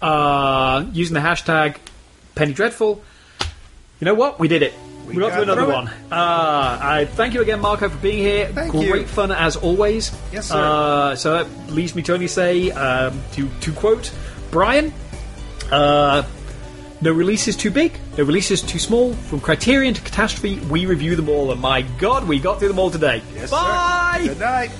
[0.00, 1.76] uh, using the hashtag
[2.36, 3.02] Penny Dreadful.
[4.00, 4.38] You know what?
[4.38, 4.74] We did it.
[5.06, 5.88] We, got, got through another one.
[5.88, 8.48] Uh, I thank you again, Marco, for being here.
[8.48, 9.06] Thank Great you.
[9.06, 10.16] fun as always.
[10.32, 10.56] Yes, sir.
[10.56, 14.12] Uh, so that leaves me to only say, um, to to quote
[14.50, 14.92] Brian,
[15.70, 16.22] uh,
[17.00, 19.12] no release is too big, no release is too small.
[19.14, 22.78] From Criterion to Catastrophe, we review them all, and my God, we got through them
[22.78, 23.22] all today.
[23.34, 23.56] Yes, sir.
[23.56, 24.22] Bye.
[24.24, 24.70] Good night.